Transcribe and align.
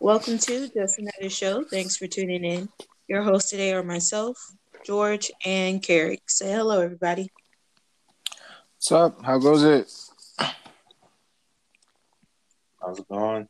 Welcome 0.00 0.38
to 0.38 0.68
Just 0.68 0.98
Another 0.98 1.30
Show. 1.30 1.62
Thanks 1.62 1.96
for 1.96 2.08
tuning 2.08 2.42
in. 2.44 2.68
Your 3.06 3.22
hosts 3.22 3.50
today 3.50 3.72
are 3.74 3.84
myself, 3.84 4.36
George, 4.84 5.30
and 5.44 5.80
Carrick. 5.80 6.28
Say 6.28 6.50
hello, 6.50 6.80
everybody. 6.80 7.30
What's 8.76 8.90
up? 8.90 9.24
How 9.24 9.38
goes 9.38 9.62
it? 9.62 9.88
How's 12.80 12.98
it 12.98 13.08
going? 13.08 13.46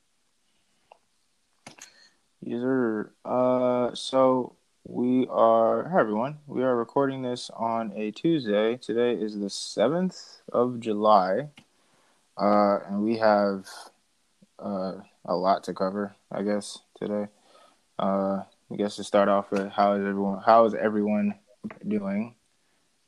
User. 2.43 3.15
Uh, 3.25 3.95
so 3.95 4.57
we 4.85 5.27
are. 5.31 5.89
Hi 5.89 6.01
everyone. 6.01 6.39
We 6.47 6.63
are 6.63 6.77
recording 6.77 7.23
this 7.23 7.51
on 7.55 7.93
a 7.97 8.11
Tuesday. 8.11 8.77
Today 8.77 9.15
is 9.15 9.39
the 9.39 9.49
seventh 9.49 10.43
of 10.53 10.79
July, 10.79 11.49
uh, 12.37 12.81
and 12.87 13.03
we 13.03 13.17
have 13.17 13.67
uh, 14.59 14.97
a 15.25 15.35
lot 15.35 15.65
to 15.65 15.75
cover. 15.75 16.15
I 16.31 16.43
guess 16.43 16.81
today. 16.99 17.29
Uh, 17.99 18.43
I 18.71 18.77
guess 18.77 18.97
to 18.97 19.05
start 19.05 19.29
off 19.29 19.51
with, 19.51 19.71
how 19.71 19.95
is 19.95 20.01
everyone? 20.01 20.43
How 20.45 20.67
is 20.67 20.75
everyone 20.75 21.35
doing? 21.87 22.35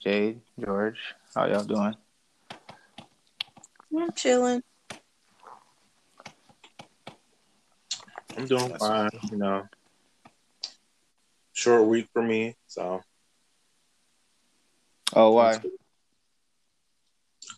Jade, 0.00 0.40
George, 0.58 0.98
how 1.34 1.46
y'all 1.46 1.64
doing? 1.64 1.94
I'm 3.94 4.12
chilling. 4.12 4.62
I'm 8.36 8.46
doing 8.46 8.74
fine. 8.78 9.10
You 9.30 9.38
know, 9.38 9.68
short 11.56 11.86
week 11.86 12.06
for 12.12 12.22
me. 12.22 12.54
So. 12.66 13.02
Oh, 15.14 15.32
why? 15.32 15.58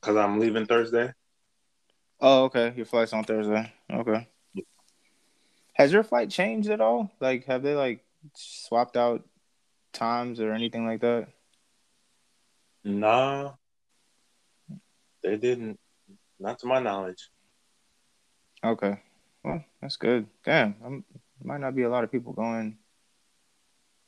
Because 0.01 0.17
I'm 0.17 0.39
leaving 0.39 0.67
Thursday. 0.67 1.13
Oh, 2.21 2.45
okay. 2.45 2.73
Your 2.77 2.87
flight's 2.87 3.13
on 3.13 3.25
Thursday. 3.25 3.73
Okay. 3.93 4.27
Has 5.75 5.93
your 5.93 6.03
flight 6.03 6.31
changed 6.31 6.71
at 6.71 6.81
all? 6.81 7.11
Like, 7.21 7.45
have 7.47 7.63
they 7.63 7.75
like 7.75 8.05
swapped 8.35 8.97
out 8.97 9.27
times 9.93 10.41
or 10.41 10.53
anything 10.53 10.87
like 10.87 11.01
that? 11.01 11.29
Nah, 12.85 13.53
they 15.23 15.37
didn't. 15.37 15.79
Not 16.39 16.61
to 16.61 16.67
my 16.67 16.79
knowledge. 16.79 17.29
Okay. 18.63 19.01
Well, 19.45 19.65
that's 19.81 19.97
good. 19.97 20.27
Damn, 20.45 20.77
I'm, 20.85 21.05
might 21.43 21.61
not 21.61 21.75
be 21.75 21.83
a 21.83 21.91
lot 21.91 22.05
of 22.05 22.13
people 22.13 22.33
going 22.33 22.79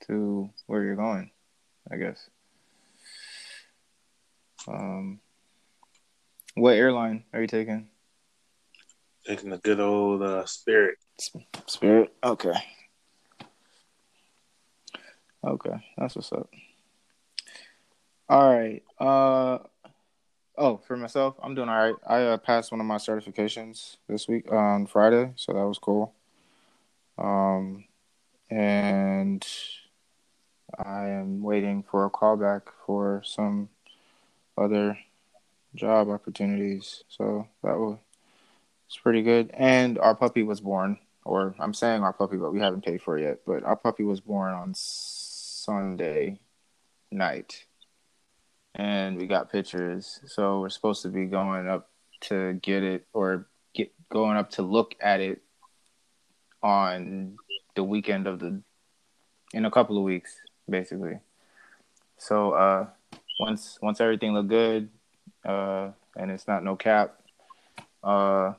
to 0.06 0.50
where 0.66 0.82
you're 0.82 0.96
going. 0.96 1.30
I 1.90 1.96
guess. 1.96 2.28
Um, 4.68 5.20
what 6.54 6.76
airline 6.76 7.24
are 7.32 7.40
you 7.40 7.46
taking? 7.46 7.88
Taking 9.26 9.50
the 9.50 9.58
good 9.58 9.80
old 9.80 10.22
uh, 10.22 10.44
Spirit. 10.46 10.96
Spirit. 11.66 12.12
Okay. 12.22 12.54
Okay, 15.42 15.74
that's 15.96 16.16
what's 16.16 16.32
up. 16.32 16.50
All 18.28 18.54
right. 18.54 18.82
Uh 18.98 19.58
oh, 20.56 20.76
for 20.86 20.96
myself, 20.96 21.36
I'm 21.42 21.54
doing 21.54 21.68
all 21.68 21.78
right. 21.78 21.94
I 22.06 22.22
uh, 22.22 22.36
passed 22.36 22.70
one 22.70 22.80
of 22.80 22.86
my 22.86 22.96
certifications 22.96 23.96
this 24.06 24.28
week 24.28 24.52
on 24.52 24.86
Friday, 24.86 25.32
so 25.36 25.52
that 25.52 25.66
was 25.66 25.78
cool. 25.78 26.14
Um, 27.16 27.84
and 28.50 29.46
I 30.78 31.08
am 31.08 31.42
waiting 31.42 31.82
for 31.82 32.04
a 32.04 32.10
callback 32.10 32.62
for 32.86 33.22
some 33.24 33.68
other 34.56 34.98
job 35.74 36.08
opportunities. 36.08 37.04
So 37.08 37.48
that 37.62 37.78
was 37.78 37.98
it's 38.86 38.98
pretty 38.98 39.22
good. 39.22 39.50
And 39.54 39.98
our 39.98 40.14
puppy 40.14 40.42
was 40.42 40.60
born, 40.60 40.98
or 41.24 41.54
I'm 41.60 41.74
saying 41.74 42.02
our 42.02 42.12
puppy, 42.12 42.36
but 42.36 42.52
we 42.52 42.58
haven't 42.58 42.84
paid 42.84 43.02
for 43.02 43.18
it 43.18 43.22
yet. 43.22 43.38
But 43.46 43.62
our 43.62 43.76
puppy 43.76 44.02
was 44.02 44.20
born 44.20 44.52
on 44.52 44.74
Sunday 44.74 46.40
night, 47.12 47.66
and 48.74 49.16
we 49.16 49.26
got 49.26 49.52
pictures. 49.52 50.20
So 50.26 50.60
we're 50.60 50.70
supposed 50.70 51.02
to 51.02 51.08
be 51.08 51.26
going 51.26 51.68
up 51.68 51.88
to 52.22 52.54
get 52.54 52.82
it, 52.82 53.06
or 53.12 53.46
get 53.74 53.92
going 54.10 54.36
up 54.36 54.50
to 54.50 54.62
look 54.62 54.96
at 55.00 55.20
it 55.20 55.40
on 56.62 57.36
the 57.76 57.84
weekend 57.84 58.26
of 58.26 58.40
the 58.40 58.60
in 59.52 59.64
a 59.64 59.70
couple 59.70 59.96
of 59.96 60.04
weeks, 60.04 60.34
basically. 60.70 61.18
So 62.16 62.52
uh, 62.52 62.86
once 63.38 63.78
once 63.82 64.00
everything 64.00 64.32
look 64.32 64.48
good, 64.48 64.88
uh, 65.44 65.90
and 66.16 66.30
it's 66.30 66.46
not 66.46 66.62
no 66.62 66.76
cap, 66.76 67.20
uh, 68.04 68.52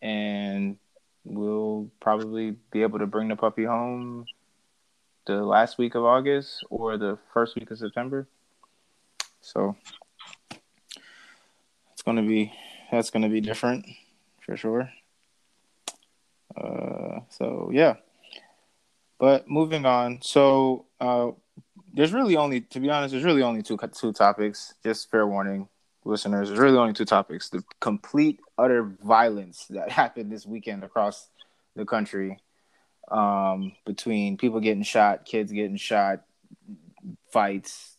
and 0.00 0.76
we'll 1.24 1.90
probably 2.00 2.56
be 2.70 2.82
able 2.82 2.98
to 2.98 3.06
bring 3.06 3.28
the 3.28 3.36
puppy 3.36 3.64
home 3.64 4.26
the 5.26 5.42
last 5.42 5.78
week 5.78 5.94
of 5.94 6.04
August 6.04 6.64
or 6.70 6.98
the 6.98 7.18
first 7.32 7.56
week 7.56 7.70
of 7.70 7.78
September. 7.78 8.28
So 9.40 9.76
it's 11.92 12.02
gonna 12.02 12.22
be 12.22 12.52
that's 12.90 13.10
gonna 13.10 13.28
be 13.28 13.40
different 13.40 13.86
for 14.40 14.56
sure. 14.56 14.90
Uh, 16.56 17.20
so 17.30 17.70
yeah, 17.72 17.96
but 19.18 19.48
moving 19.48 19.86
on. 19.86 20.20
So 20.22 20.86
uh, 21.00 21.30
there's 21.92 22.12
really 22.12 22.36
only, 22.36 22.60
to 22.62 22.80
be 22.80 22.90
honest, 22.90 23.12
there's 23.12 23.24
really 23.24 23.42
only 23.42 23.62
two 23.62 23.78
two 23.92 24.12
topics. 24.12 24.74
Just 24.82 25.10
fair 25.10 25.26
warning, 25.26 25.68
listeners. 26.04 26.48
There's 26.48 26.60
really 26.60 26.78
only 26.78 26.92
two 26.92 27.04
topics: 27.04 27.48
the 27.48 27.62
complete 27.80 28.40
utter 28.58 28.82
violence 29.02 29.66
that 29.70 29.90
happened 30.00 30.30
this 30.30 30.46
weekend 30.46 30.84
across 30.84 31.28
the 31.76 31.84
country 31.84 32.38
um, 33.10 33.72
between 33.84 34.36
people 34.36 34.60
getting 34.60 34.82
shot, 34.82 35.24
kids 35.24 35.52
getting 35.52 35.76
shot, 35.76 36.22
fights, 37.30 37.96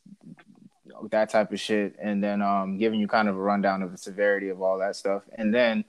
that 1.11 1.29
type 1.29 1.51
of 1.51 1.59
shit, 1.59 1.95
and 1.99 2.23
then 2.23 2.41
um, 2.41 2.77
giving 2.77 2.99
you 2.99 3.07
kind 3.07 3.27
of 3.27 3.35
a 3.35 3.41
rundown 3.41 3.81
of 3.81 3.91
the 3.91 3.97
severity 3.97 4.49
of 4.49 4.61
all 4.61 4.79
that 4.79 4.95
stuff. 4.95 5.23
And 5.33 5.53
then 5.53 5.85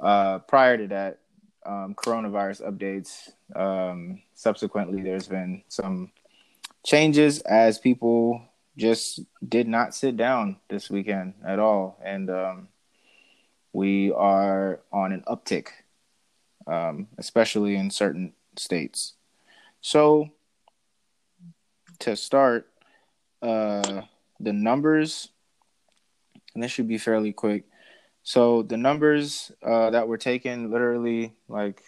uh, 0.00 0.40
prior 0.40 0.76
to 0.78 0.86
that, 0.88 1.18
um, 1.66 1.94
coronavirus 1.94 2.62
updates. 2.70 3.30
Um, 3.54 4.22
subsequently, 4.34 5.02
there's 5.02 5.28
been 5.28 5.62
some 5.68 6.12
changes 6.84 7.40
as 7.40 7.78
people 7.78 8.42
just 8.76 9.20
did 9.46 9.66
not 9.66 9.94
sit 9.94 10.16
down 10.16 10.56
this 10.68 10.88
weekend 10.90 11.34
at 11.44 11.58
all, 11.58 11.98
and 12.04 12.30
um, 12.30 12.68
we 13.72 14.12
are 14.12 14.80
on 14.92 15.12
an 15.12 15.24
uptick, 15.26 15.68
um, 16.66 17.08
especially 17.18 17.76
in 17.76 17.90
certain 17.90 18.32
states. 18.56 19.14
So 19.80 20.30
to 22.00 22.16
start, 22.16 22.68
uh, 23.42 24.02
the 24.40 24.52
numbers, 24.52 25.28
and 26.54 26.62
this 26.62 26.70
should 26.70 26.88
be 26.88 26.98
fairly 26.98 27.32
quick. 27.32 27.64
So 28.26 28.62
the 28.64 28.76
numbers 28.76 29.52
uh, 29.62 29.90
that 29.90 30.08
were 30.08 30.18
taken 30.18 30.72
literally 30.72 31.36
like 31.48 31.80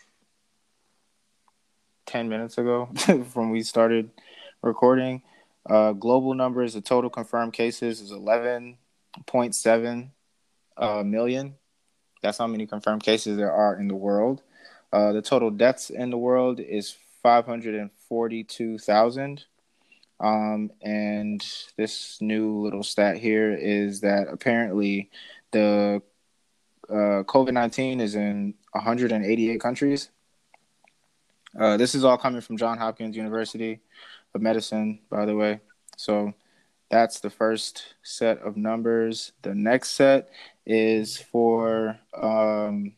10 2.07 2.29
minutes 2.29 2.59
ago 2.59 2.89
from 3.33 3.51
we 3.51 3.65
started 3.65 4.11
recording. 4.63 5.23
Uh, 5.69 5.95
global 5.95 6.35
numbers, 6.35 6.75
the 6.75 6.81
total 6.81 7.11
confirmed 7.11 7.55
cases 7.55 8.01
is 8.01 8.13
11.7 8.13 10.11
uh, 10.77 11.03
million. 11.03 11.57
That's 12.23 12.39
how 12.39 12.47
many 12.47 12.69
confirmed 12.69 13.03
cases 13.03 13.37
there 13.37 13.51
are 13.51 13.75
in 13.75 13.89
the 13.89 13.97
world. 13.97 14.43
Uh, 14.93 15.11
the 15.11 15.23
total 15.23 15.51
deaths 15.51 15.91
in 15.91 16.11
the 16.11 16.19
world 16.19 16.61
is 16.61 16.95
542,000. 17.21 19.45
Um, 20.21 20.71
and 20.83 21.45
this 21.77 22.21
new 22.21 22.61
little 22.61 22.85
stat 22.85 23.17
here 23.17 23.53
is 23.53 24.03
that 24.03 24.29
apparently 24.29 25.11
the 25.51 26.01
uh, 26.91 27.23
COVID 27.25 27.53
19 27.53 28.01
is 28.01 28.15
in 28.15 28.55
188 28.73 29.61
countries. 29.61 30.11
Uh, 31.59 31.77
this 31.77 31.95
is 31.95 32.05
all 32.05 32.19
coming 32.19 32.41
from 32.41 32.57
John 32.57 32.79
Hopkins 32.79 33.17
University 33.17 33.81
of 34.35 34.43
Medicine, 34.43 35.01
by 35.11 35.25
the 35.25 35.35
way. 35.35 35.61
So 35.97 36.35
that's 36.91 37.21
the 37.21 37.31
first 37.31 37.95
set 38.03 38.39
of 38.39 38.57
numbers. 38.57 39.33
The 39.43 39.55
next 39.55 39.91
set 39.93 40.31
is 40.67 41.17
for 41.17 41.99
um, 42.15 42.95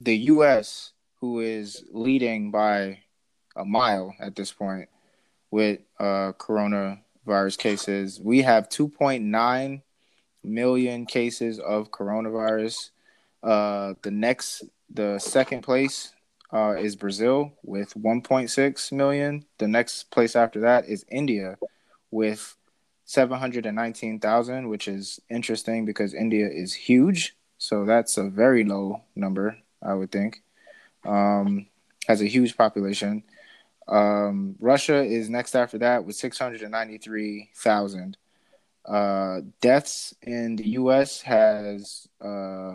the 0.00 0.16
U.S., 0.16 0.92
who 1.20 1.40
is 1.40 1.84
leading 1.90 2.50
by 2.50 3.00
a 3.56 3.64
mile 3.64 4.14
at 4.20 4.36
this 4.36 4.52
point 4.52 4.88
with 5.50 5.80
uh, 5.98 6.32
coronavirus 6.38 7.58
cases. 7.58 8.20
We 8.20 8.42
have 8.42 8.68
2.9 8.68 9.82
million 10.46 11.06
cases 11.06 11.58
of 11.58 11.90
coronavirus. 11.90 12.90
Uh, 13.42 13.94
the 14.02 14.10
next, 14.10 14.64
the 14.88 15.18
second 15.18 15.62
place 15.62 16.14
uh, 16.52 16.76
is 16.78 16.96
Brazil 16.96 17.52
with 17.62 17.92
1.6 17.94 18.92
million. 18.92 19.44
The 19.58 19.68
next 19.68 20.10
place 20.10 20.36
after 20.36 20.60
that 20.60 20.88
is 20.88 21.04
India 21.10 21.58
with 22.10 22.56
719,000, 23.04 24.68
which 24.68 24.88
is 24.88 25.20
interesting 25.28 25.84
because 25.84 26.14
India 26.14 26.48
is 26.48 26.72
huge. 26.72 27.36
So 27.58 27.84
that's 27.84 28.16
a 28.16 28.28
very 28.28 28.64
low 28.64 29.02
number, 29.14 29.58
I 29.82 29.94
would 29.94 30.12
think. 30.12 30.42
Um, 31.04 31.66
has 32.08 32.20
a 32.20 32.26
huge 32.26 32.56
population. 32.56 33.22
Um, 33.88 34.56
Russia 34.58 35.02
is 35.02 35.30
next 35.30 35.54
after 35.54 35.78
that 35.78 36.04
with 36.04 36.16
693,000. 36.16 38.16
Uh, 38.86 39.40
deaths 39.60 40.14
in 40.22 40.56
the 40.56 40.68
U.S. 40.70 41.20
has 41.22 42.08
uh, 42.24 42.72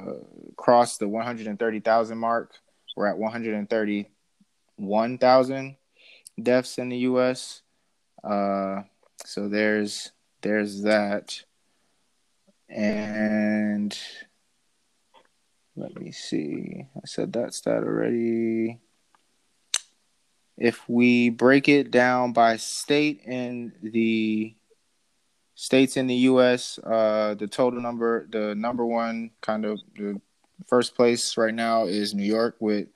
crossed 0.58 1.00
the 1.00 1.08
130,000 1.08 2.18
mark. 2.18 2.54
We're 2.98 3.08
at 3.08 3.18
131,000 3.18 5.76
deaths 6.42 6.78
in 6.78 6.90
the 6.90 6.98
U.S. 6.98 7.62
Uh, 8.24 8.82
so 9.26 9.48
there's 9.48 10.12
there's 10.42 10.82
that, 10.82 11.44
and 12.68 13.98
let 15.76 16.00
me 16.00 16.12
see. 16.12 16.88
I 16.96 17.02
said 17.06 17.32
that's 17.32 17.62
that 17.62 17.72
stat 17.72 17.84
already. 17.84 18.80
If 20.58 20.88
we 20.90 21.30
break 21.30 21.70
it 21.70 21.90
down 21.90 22.34
by 22.34 22.58
state 22.58 23.22
in 23.26 23.74
the 23.82 24.56
states 25.62 25.96
in 25.96 26.08
the 26.08 26.16
U.S., 26.32 26.80
uh, 26.80 27.36
the 27.36 27.46
total 27.46 27.80
number, 27.80 28.26
the 28.32 28.56
number 28.56 28.84
one 28.84 29.30
kind 29.42 29.64
of 29.64 29.80
the 29.96 30.20
first 30.66 30.96
place 30.96 31.38
right 31.38 31.54
now 31.54 31.86
is 31.86 32.16
New 32.16 32.26
York 32.26 32.56
with 32.60 32.88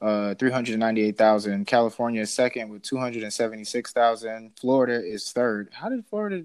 uh, 0.00 0.36
398,000. 0.36 1.66
California 1.66 2.20
is 2.20 2.32
second 2.32 2.70
with 2.70 2.82
276,000. 2.82 4.52
Florida 4.56 5.04
is 5.04 5.32
third. 5.32 5.70
How 5.72 5.88
did 5.88 6.06
Florida 6.06 6.44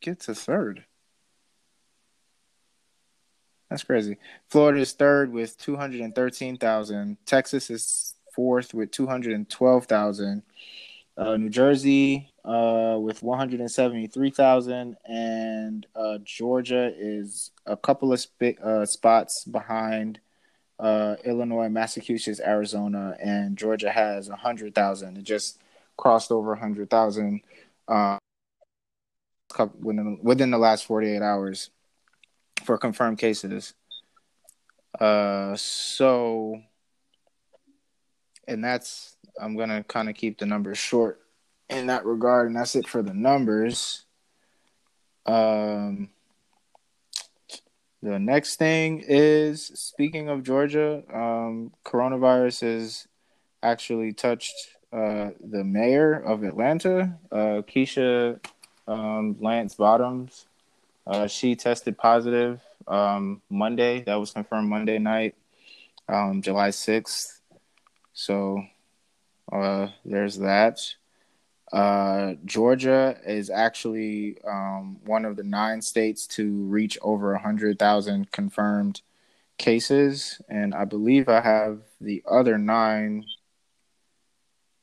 get 0.00 0.20
to 0.20 0.34
third? 0.34 0.84
That's 3.68 3.82
crazy. 3.82 4.16
Florida 4.48 4.78
is 4.78 4.92
third 4.92 5.32
with 5.32 5.58
213,000. 5.58 7.16
Texas 7.26 7.68
is 7.68 8.14
fourth 8.32 8.72
with 8.72 8.92
212,000. 8.92 10.42
Uh, 11.16 11.36
New 11.36 11.50
Jersey 11.50 12.32
uh, 12.44 12.98
with 13.00 13.22
173,000. 13.22 14.96
And 15.04 15.86
uh, 15.96 16.18
Georgia 16.22 16.92
is 16.96 17.50
a 17.66 17.76
couple 17.76 18.12
of 18.12 18.20
sp- 18.20 18.60
uh, 18.62 18.84
spots 18.84 19.44
behind 19.44 20.20
uh, 20.78 21.16
Illinois, 21.24 21.68
Massachusetts, 21.68 22.40
Arizona, 22.40 23.16
and 23.22 23.56
Georgia 23.56 23.90
has 23.90 24.28
100,000. 24.28 25.16
It 25.16 25.22
just 25.22 25.58
crossed 25.96 26.30
over 26.30 26.50
100,000 26.50 27.40
uh, 27.88 28.18
within, 29.80 30.18
within 30.22 30.50
the 30.50 30.58
last 30.58 30.84
48 30.84 31.22
hours 31.22 31.70
for 32.64 32.76
confirmed 32.76 33.18
cases. 33.18 33.74
Uh, 34.98 35.56
so, 35.56 36.60
and 38.46 38.62
that's, 38.62 39.16
I'm 39.40 39.56
going 39.56 39.70
to 39.70 39.84
kind 39.84 40.08
of 40.08 40.14
keep 40.14 40.38
the 40.38 40.46
numbers 40.46 40.78
short 40.78 41.23
in 41.68 41.86
that 41.86 42.04
regard. 42.04 42.48
And 42.48 42.56
that's 42.56 42.76
it 42.76 42.86
for 42.86 43.02
the 43.02 43.14
numbers. 43.14 44.04
Um, 45.26 46.10
the 48.02 48.18
next 48.18 48.56
thing 48.56 49.02
is 49.06 49.64
speaking 49.64 50.28
of 50.28 50.42
Georgia, 50.42 51.02
um, 51.12 51.72
coronavirus 51.84 52.60
has 52.60 53.08
actually 53.62 54.12
touched 54.12 54.54
uh, 54.92 55.30
the 55.40 55.64
mayor 55.64 56.12
of 56.12 56.44
Atlanta, 56.44 57.18
uh, 57.32 57.62
Keisha 57.66 58.38
um, 58.86 59.36
Lance 59.40 59.74
Bottoms. 59.74 60.46
Uh, 61.06 61.26
she 61.26 61.56
tested 61.56 61.96
positive 61.96 62.60
um, 62.86 63.40
Monday. 63.50 64.02
That 64.02 64.16
was 64.16 64.32
confirmed 64.32 64.68
Monday 64.68 64.98
night, 64.98 65.34
um, 66.08 66.42
July 66.42 66.68
6th. 66.68 67.40
So 68.12 68.62
uh, 69.50 69.88
there's 70.04 70.38
that. 70.38 70.80
Uh, 71.74 72.34
Georgia 72.44 73.18
is 73.26 73.50
actually 73.50 74.38
um, 74.46 74.96
one 75.04 75.24
of 75.24 75.34
the 75.34 75.42
nine 75.42 75.82
states 75.82 76.24
to 76.28 76.48
reach 76.66 76.96
over 77.02 77.32
100,000 77.32 78.30
confirmed 78.30 79.02
cases. 79.58 80.40
And 80.48 80.72
I 80.72 80.84
believe 80.84 81.28
I 81.28 81.40
have 81.40 81.80
the 82.00 82.22
other 82.30 82.58
nine 82.58 83.24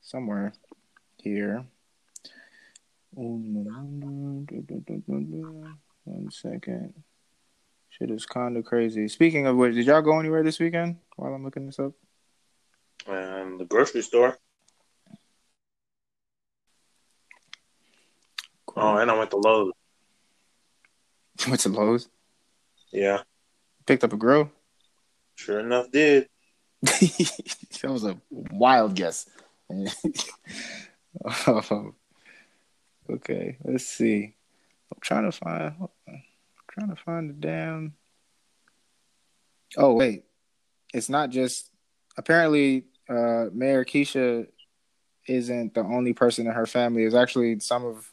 somewhere 0.02 0.52
here. 1.16 1.64
One 6.04 6.30
second. 6.30 6.94
Shit 7.88 8.12
is 8.12 8.26
kind 8.26 8.58
of 8.58 8.66
crazy. 8.66 9.08
Speaking 9.08 9.48
of 9.48 9.56
which, 9.56 9.76
did 9.76 9.86
y'all 9.86 10.02
go 10.02 10.20
anywhere 10.20 10.44
this 10.44 10.60
weekend 10.60 10.98
while 11.16 11.34
I'm 11.34 11.46
looking 11.46 11.68
this 11.68 11.80
up? 11.80 11.94
And 13.08 13.58
the 13.62 13.66
grocery 13.66 14.02
store. 14.02 14.38
Oh, 18.82 18.98
and 18.98 19.12
I 19.12 19.18
went 19.18 19.30
to 19.30 19.38
Lowe's. 19.38 19.74
went 21.48 21.60
to 21.62 21.70
Lowe's? 21.70 22.10
Yeah. 22.92 23.20
Picked 23.86 24.04
up 24.04 24.14
a 24.14 24.18
grill? 24.18 24.52
Sure 25.36 25.60
enough, 25.60 25.92
did. 25.92 26.28
that 26.82 27.84
was 27.84 28.06
a 28.06 28.18
wild 28.32 28.96
guess. 28.96 29.30
oh, 31.26 31.94
okay, 33.08 33.58
let's 33.64 33.86
see. 33.86 34.34
I'm 34.92 35.00
trying 35.00 35.30
to 35.30 35.32
find. 35.32 35.76
I'm 36.08 36.20
trying 36.68 36.90
to 36.90 36.96
find 36.96 37.30
the 37.30 37.34
damn. 37.34 37.94
Oh 39.78 39.94
wait, 39.94 40.26
it's 40.92 41.08
not 41.08 41.30
just. 41.30 41.70
Apparently, 42.18 42.86
uh, 43.08 43.46
Mayor 43.54 43.86
Keisha 43.86 44.48
isn't 45.28 45.76
the 45.76 45.82
only 45.82 46.14
person 46.14 46.48
in 46.48 46.54
her 46.54 46.66
family. 46.66 47.04
It's 47.04 47.16
actually 47.16 47.60
some 47.60 47.86
of 47.86 48.12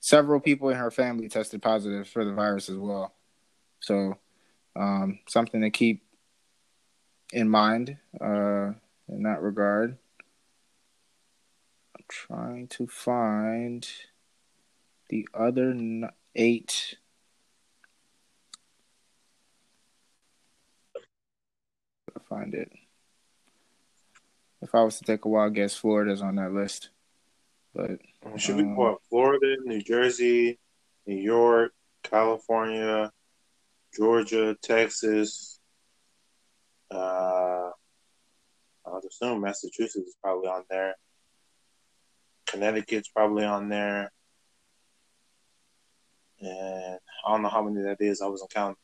several 0.00 0.40
people 0.40 0.68
in 0.68 0.76
her 0.76 0.90
family 0.90 1.28
tested 1.28 1.62
positive 1.62 2.08
for 2.08 2.24
the 2.24 2.32
virus 2.32 2.68
as 2.68 2.76
well. 2.76 3.14
So, 3.80 4.18
um, 4.74 5.20
something 5.28 5.60
to 5.62 5.70
keep 5.70 6.02
in 7.32 7.48
mind 7.48 7.96
uh, 8.20 8.72
in 9.08 9.22
that 9.22 9.42
regard. 9.42 9.96
I'm 11.96 12.04
trying 12.08 12.68
to 12.68 12.86
find 12.86 13.88
the 15.08 15.28
other 15.34 15.74
eight. 16.34 16.96
Find 22.28 22.54
it. 22.54 22.72
If 24.60 24.74
I 24.74 24.82
was 24.82 24.98
to 24.98 25.04
take 25.04 25.24
a 25.24 25.28
wild 25.28 25.54
guess, 25.54 25.76
Florida's 25.76 26.22
on 26.22 26.36
that 26.36 26.52
list. 26.52 26.88
But 27.72 28.00
should 28.36 28.56
we 28.56 28.64
we 28.64 28.74
put 28.74 28.98
Florida, 29.08 29.56
New 29.64 29.80
Jersey, 29.80 30.58
New 31.06 31.16
York, 31.16 31.72
California, 32.02 33.10
Georgia, 33.96 34.56
Texas? 34.62 35.58
Uh, 36.90 37.70
I 38.86 38.90
would 38.90 39.04
assume 39.04 39.40
Massachusetts 39.40 39.96
is 39.96 40.16
probably 40.22 40.48
on 40.48 40.64
there. 40.70 40.94
Connecticut's 42.46 43.08
probably 43.08 43.44
on 43.44 43.68
there. 43.68 44.12
And 46.40 46.98
I 47.26 47.30
don't 47.30 47.42
know 47.42 47.48
how 47.48 47.62
many 47.62 47.82
that 47.82 47.96
is. 48.00 48.20
I 48.20 48.26
wasn't 48.26 48.52
counting. 48.52 48.76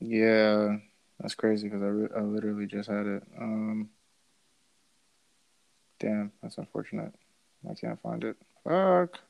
Yeah, 0.00 0.76
that's 1.18 1.34
crazy 1.34 1.68
because 1.68 1.82
I, 1.82 1.86
re- 1.86 2.08
I 2.16 2.20
literally 2.20 2.66
just 2.66 2.88
had 2.88 3.06
it. 3.06 3.22
Um, 3.40 3.90
Damn, 6.00 6.32
that's 6.42 6.58
unfortunate. 6.58 7.12
I 7.68 7.74
can't 7.74 8.00
find 8.00 8.22
it. 8.24 8.36
Fuck. 8.64 9.20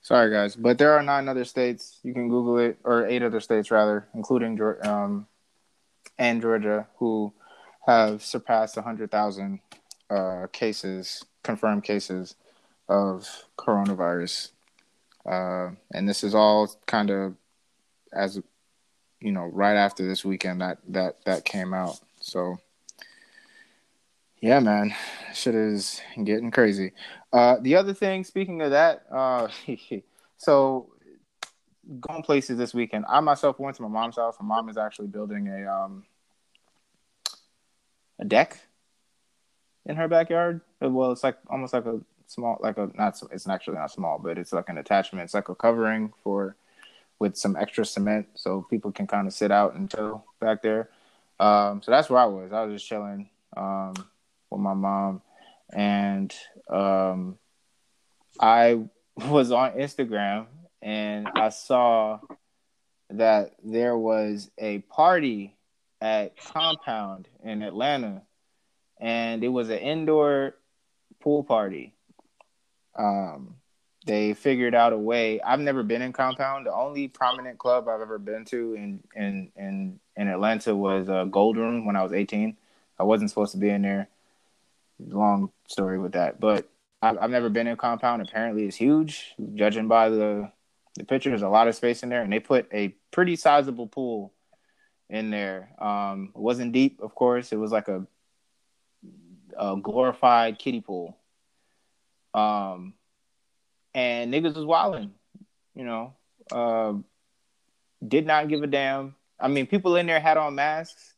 Sorry, 0.00 0.30
guys, 0.30 0.56
but 0.56 0.78
there 0.78 0.92
are 0.92 1.02
nine 1.02 1.28
other 1.28 1.44
states. 1.44 1.98
You 2.02 2.14
can 2.14 2.28
Google 2.28 2.58
it, 2.58 2.78
or 2.84 3.06
eight 3.06 3.22
other 3.22 3.40
states 3.40 3.70
rather, 3.70 4.06
including 4.14 4.60
um, 4.82 5.26
and 6.18 6.40
Georgia, 6.40 6.86
who 6.98 7.32
have 7.86 8.22
surpassed 8.22 8.76
hundred 8.76 9.10
thousand 9.10 9.60
uh, 10.08 10.46
cases, 10.52 11.24
confirmed 11.42 11.84
cases 11.84 12.36
of 12.88 13.28
coronavirus. 13.58 14.50
Uh, 15.28 15.70
and 15.92 16.08
this 16.08 16.22
is 16.22 16.34
all 16.34 16.70
kind 16.86 17.10
of 17.10 17.34
as 18.12 18.40
you 19.20 19.32
know, 19.32 19.44
right 19.46 19.76
after 19.76 20.06
this 20.06 20.24
weekend 20.24 20.60
that 20.60 20.78
that 20.88 21.24
that 21.24 21.44
came 21.44 21.74
out. 21.74 21.98
So 22.20 22.58
yeah, 24.40 24.60
man, 24.60 24.94
shit 25.34 25.54
is 25.54 26.00
getting 26.22 26.50
crazy. 26.50 26.92
Uh, 27.32 27.56
the 27.60 27.76
other 27.76 27.94
thing, 27.94 28.24
speaking 28.24 28.60
of 28.62 28.70
that, 28.70 29.04
uh, 29.10 29.48
so 30.36 30.90
going 32.00 32.22
places 32.22 32.58
this 32.58 32.74
weekend. 32.74 33.04
I 33.08 33.20
myself 33.20 33.58
went 33.58 33.76
to 33.76 33.82
my 33.82 33.88
mom's 33.88 34.16
house. 34.16 34.36
My 34.40 34.46
mom 34.46 34.68
is 34.68 34.76
actually 34.76 35.08
building 35.08 35.48
a 35.48 35.70
um 35.70 36.04
a 38.18 38.24
deck 38.24 38.58
in 39.84 39.96
her 39.96 40.08
backyard. 40.08 40.60
Well, 40.80 41.12
it's 41.12 41.24
like 41.24 41.38
almost 41.48 41.72
like 41.72 41.86
a 41.86 42.00
small, 42.26 42.58
like 42.60 42.78
a 42.78 42.90
not. 42.94 43.20
It's 43.30 43.48
actually 43.48 43.76
not 43.76 43.90
small, 43.90 44.18
but 44.18 44.38
it's 44.38 44.52
like 44.52 44.68
an 44.68 44.78
attachment. 44.78 45.24
It's 45.24 45.34
like 45.34 45.48
a 45.48 45.54
covering 45.54 46.12
for 46.22 46.56
with 47.18 47.36
some 47.36 47.56
extra 47.56 47.84
cement, 47.84 48.26
so 48.34 48.66
people 48.68 48.92
can 48.92 49.06
kind 49.06 49.26
of 49.26 49.32
sit 49.32 49.50
out 49.50 49.74
and 49.74 49.90
chill 49.90 50.24
back 50.40 50.62
there. 50.62 50.90
Um, 51.40 51.82
so 51.82 51.90
that's 51.90 52.10
where 52.10 52.20
I 52.20 52.26
was. 52.26 52.52
I 52.52 52.64
was 52.64 52.74
just 52.74 52.88
chilling 52.88 53.30
um, 53.56 53.94
with 54.50 54.60
my 54.60 54.74
mom, 54.74 55.22
and 55.72 56.34
um, 56.70 57.38
I 58.40 58.84
was 59.28 59.50
on 59.52 59.72
Instagram 59.72 60.46
and 60.82 61.28
I 61.34 61.48
saw 61.48 62.20
that 63.10 63.54
there 63.64 63.96
was 63.96 64.50
a 64.58 64.78
party 64.80 65.56
at 66.00 66.36
Compound 66.36 67.28
in 67.42 67.62
Atlanta, 67.62 68.22
and 69.00 69.42
it 69.42 69.48
was 69.48 69.70
an 69.70 69.78
indoor 69.78 70.54
pool 71.20 71.42
party. 71.42 71.94
Um, 72.96 73.56
they 74.06 74.34
figured 74.34 74.74
out 74.74 74.92
a 74.92 74.98
way. 74.98 75.40
I've 75.40 75.60
never 75.60 75.82
been 75.82 76.02
in 76.02 76.12
Compound. 76.12 76.66
The 76.66 76.72
only 76.72 77.08
prominent 77.08 77.58
club 77.58 77.88
I've 77.88 78.00
ever 78.00 78.18
been 78.18 78.44
to 78.46 78.74
in 78.74 79.02
in 79.14 79.50
in, 79.56 80.00
in 80.16 80.28
Atlanta 80.28 80.74
was 80.74 81.08
uh, 81.08 81.24
Gold 81.24 81.56
Room 81.56 81.84
when 81.86 81.96
I 81.96 82.02
was 82.02 82.12
18. 82.12 82.56
I 82.98 83.02
wasn't 83.02 83.30
supposed 83.30 83.52
to 83.52 83.58
be 83.58 83.70
in 83.70 83.82
there. 83.82 84.08
Long 84.98 85.50
story 85.68 85.98
with 85.98 86.12
that, 86.12 86.40
but 86.40 86.68
I've, 87.02 87.18
I've 87.18 87.30
never 87.30 87.48
been 87.48 87.66
in 87.66 87.74
a 87.74 87.76
Compound. 87.76 88.22
Apparently, 88.22 88.66
it's 88.66 88.76
huge. 88.76 89.34
Judging 89.54 89.88
by 89.88 90.08
the 90.08 90.50
the 90.94 91.04
picture, 91.04 91.28
there's 91.30 91.42
a 91.42 91.48
lot 91.48 91.68
of 91.68 91.74
space 91.74 92.02
in 92.02 92.08
there, 92.08 92.22
and 92.22 92.32
they 92.32 92.40
put 92.40 92.68
a 92.72 92.94
pretty 93.10 93.36
sizable 93.36 93.86
pool 93.86 94.32
in 95.10 95.30
there. 95.30 95.70
Um, 95.78 96.32
it 96.34 96.40
wasn't 96.40 96.72
deep, 96.72 97.00
of 97.00 97.14
course. 97.14 97.52
It 97.52 97.56
was 97.56 97.70
like 97.70 97.88
a, 97.88 98.06
a 99.58 99.76
glorified 99.76 100.58
kiddie 100.58 100.80
pool. 100.80 101.16
Um, 102.34 102.94
and 103.94 104.32
niggas 104.32 104.56
was 104.56 104.64
wilding, 104.64 105.12
you 105.74 105.84
know. 105.84 106.14
Uh, 106.50 106.94
did 108.06 108.26
not 108.26 108.48
give 108.48 108.62
a 108.62 108.66
damn. 108.66 109.14
I 109.38 109.48
mean, 109.48 109.66
people 109.66 109.96
in 109.96 110.06
there 110.06 110.20
had 110.20 110.36
on 110.36 110.54
masks, 110.54 111.14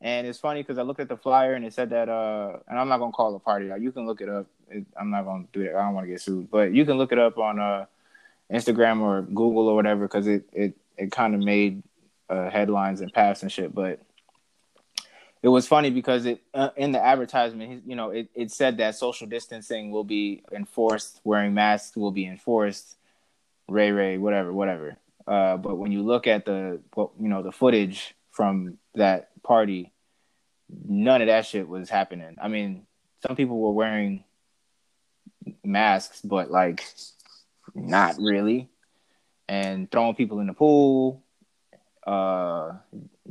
and 0.00 0.26
it's 0.26 0.38
funny 0.38 0.62
because 0.62 0.78
I 0.78 0.82
looked 0.82 1.00
at 1.00 1.08
the 1.08 1.16
flyer 1.16 1.54
and 1.54 1.64
it 1.64 1.72
said 1.72 1.90
that. 1.90 2.08
Uh, 2.08 2.58
and 2.68 2.78
I'm 2.78 2.88
not 2.88 2.98
gonna 2.98 3.12
call 3.12 3.32
the 3.32 3.38
party 3.38 3.70
out. 3.70 3.80
You 3.80 3.92
can 3.92 4.06
look 4.06 4.20
it 4.20 4.28
up. 4.28 4.46
It, 4.68 4.84
I'm 4.98 5.10
not 5.10 5.24
gonna 5.24 5.44
do 5.52 5.64
that. 5.64 5.74
I 5.74 5.84
don't 5.84 5.94
want 5.94 6.06
to 6.06 6.10
get 6.10 6.20
sued, 6.20 6.50
but 6.50 6.72
you 6.72 6.84
can 6.84 6.98
look 6.98 7.12
it 7.12 7.18
up 7.18 7.38
on 7.38 7.58
uh, 7.58 7.86
Instagram 8.52 9.00
or 9.00 9.22
Google 9.22 9.68
or 9.68 9.74
whatever 9.74 10.06
because 10.06 10.26
it 10.26 10.44
it 10.52 10.76
it 10.98 11.12
kind 11.12 11.34
of 11.34 11.40
made 11.40 11.82
uh, 12.28 12.50
headlines 12.50 13.00
and 13.00 13.12
paths 13.12 13.42
and 13.42 13.50
shit. 13.52 13.74
But 13.74 14.00
it 15.42 15.48
was 15.48 15.66
funny 15.66 15.90
because 15.90 16.26
it 16.26 16.42
uh, 16.52 16.70
in 16.76 16.92
the 16.92 17.02
advertisement, 17.02 17.84
you 17.86 17.96
know, 17.96 18.10
it, 18.10 18.28
it 18.34 18.50
said 18.50 18.78
that 18.78 18.96
social 18.96 19.26
distancing 19.26 19.90
will 19.90 20.04
be 20.04 20.42
enforced, 20.52 21.20
wearing 21.24 21.54
masks 21.54 21.96
will 21.96 22.10
be 22.10 22.26
enforced, 22.26 22.96
Ray 23.68 23.92
Ray, 23.92 24.18
whatever, 24.18 24.52
whatever. 24.52 24.96
Uh, 25.26 25.56
but 25.56 25.76
when 25.76 25.90
you 25.90 26.02
look 26.02 26.26
at 26.26 26.44
the 26.44 26.80
you 26.96 27.28
know 27.28 27.42
the 27.42 27.52
footage 27.52 28.15
from 28.36 28.76
that 28.94 29.30
party, 29.42 29.92
none 30.68 31.22
of 31.22 31.28
that 31.28 31.46
shit 31.46 31.66
was 31.66 31.88
happening. 31.88 32.36
I 32.40 32.48
mean, 32.48 32.86
some 33.26 33.34
people 33.34 33.58
were 33.58 33.72
wearing 33.72 34.24
masks, 35.64 36.20
but 36.20 36.50
like 36.50 36.84
not 37.74 38.16
really, 38.18 38.68
and 39.48 39.90
throwing 39.90 40.14
people 40.14 40.40
in 40.40 40.48
the 40.48 40.52
pool, 40.52 41.22
uh, 42.06 42.72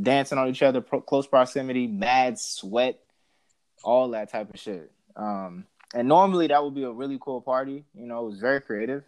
dancing 0.02 0.40
on 0.40 0.50
each 0.50 0.64
other, 0.64 0.82
pro- 0.82 1.02
close 1.02 1.28
proximity, 1.28 1.86
mad 1.86 2.40
sweat, 2.40 3.00
all 3.84 4.10
that 4.10 4.32
type 4.32 4.52
of 4.52 4.60
shit. 4.60 4.92
Um, 5.16 5.66
and 5.94 6.08
normally 6.08 6.48
that 6.48 6.64
would 6.64 6.74
be 6.74 6.84
a 6.84 6.92
really 6.92 7.20
cool 7.22 7.42
party. 7.42 7.86
You 7.94 8.08
know, 8.08 8.26
it 8.26 8.30
was 8.32 8.40
very 8.40 8.60
creative. 8.60 9.04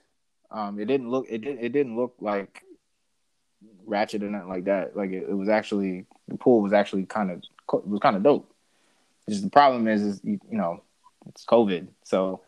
Um, 0.52 0.80
it 0.80 0.86
didn't 0.86 1.10
look 1.10 1.26
it 1.28 1.40
did 1.40 1.58
it 1.60 1.70
didn't 1.70 1.98
look 1.98 2.16
like 2.22 2.64
ratchet 3.86 4.24
or 4.24 4.30
nothing 4.30 4.50
like 4.50 4.66
that. 4.66 4.96
Like 4.96 5.12
it, 5.12 5.26
it 5.30 5.34
was 5.34 5.50
actually 5.50 6.06
the 6.28 6.38
pool 6.38 6.62
was 6.62 6.74
actually 6.74 7.06
kind 7.06 7.32
of 7.32 7.44
was 7.86 8.00
kind 8.00 8.16
of 8.16 8.24
dope. 8.24 8.52
Just 9.30 9.44
the 9.44 9.50
problem 9.50 9.88
is, 9.88 10.02
is 10.02 10.22
you, 10.24 10.40
you 10.50 10.58
know, 10.58 10.82
it's 11.28 11.46
COVID, 11.46 11.88
so 12.04 12.42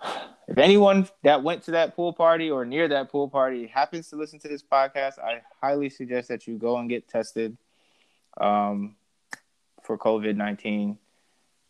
if 0.48 0.58
anyone 0.58 1.08
that 1.24 1.42
went 1.42 1.62
to 1.64 1.72
that 1.72 1.96
pool 1.96 2.12
party 2.12 2.50
or 2.50 2.64
near 2.64 2.88
that 2.88 3.10
pool 3.10 3.28
party 3.28 3.66
happens 3.66 4.08
to 4.10 4.16
listen 4.16 4.38
to 4.40 4.48
this 4.48 4.62
podcast, 4.62 5.18
I 5.18 5.42
highly 5.60 5.90
suggest 5.90 6.28
that 6.28 6.46
you 6.46 6.56
go 6.56 6.78
and 6.78 6.88
get 6.88 7.08
tested 7.08 7.56
um, 8.40 8.96
for 9.82 9.98
COVID 9.98 10.36
19. 10.36 10.98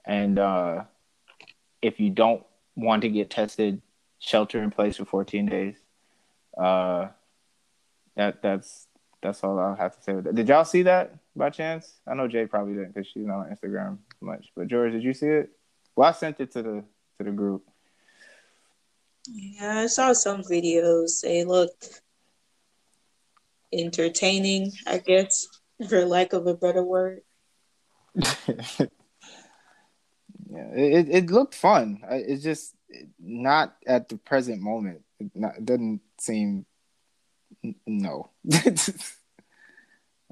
And 0.05 0.39
uh, 0.39 0.85
if 1.83 1.99
you 1.99 2.11
don't 2.11 2.45
want 2.77 3.03
to 3.03 3.09
get 3.09 3.31
tested, 3.31 3.81
shelter 4.19 4.63
in 4.63 4.71
place 4.71 4.97
for 4.97 5.05
14 5.05 5.47
days. 5.47 5.77
Uh, 6.57 7.09
that 8.17 8.43
that's 8.43 8.87
that's 9.23 9.43
all 9.43 9.59
I'll 9.59 9.77
have 9.77 9.97
to 9.97 10.03
say 10.03 10.13
with 10.15 10.25
that. 10.25 10.35
Did 10.35 10.49
y'all 10.49 10.65
see 10.65 10.83
that 10.83 11.15
by 11.35 11.51
chance? 11.51 12.01
I 12.07 12.15
know 12.15 12.29
Jay 12.29 12.47
probably 12.47 12.75
didn't 12.75 12.95
because 12.95 13.09
she's 13.09 13.27
not 13.27 13.41
on 13.41 13.55
Instagram 13.55 13.99
much. 14.21 14.51
But 14.55 14.69
George, 14.69 14.93
did 14.93 15.03
you 15.03 15.15
see 15.15 15.27
it? 15.27 15.51
Well, 15.95 16.09
I 16.09 16.13
sent 16.13 16.41
it 16.41 16.53
to 16.53 16.63
the 16.63 16.85
to 17.19 17.25
the 17.25 17.31
group. 17.31 17.65
Yeah, 19.29 19.81
I 19.81 19.87
saw 19.87 20.13
some 20.13 20.43
videos. 20.43 21.23
They 21.23 21.45
looked 21.45 22.03
entertaining, 23.73 24.73
I 24.87 24.99
guess, 24.99 25.47
for 25.89 26.05
lack 26.05 26.33
of 26.33 26.47
a 26.47 26.55
better 26.55 26.83
word. 26.83 27.23
yeah, 28.15 28.87
it 30.49 31.09
it 31.09 31.31
looked 31.31 31.55
fun. 31.55 32.01
It's 32.11 32.43
just 32.43 32.75
not 33.19 33.77
at 33.87 34.09
the 34.09 34.17
present 34.17 34.61
moment. 34.63 35.03
It, 35.19 35.31
not, 35.35 35.57
it 35.57 35.65
doesn't 35.65 36.01
seem 36.19 36.67
no. 37.87 38.31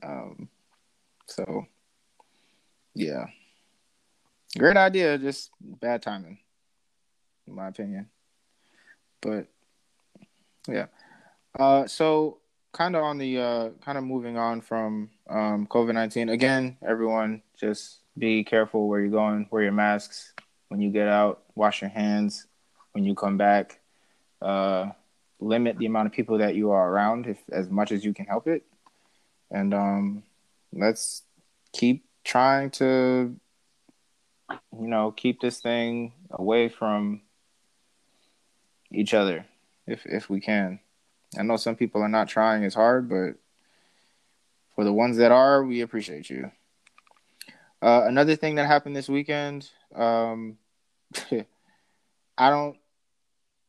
um. 0.03 0.49
So, 1.27 1.67
yeah, 2.95 3.27
great 4.59 4.77
idea. 4.77 5.19
Just 5.19 5.51
bad 5.61 6.03
timing, 6.03 6.39
in 7.47 7.55
my 7.55 7.69
opinion. 7.69 8.09
But 9.21 9.47
yeah. 10.69 10.87
Uh, 11.59 11.87
so 11.87 12.39
kind 12.73 12.97
of 12.97 13.03
on 13.03 13.19
the 13.19 13.39
uh, 13.39 13.69
kind 13.85 13.97
of 13.97 14.05
moving 14.05 14.37
on 14.37 14.61
from 14.61 15.11
um, 15.29 15.67
COVID 15.67 15.95
nineteen 15.95 16.29
again. 16.29 16.77
Everyone, 16.87 17.43
just 17.59 18.01
be 18.19 18.45
careful 18.45 18.89
where 18.89 19.01
you're 19.01 19.11
going. 19.11 19.47
Wear 19.51 19.63
your 19.63 19.73
masks 19.73 20.35
when 20.69 20.81
you 20.81 20.91
get 20.91 21.09
out. 21.09 21.43
Wash 21.55 21.81
your 21.81 21.91
hands 21.91 22.47
when 22.93 23.05
you 23.05 23.15
come 23.15 23.37
back. 23.37 23.81
Uh, 24.43 24.91
limit 25.45 25.79
the 25.79 25.87
amount 25.87 26.07
of 26.07 26.13
people 26.13 26.39
that 26.39 26.55
you 26.55 26.71
are 26.71 26.91
around, 26.91 27.27
if 27.27 27.39
as 27.51 27.69
much 27.69 27.93
as 27.93 28.05
you 28.05 28.15
can 28.15 28.27
help 28.27 28.47
it. 28.47 28.65
And 29.51 29.75
um, 29.75 30.23
let's 30.73 31.23
keep 31.73 32.05
trying 32.25 32.71
to, 32.71 33.37
you 34.51 34.89
know, 34.89 35.13
keep 35.13 35.41
this 35.41 35.61
thing 35.61 36.13
away 36.31 36.69
from 36.69 37.23
each 38.91 39.15
other 39.15 39.47
if 39.87 40.07
if 40.07 40.31
we 40.31 40.41
can. 40.41 40.81
I 41.39 41.43
know 41.43 41.57
some 41.57 41.77
people 41.77 42.03
are 42.03 42.09
not 42.09 42.29
trying 42.29 42.65
as 42.65 42.75
hard, 42.75 43.09
but 43.09 43.35
for 44.75 44.85
the 44.85 44.93
ones 44.93 45.17
that 45.19 45.33
are, 45.33 45.65
we 45.65 45.81
appreciate 45.81 46.31
you. 46.31 46.51
Uh, 47.83 48.03
another 48.07 48.37
thing 48.37 48.55
that 48.55 48.67
happened 48.67 48.97
this 48.97 49.09
weekend, 49.09 49.69
um, 49.95 50.57
I 52.39 52.51
don't, 52.51 52.77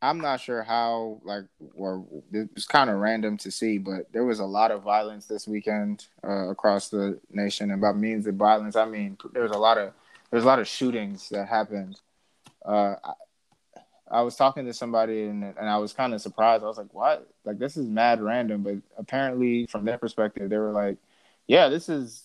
I'm 0.06 0.20
not 0.20 0.40
sure 0.40 0.64
how, 0.64 1.20
like, 1.24 1.46
or 1.76 2.06
it's 2.32 2.66
kind 2.66 2.90
of 2.90 2.98
random 2.98 3.38
to 3.40 3.52
see, 3.52 3.78
but 3.78 4.12
there 4.14 4.24
was 4.24 4.40
a 4.40 4.46
lot 4.46 4.72
of 4.72 4.84
violence 4.84 5.26
this 5.26 5.48
weekend 5.48 6.06
uh, 6.24 6.50
across 6.50 6.90
the 6.90 7.20
nation. 7.32 7.72
And 7.72 7.82
by 7.82 7.92
means 7.94 8.28
of 8.28 8.36
violence, 8.36 8.76
I 8.76 8.86
mean 8.86 9.18
there 9.34 9.44
was 9.44 9.52
a 9.52 9.58
lot 9.58 9.78
of 9.78 9.94
there's 10.32 10.44
a 10.44 10.48
lot 10.48 10.60
of 10.60 10.68
shootings 10.68 11.30
that 11.30 11.48
happened. 11.48 12.00
Uh, 12.64 12.96
I 14.10 14.22
was 14.22 14.36
talking 14.36 14.66
to 14.66 14.74
somebody 14.74 15.24
and 15.24 15.44
and 15.44 15.70
I 15.70 15.78
was 15.78 15.94
kind 15.94 16.14
of 16.14 16.22
surprised. 16.22 16.64
I 16.64 16.68
was 16.68 16.78
like, 16.78 16.94
"What? 16.94 17.28
Like 17.44 17.58
this 17.58 17.76
is 17.76 17.88
mad 17.88 18.22
random." 18.22 18.64
But 18.64 18.76
apparently, 18.98 19.66
from 19.68 19.86
their 19.86 19.98
perspective, 19.98 20.50
they 20.50 20.58
were 20.58 20.72
like, 20.72 20.98
"Yeah, 21.48 21.70
this 21.70 21.90
is 21.90 22.24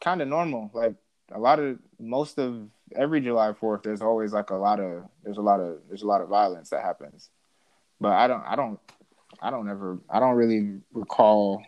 kind 0.00 0.22
of 0.22 0.28
normal. 0.28 0.70
Like 0.72 0.94
a 1.32 1.38
lot 1.38 1.58
of 1.58 1.78
most 1.98 2.38
of 2.38 2.68
every 2.94 3.20
July 3.20 3.52
Fourth, 3.52 3.82
there's 3.82 4.02
always 4.02 4.32
like 4.32 4.50
a 4.50 4.56
lot 4.56 4.80
of 4.80 5.04
there's 5.22 5.38
a 5.38 5.42
lot 5.42 5.60
of 5.60 5.78
there's 5.88 6.02
a 6.02 6.06
lot 6.06 6.20
of 6.20 6.28
violence 6.28 6.70
that 6.70 6.82
happens. 6.82 7.30
But 8.00 8.12
I 8.12 8.26
don't 8.26 8.44
I 8.46 8.56
don't 8.56 8.80
I 9.40 9.50
don't 9.50 9.68
ever 9.68 9.98
I 10.08 10.20
don't 10.20 10.36
really 10.36 10.80
recall, 10.92 11.62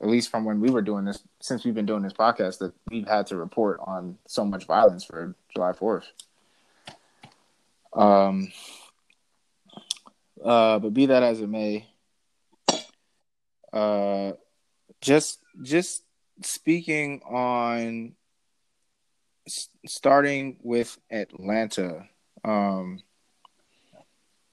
at 0.00 0.08
least 0.08 0.30
from 0.30 0.44
when 0.44 0.60
we 0.60 0.70
were 0.70 0.82
doing 0.82 1.04
this 1.04 1.22
since 1.40 1.64
we've 1.64 1.74
been 1.74 1.86
doing 1.86 2.02
this 2.02 2.12
podcast, 2.12 2.58
that 2.58 2.72
we've 2.90 3.08
had 3.08 3.26
to 3.28 3.36
report 3.36 3.80
on 3.86 4.18
so 4.26 4.44
much 4.44 4.66
violence 4.66 5.04
for 5.04 5.34
July 5.54 5.72
Fourth. 5.72 6.06
Um, 7.92 8.52
uh, 10.44 10.78
but 10.78 10.94
be 10.94 11.06
that 11.06 11.22
as 11.22 11.40
it 11.40 11.48
may, 11.48 11.86
uh, 13.72 14.32
just 15.00 15.40
just 15.62 16.04
speaking 16.42 17.20
on 17.22 18.14
starting 19.86 20.56
with 20.62 20.98
Atlanta. 21.10 22.08
Um, 22.44 23.02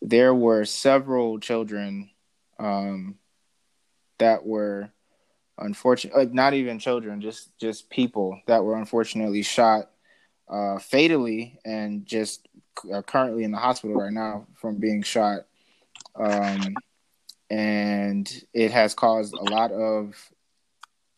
there 0.01 0.34
were 0.34 0.66
several 0.66 1.39
children 1.39 2.10
um, 2.60 3.16
that 4.20 4.46
were 4.46 4.92
unfortunate, 5.58 6.16
like 6.16 6.34
not 6.34 6.54
even 6.54 6.80
children, 6.80 7.22
just 7.22 7.58
just 7.60 7.89
people 7.89 8.39
that 8.48 8.63
were 8.63 8.75
unfortunately 8.75 9.44
shot 9.44 9.89
uh, 10.50 10.80
fatally 10.80 11.60
and 11.66 12.06
just 12.06 12.48
are 12.92 13.04
currently 13.04 13.44
in 13.44 13.51
the 13.51 13.58
hospital 13.58 13.96
right 13.96 14.13
now 14.13 14.48
from 14.56 14.77
being 14.77 15.01
shot. 15.01 15.42
Um, 16.16 16.75
and 17.50 18.44
it 18.54 18.72
has 18.72 18.94
caused 18.94 19.34
a 19.34 19.44
lot 19.51 19.72
of 19.72 20.16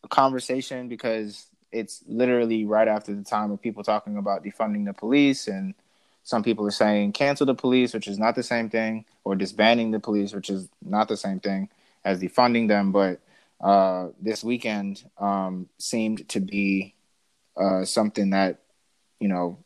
conversation 0.10 0.88
because 0.88 1.49
it's 1.72 2.04
literally 2.08 2.66
right 2.66 2.88
after 2.88 3.14
the 3.14 3.24
time 3.24 3.52
of 3.52 3.62
people 3.62 3.84
talking 3.84 4.18
about 4.18 4.44
defunding 4.44 4.86
the 4.86 4.94
police 4.94 5.48
and 5.48 5.74
some 6.24 6.44
people 6.44 6.66
are 6.66 6.72
saying 6.72 7.12
cancel 7.12 7.46
the 7.46 7.56
police 7.56 7.94
which 7.94 8.08
is 8.08 8.20
not 8.20 8.36
the 8.36 8.44
same 8.44 8.70
thing 8.70 9.06
or 9.24 9.36
disbanding 9.36 9.92
the 9.92 10.00
police 10.00 10.34
which 10.34 10.50
is 10.50 10.70
not 10.82 11.08
the 11.08 11.18
same 11.18 11.40
thing 11.40 11.70
as 12.04 12.22
defunding 12.22 12.68
them. 12.68 12.92
But 12.92 13.20
uh, 13.62 14.10
this 14.22 14.44
weekend 14.44 15.04
um, 15.18 15.70
seemed 15.78 16.28
to 16.30 16.40
be 16.40 16.96
uh, 17.60 17.86
something 17.86 18.30
that 18.32 18.60
you 19.20 19.28
know 19.28 19.58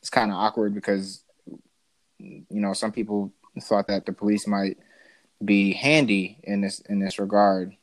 it's 0.00 0.10
kind 0.10 0.30
of 0.30 0.36
awkward 0.36 0.74
because 0.74 1.22
you 2.18 2.44
know 2.50 2.72
some 2.72 2.92
people 2.92 3.32
thought 3.60 3.86
that 3.88 4.06
the 4.06 4.12
police 4.12 4.46
might 4.46 4.78
be 5.44 5.72
handy 5.72 6.38
in 6.42 6.60
this 6.60 6.80
in 6.80 7.00
this 7.00 7.18
regard. 7.18 7.76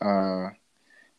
Uh, 0.00 0.50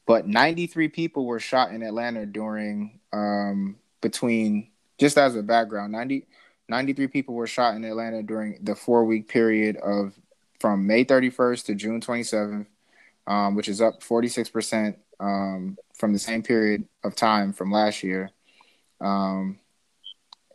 but 0.05 0.27
93 0.27 0.89
people 0.89 1.25
were 1.25 1.39
shot 1.39 1.72
in 1.72 1.83
Atlanta 1.83 2.25
during 2.25 3.00
um, 3.12 3.77
between 4.01 4.69
just 5.00 5.17
as 5.17 5.36
a 5.36 5.43
background 5.43 5.91
90 5.91 6.27
93 6.69 7.07
people 7.07 7.36
were 7.36 7.48
shot 7.48 7.75
in 7.75 7.83
Atlanta 7.83 8.24
during 8.24 8.57
the 8.62 8.75
4 8.75 9.05
week 9.05 9.27
period 9.27 9.77
of 9.77 10.13
from 10.60 10.88
May 10.88 11.03
31st 11.03 11.65
to 11.65 11.75
June 11.75 12.01
27th 12.01 12.65
um, 13.27 13.55
which 13.55 13.69
is 13.69 13.81
up 13.81 14.01
46% 14.01 14.95
um, 15.19 15.77
from 15.93 16.13
the 16.13 16.19
same 16.19 16.43
period 16.43 16.86
of 17.03 17.15
time 17.15 17.53
from 17.53 17.72
last 17.72 18.03
year. 18.03 18.31
Um, 19.00 19.60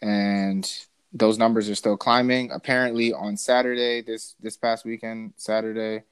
and 0.03 0.71
those 1.13 1.39
numbers 1.39 1.69
are 1.71 1.75
still 1.75 1.97
climbing. 1.97 2.51
Apparently 2.51 3.13
on 3.13 3.37
Saturday 3.37 4.03
this 4.03 4.35
this 4.41 4.57
past 4.57 4.85
weekend 4.85 5.33
Saturday 5.37 6.05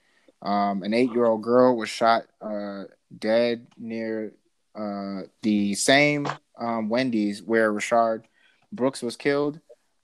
um, 0.42 0.82
an 0.82 0.94
eight 0.94 1.12
year 1.12 1.26
old 1.26 1.42
girl 1.42 1.76
was 1.76 1.88
shot 1.88 2.24
uh, 2.40 2.84
dead 3.18 3.66
near 3.78 4.32
uh, 4.74 5.22
the 5.42 5.74
same 5.74 6.28
um, 6.58 6.88
Wendy's 6.88 7.42
where 7.42 7.72
Rayshard 7.72 8.24
Brooks 8.72 9.02
was 9.02 9.16
killed 9.16 9.60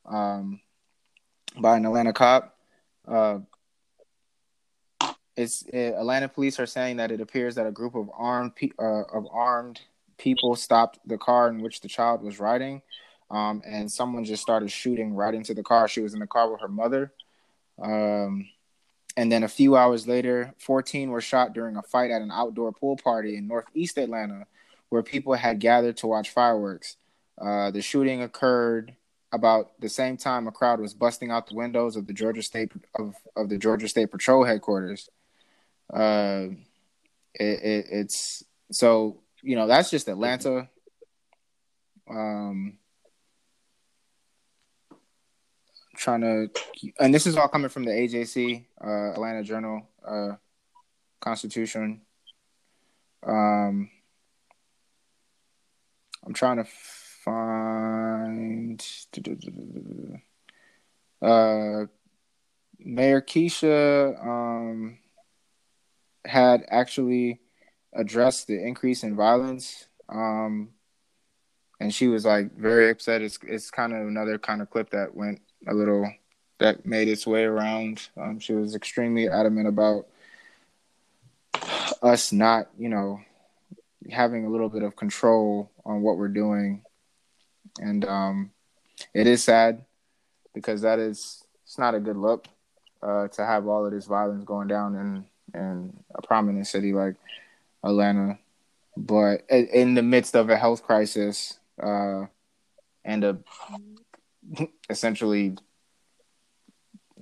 um, 0.07 0.61
by 1.59 1.77
an 1.77 1.85
Atlanta 1.85 2.12
cop. 2.12 2.57
Uh, 3.07 3.41
it's 5.37 5.62
it, 5.62 5.95
Atlanta 5.95 6.29
police 6.29 6.59
are 6.61 6.67
saying 6.67 6.99
that 6.99 7.11
it 7.11 7.21
appears 7.21 7.55
that 7.55 7.67
a 7.67 7.73
group 7.73 7.95
of 7.95 8.11
armed 8.17 8.55
pe- 8.55 8.71
uh, 8.79 9.03
of 9.12 9.27
armed 9.31 9.81
people 10.19 10.57
stopped 10.57 10.99
the 11.07 11.19
car 11.19 11.49
in 11.49 11.61
which 11.61 11.81
the 11.81 11.89
child 11.89 12.23
was 12.23 12.39
riding, 12.39 12.83
um, 13.31 13.62
and 13.67 13.91
someone 13.91 14.25
just 14.25 14.43
started 14.43 14.71
shooting 14.71 15.15
right 15.15 15.35
into 15.35 15.55
the 15.55 15.62
car. 15.62 15.89
She 15.89 16.01
was 16.01 16.15
in 16.15 16.21
the 16.21 16.27
car 16.27 16.51
with 16.51 16.61
her 16.61 16.69
mother. 16.69 17.12
Um, 17.83 18.47
and 19.16 19.31
then 19.31 19.42
a 19.42 19.49
few 19.49 19.76
hours 19.76 20.07
later, 20.07 20.54
14 20.59 21.11
were 21.11 21.21
shot 21.21 21.52
during 21.52 21.76
a 21.76 21.83
fight 21.83 22.11
at 22.11 22.23
an 22.23 22.31
outdoor 22.31 22.73
pool 22.73 22.97
party 22.97 23.37
in 23.37 23.47
Northeast 23.47 23.99
Atlanta, 23.99 24.47
where 24.88 25.02
people 25.02 25.35
had 25.35 25.61
gathered 25.61 25.97
to 25.99 26.07
watch 26.07 26.31
fireworks. 26.31 26.97
Uh, 27.40 27.71
the 27.71 27.83
shooting 27.83 28.23
occurred 28.23 28.95
about 29.33 29.73
the 29.81 29.88
same 29.88 30.16
time 30.16 30.47
a 30.47 30.52
crowd 30.52 30.81
was 30.81 30.95
busting 30.95 31.31
out 31.31 31.47
the 31.47 31.54
windows 31.54 31.97
of 31.97 32.07
the 32.07 32.12
Georgia 32.12 32.42
State 32.42 32.73
of, 32.95 33.14
of 33.35 33.49
the 33.49 33.59
Georgia 33.59 33.88
State 33.88 34.11
Patrol 34.11 34.45
headquarters. 34.45 35.09
Uh, 35.92 36.48
it, 37.35 37.62
it, 37.62 37.87
it's 37.90 38.44
so 38.70 39.20
you 39.42 39.57
know 39.57 39.66
that's 39.66 39.90
just 39.90 40.09
Atlanta. 40.09 40.68
Um, 42.11 42.79
trying 46.03 46.21
to, 46.21 46.51
and 46.99 47.15
this 47.15 47.27
is 47.27 47.37
all 47.37 47.47
coming 47.49 47.69
from 47.69 47.85
the 47.85 47.93
AJC, 47.93 48.65
uh, 48.85 49.12
Atlanta 49.12 49.43
Journal 49.45 49.87
uh, 50.07 50.33
Constitution. 51.21 52.01
Um, 53.25 53.88
I'm 56.27 56.35
trying 56.35 56.57
to 56.57 56.65
find. 57.25 58.85
Uh, 61.23 61.87
Mayor 62.81 63.23
Keisha 63.23 64.21
um, 64.27 64.99
had 66.25 66.65
actually 66.69 67.41
addressed 67.93 68.49
the 68.49 68.61
increase 68.61 69.05
in 69.05 69.15
violence. 69.15 69.87
Um, 70.09 70.71
and 71.79 71.95
she 71.95 72.09
was 72.09 72.25
like 72.25 72.57
very 72.57 72.91
upset. 72.91 73.23
It's 73.23 73.38
it's 73.47 73.71
kind 73.71 73.93
of 73.93 74.01
another 74.01 74.38
kind 74.38 74.62
of 74.62 74.71
clip 74.71 74.91
that 74.91 75.15
went 75.15 75.41
a 75.66 75.75
little 75.75 76.11
that 76.59 76.87
made 76.87 77.09
its 77.09 77.27
way 77.27 77.44
around. 77.44 78.09
Um, 78.16 78.38
she 78.38 78.53
was 78.53 78.75
extremely 78.75 79.29
adamant 79.29 79.68
about 79.68 80.07
us 82.03 82.33
not, 82.33 82.68
you 82.79 82.88
know, 82.88 83.20
having 84.11 84.46
a 84.46 84.51
little 84.51 84.68
bit 84.68 84.83
of 84.83 84.96
control 84.96 85.70
on 85.85 86.03
what 86.03 86.16
we're 86.16 86.29
doing, 86.29 86.83
and 87.81 88.05
um, 88.05 88.51
it 89.14 89.27
is 89.27 89.44
sad 89.44 89.85
because 90.55 90.83
that 90.83 90.98
is 90.98 91.44
it's 91.64 91.79
not 91.79 91.94
a 91.94 92.01
good 92.01 92.16
look 92.16 92.46
uh, 93.03 93.29
to 93.29 93.44
have 93.44 93.66
all 93.66 93.87
of 93.87 93.92
this 93.92 94.07
violence 94.07 94.44
going 94.44 94.68
down 94.68 94.94
in 94.94 95.61
in 95.61 95.92
a 96.14 96.22
prominent 96.22 96.66
city 96.66 96.92
like 96.92 97.14
Atlanta, 97.85 98.38
but 98.96 99.44
in 99.51 99.94
the 99.94 100.03
midst 100.03 100.35
of 100.35 100.48
a 100.51 100.57
health 100.57 100.83
crisis 100.83 101.59
uh, 101.83 102.27
and 103.05 103.25
a 103.25 103.38
essentially 104.90 105.57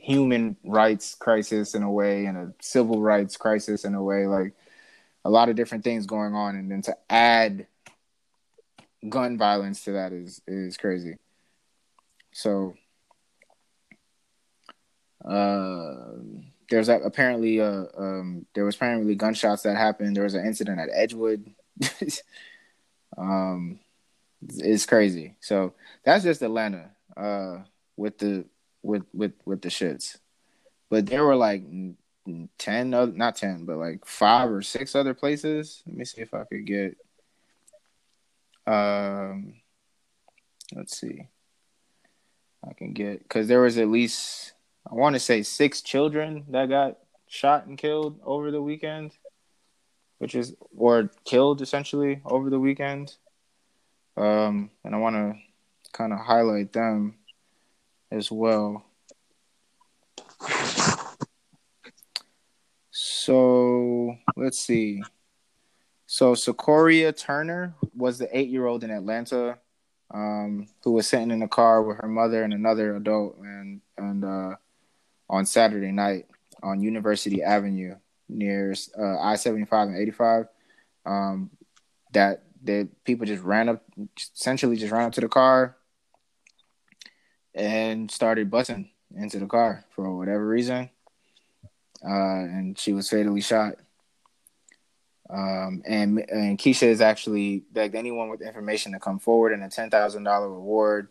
human 0.00 0.56
rights 0.64 1.14
crisis 1.14 1.74
in 1.74 1.82
a 1.82 1.90
way 1.90 2.24
and 2.24 2.38
a 2.38 2.54
civil 2.60 3.02
rights 3.02 3.36
crisis 3.36 3.84
in 3.84 3.94
a 3.94 4.02
way 4.02 4.26
like 4.26 4.54
a 5.24 5.30
lot 5.30 5.50
of 5.50 5.56
different 5.56 5.84
things 5.84 6.06
going 6.06 6.34
on. 6.34 6.56
And 6.56 6.70
then 6.70 6.82
to 6.82 6.96
add 7.10 7.66
gun 9.08 9.36
violence 9.36 9.84
to 9.84 9.92
that 9.92 10.12
is 10.12 10.40
is 10.46 10.76
crazy. 10.76 11.16
So 12.32 12.74
uh 15.24 16.12
there's 16.70 16.88
a, 16.88 16.94
apparently 17.00 17.60
uh 17.60 17.84
um 17.98 18.46
there 18.54 18.64
was 18.64 18.76
apparently 18.76 19.14
gunshots 19.14 19.62
that 19.62 19.76
happened. 19.76 20.16
There 20.16 20.24
was 20.24 20.34
an 20.34 20.46
incident 20.46 20.80
at 20.80 20.88
edgewood. 20.92 21.52
Um 23.18 23.80
it's 24.56 24.86
crazy. 24.86 25.34
So 25.40 25.74
that's 26.04 26.24
just 26.24 26.40
atlanta 26.40 26.92
uh, 27.20 27.58
with 27.96 28.18
the 28.18 28.46
with 28.82 29.04
with 29.12 29.32
with 29.44 29.60
the 29.62 29.68
shits, 29.68 30.18
but 30.88 31.06
there 31.06 31.24
were 31.24 31.36
like 31.36 31.62
ten 32.58 32.94
other, 32.94 33.12
not 33.12 33.36
ten, 33.36 33.64
but 33.64 33.76
like 33.76 34.04
five 34.06 34.50
or 34.50 34.62
six 34.62 34.94
other 34.94 35.14
places. 35.14 35.82
Let 35.86 35.96
me 35.96 36.04
see 36.04 36.22
if 36.22 36.32
I 36.32 36.44
could 36.44 36.64
get. 36.64 36.96
Um, 38.66 39.54
let's 40.74 40.96
see. 40.96 41.26
I 42.68 42.72
can 42.74 42.92
get 42.92 43.22
because 43.22 43.48
there 43.48 43.62
was 43.62 43.78
at 43.78 43.88
least 43.88 44.52
I 44.90 44.94
want 44.94 45.14
to 45.14 45.20
say 45.20 45.42
six 45.42 45.82
children 45.82 46.44
that 46.48 46.68
got 46.68 46.98
shot 47.26 47.66
and 47.66 47.76
killed 47.76 48.18
over 48.24 48.50
the 48.50 48.62
weekend, 48.62 49.12
which 50.18 50.34
is 50.34 50.54
or 50.76 51.10
killed 51.24 51.60
essentially 51.60 52.20
over 52.24 52.50
the 52.50 52.60
weekend. 52.60 53.16
Um, 54.16 54.70
and 54.84 54.94
I 54.94 54.98
want 54.98 55.16
to 55.16 55.49
kind 55.92 56.12
of 56.12 56.20
highlight 56.20 56.72
them 56.72 57.16
as 58.10 58.30
well. 58.30 58.84
So 62.90 64.16
let's 64.36 64.58
see. 64.58 65.02
So 66.06 66.34
Secoriea 66.34 67.16
Turner 67.16 67.74
was 67.94 68.18
the 68.18 68.36
eight-year-old 68.36 68.82
in 68.82 68.90
Atlanta 68.90 69.58
um, 70.12 70.66
who 70.82 70.92
was 70.92 71.06
sitting 71.06 71.30
in 71.30 71.42
a 71.42 71.48
car 71.48 71.82
with 71.82 71.98
her 71.98 72.08
mother 72.08 72.42
and 72.42 72.52
another 72.52 72.96
adult, 72.96 73.36
and 73.38 73.80
and 73.96 74.24
uh, 74.24 74.56
on 75.28 75.46
Saturday 75.46 75.92
night 75.92 76.26
on 76.62 76.82
University 76.82 77.42
Avenue 77.42 77.94
near 78.28 78.74
uh, 78.98 79.18
I 79.20 79.36
seventy 79.36 79.66
five 79.66 79.88
and 79.88 79.96
eighty 79.96 80.10
five. 80.10 80.46
Um, 81.06 81.50
that 82.12 82.42
that 82.64 82.88
people 83.04 83.26
just 83.26 83.42
ran 83.42 83.68
up, 83.68 83.84
essentially 84.34 84.76
just 84.76 84.92
ran 84.92 85.06
up 85.06 85.12
to 85.12 85.20
the 85.20 85.28
car 85.28 85.76
and 87.54 88.10
started 88.10 88.50
busting 88.50 88.90
into 89.16 89.38
the 89.38 89.46
car 89.46 89.84
for 89.90 90.16
whatever 90.16 90.46
reason, 90.46 90.90
uh, 92.04 92.08
and 92.08 92.78
she 92.78 92.92
was 92.92 93.08
fatally 93.08 93.40
shot. 93.40 93.74
Um, 95.28 95.82
and 95.86 96.18
and 96.28 96.58
Keisha 96.58 96.88
is 96.88 97.00
actually 97.00 97.62
begged 97.72 97.94
anyone 97.94 98.28
with 98.28 98.42
information 98.42 98.92
to 98.92 98.98
come 98.98 99.18
forward, 99.18 99.52
and 99.52 99.62
a 99.62 99.68
ten 99.68 99.90
thousand 99.90 100.24
dollar 100.24 100.50
reward 100.50 101.08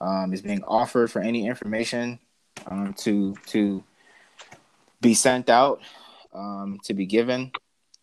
um, 0.00 0.32
is 0.32 0.42
being 0.42 0.64
offered 0.64 1.10
for 1.10 1.20
any 1.20 1.46
information 1.46 2.18
um, 2.66 2.94
to 2.94 3.34
to 3.48 3.84
be 5.00 5.14
sent 5.14 5.48
out 5.50 5.80
um, 6.32 6.78
to 6.84 6.94
be 6.94 7.06
given. 7.06 7.52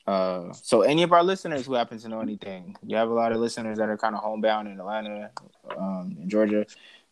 Uh, 0.05 0.53
so 0.53 0.81
any 0.81 1.03
of 1.03 1.11
our 1.11 1.23
listeners 1.23 1.65
who 1.65 1.73
happen 1.73 1.99
to 1.99 2.07
know 2.07 2.21
anything, 2.21 2.75
you 2.85 2.95
have 2.95 3.09
a 3.09 3.13
lot 3.13 3.31
of 3.33 3.39
listeners 3.39 3.77
that 3.77 3.89
are 3.89 3.97
kind 3.97 4.15
of 4.15 4.23
homebound 4.23 4.67
in 4.67 4.79
Atlanta, 4.79 5.29
um, 5.77 6.15
in 6.21 6.29
Georgia. 6.29 6.65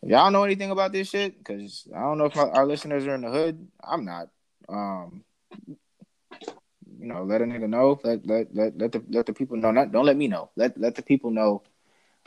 If 0.06 0.12
y'all 0.12 0.30
know 0.30 0.44
anything 0.44 0.70
about 0.70 0.92
this 0.92 1.10
shit, 1.10 1.36
because 1.36 1.88
I 1.92 2.00
don't 2.02 2.20
know 2.20 2.26
if 2.26 2.38
our 2.38 2.68
listeners 2.68 3.08
are 3.08 3.16
in 3.16 3.22
the 3.22 3.32
hood. 3.32 3.68
I'm 3.84 4.06
not. 4.06 4.28
Um, 4.70 5.24
you 5.66 7.08
know, 7.08 7.24
let 7.24 7.42
a 7.42 7.46
nigga 7.46 7.68
know. 7.68 8.00
Let 8.04 8.24
let 8.24 8.54
let 8.54 8.78
let 8.78 8.92
the 8.92 9.04
let 9.10 9.26
the 9.26 9.34
people 9.34 9.58
know. 9.58 9.72
Not 9.72 9.92
don't 9.92 10.06
let 10.06 10.16
me 10.16 10.28
know. 10.28 10.52
Let 10.56 10.80
let 10.80 10.94
the 10.94 11.02
people 11.02 11.32
know. 11.32 11.64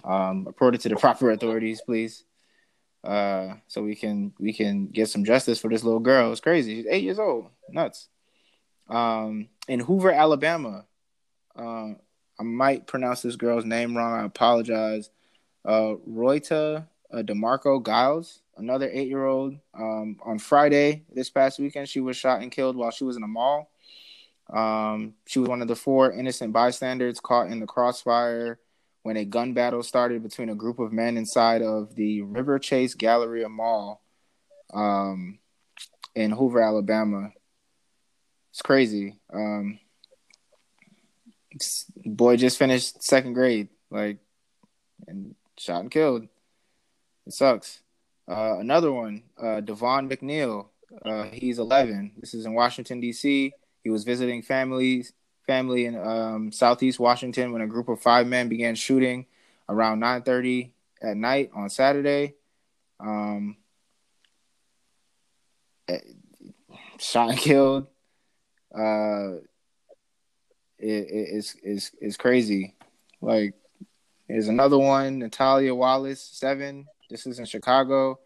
Um, 0.03 0.45
report 0.45 0.75
it 0.75 0.81
to 0.81 0.89
the 0.89 0.97
proper 0.97 1.31
authorities, 1.31 1.81
please. 1.87 2.25
Uh, 3.05 3.55
so 3.69 3.85
we 3.85 3.95
can 3.95 4.33
we 4.41 4.53
can 4.53 4.89
get 4.89 5.09
some 5.09 5.25
justice 5.25 5.61
for 5.61 5.71
this 5.71 5.85
little 5.85 6.01
girl. 6.01 6.33
It's 6.33 6.41
crazy. 6.41 6.75
She's 6.75 6.87
eight 6.91 7.05
years 7.05 7.21
old. 7.21 7.47
Nuts. 7.71 8.09
Um, 8.91 9.51
in 9.69 9.79
Hoover, 9.79 10.11
Alabama. 10.11 10.85
Uh, 11.55 11.93
I 12.41 12.43
might 12.43 12.89
pronounce 12.89 13.23
this 13.23 13.37
girl's 13.37 13.65
name 13.65 13.97
wrong. 13.97 14.19
I 14.19 14.25
apologize. 14.25 15.11
Uh, 15.65 15.95
Royta 16.09 16.89
uh, 17.13 17.23
Demarco 17.23 17.85
Giles, 17.85 18.41
another 18.57 18.89
eight-year-old. 18.93 19.57
Um, 19.75 20.19
on 20.25 20.39
Friday 20.39 21.05
this 21.13 21.31
past 21.31 21.59
weekend, 21.59 21.89
she 21.89 22.01
was 22.01 22.17
shot 22.17 22.43
and 22.43 22.51
killed 22.51 22.77
while 22.77 22.91
she 22.91 23.05
was 23.05 23.17
in 23.17 23.23
a 23.23 23.29
mall. 23.29 23.71
Um, 24.51 25.15
she 25.27 25.39
was 25.39 25.49
one 25.49 25.63
of 25.63 25.69
the 25.69 25.77
four 25.77 26.13
innocent 26.13 26.53
bystanders 26.53 27.21
caught 27.21 27.49
in 27.49 27.61
the 27.61 27.67
crossfire 27.67 28.59
when 29.03 29.17
a 29.17 29.25
gun 29.25 29.55
battle 29.55 29.83
started 29.83 30.23
between 30.23 30.49
a 30.49 30.55
group 30.55 30.79
of 30.79 30.93
men 30.93 31.17
inside 31.17 31.63
of 31.63 31.95
the 31.95 32.23
Riverchase 32.23 32.97
Galleria 32.97 33.49
Mall 33.49 34.03
um, 34.73 35.39
in 36.15 36.31
Hoover, 36.31 36.63
Alabama. 36.63 37.31
It's 38.51 38.63
crazy. 38.63 39.19
Um, 39.33 39.79
boy 42.05 42.37
just 42.37 42.59
finished 42.59 43.03
second 43.03 43.35
grade, 43.35 43.69
like, 43.91 44.19
and 45.07 45.35
shot 45.57 45.81
and 45.81 45.91
killed. 45.91 46.29
It 47.29 47.35
sucks. 47.35 47.81
Uh, 48.27 48.57
another 48.59 48.91
one, 48.91 49.23
uh, 49.37 49.61
Davon 49.61 50.09
McNeal. 50.09 50.69
Uh, 51.05 51.25
he's 51.25 51.59
11. 51.59 52.13
This 52.17 52.33
is 52.33 52.47
in 52.47 52.55
Washington 52.55 53.01
D.C. 53.01 53.53
He 53.85 53.91
was 53.91 54.05
visiting 54.05 54.41
families, 54.41 55.13
family 55.47 55.85
in 55.85 55.95
um, 55.95 56.51
Southeast 56.53 56.99
Washington 56.99 57.53
when 57.53 57.61
a 57.61 57.67
group 57.67 57.91
of 57.91 58.01
five 58.01 58.27
men 58.27 58.49
began 58.49 58.75
shooting 58.75 59.27
around 59.69 60.01
9:30 60.01 60.71
at 61.03 61.19
night 61.19 61.51
on 61.55 61.69
Saturday. 61.69 62.35
Um, 62.99 63.59
eh, 65.87 65.99
shot 66.99 67.29
and 67.29 67.39
killed. 67.39 67.89
Uh, 68.75 69.35
it, 70.79 71.07
it's 71.11 71.57
it's 71.63 71.91
it's 72.01 72.17
crazy. 72.17 72.75
Like, 73.21 73.53
there's 74.29 74.49
another 74.49 74.79
one, 74.79 75.19
Natalia 75.19 75.75
Wallace, 75.75 76.23
seven. 76.23 76.87
This 77.09 77.27
is 77.27 77.39
in 77.39 77.47
Chicago. 77.47 78.19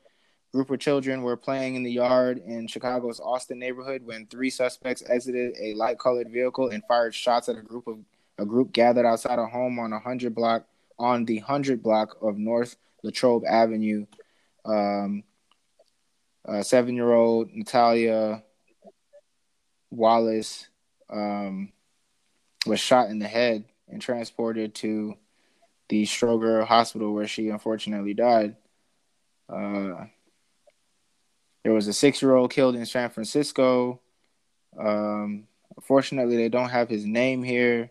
Group 0.53 0.71
of 0.71 0.81
children 0.81 1.23
were 1.23 1.37
playing 1.37 1.77
in 1.77 1.85
the 1.85 1.93
yard 1.93 2.39
in 2.39 2.67
Chicago's 2.67 3.21
Austin 3.21 3.59
neighborhood 3.59 4.03
when 4.05 4.27
three 4.27 4.51
suspects 4.51 5.03
exited 5.09 5.55
a 5.59 5.75
light-colored 5.75 6.31
vehicle 6.31 6.69
and 6.69 6.83
fired 6.89 7.15
shots 7.15 7.49
at 7.49 7.57
a 7.57 7.63
group 7.63 7.87
of 7.87 7.99
a 8.39 8.45
group 8.45 8.73
gathered 8.73 9.07
outside 9.07 9.39
a 9.39 9.47
home 9.47 9.79
on 9.79 9.93
a 9.93 10.01
hundred 10.01 10.35
block 10.35 10.67
on 10.99 11.25
the 11.25 11.39
hundred 11.39 11.83
block 11.83 12.17
of 12.21 12.39
North 12.39 12.77
Latrobe 13.03 13.45
Avenue. 13.47 14.05
Um, 14.65 15.23
seven-year-old 16.61 17.51
Natalia 17.55 18.43
Wallace 19.91 20.67
um, 21.09 21.73
was 22.67 22.81
shot 22.81 23.11
in 23.11 23.21
the 23.21 23.29
head 23.29 23.65
and 23.89 24.03
transported 24.03 24.75
to 24.77 25.15
the 25.89 26.05
Stroger 26.05 26.67
Hospital, 26.67 27.15
where 27.15 27.29
she 27.29 27.49
unfortunately 27.49 28.15
died. 28.15 28.57
Uh, 29.53 30.07
there 31.65 31.73
was 31.73 31.87
a 31.87 31.93
six-year-old 31.93 32.51
killed 32.51 32.75
in 32.75 32.87
San 32.87 33.11
Francisco. 33.11 34.01
Um, 34.79 35.47
they 35.89 36.49
don't 36.49 36.71
have 36.71 36.89
his 36.89 37.05
name 37.05 37.43
here 37.43 37.91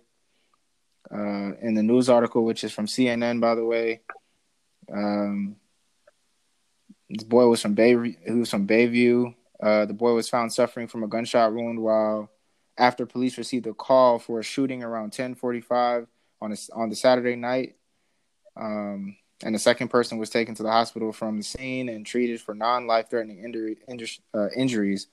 uh, 1.12 1.52
in 1.62 1.74
the 1.76 1.84
news 1.84 2.10
article, 2.10 2.43
which 2.43 2.63
is 2.63 2.71
from 2.71 2.88
CNN, 2.88 3.39
by 3.39 3.56
the 3.56 3.65
way. 3.65 4.02
Um, 4.91 5.56
this 7.10 7.24
boy 7.24 7.47
was 7.47 7.62
from 7.62 7.74
Bay. 7.74 7.91
He 8.26 8.32
was 8.32 8.50
from 8.50 8.67
Bayview. 8.67 9.36
Uh, 9.62 9.86
the 9.86 9.93
boy 9.93 10.13
was 10.13 10.30
found 10.30 10.52
suffering 10.52 10.88
from 10.88 11.04
a 11.04 11.08
gunshot 11.08 11.54
wound 11.54 11.80
while 11.80 12.30
after 12.78 13.06
police 13.06 13.38
received 13.38 13.67
a 13.67 13.74
call 13.74 14.17
for 14.17 14.39
a 14.39 14.43
shooting 14.43 14.84
around 14.84 15.12
10:45 15.12 16.08
on 16.41 16.52
a, 16.52 16.56
on 16.74 16.89
the 16.89 16.95
Saturday 16.95 17.36
night. 17.36 17.76
Um, 18.56 19.17
and 19.43 19.56
the 19.56 19.60
second 19.60 19.88
person 19.89 20.17
was 20.17 20.30
taken 20.30 20.56
to 20.56 20.63
the 20.63 20.71
hospital 20.71 21.12
from 21.12 21.38
the 21.38 21.43
scene 21.43 21.89
and 21.89 22.06
treated 22.06 22.41
for 22.41 22.54
non-life-threatening 22.54 23.43
injury, 23.43 23.77
uh, 24.34 24.47
injuries. 24.56 25.08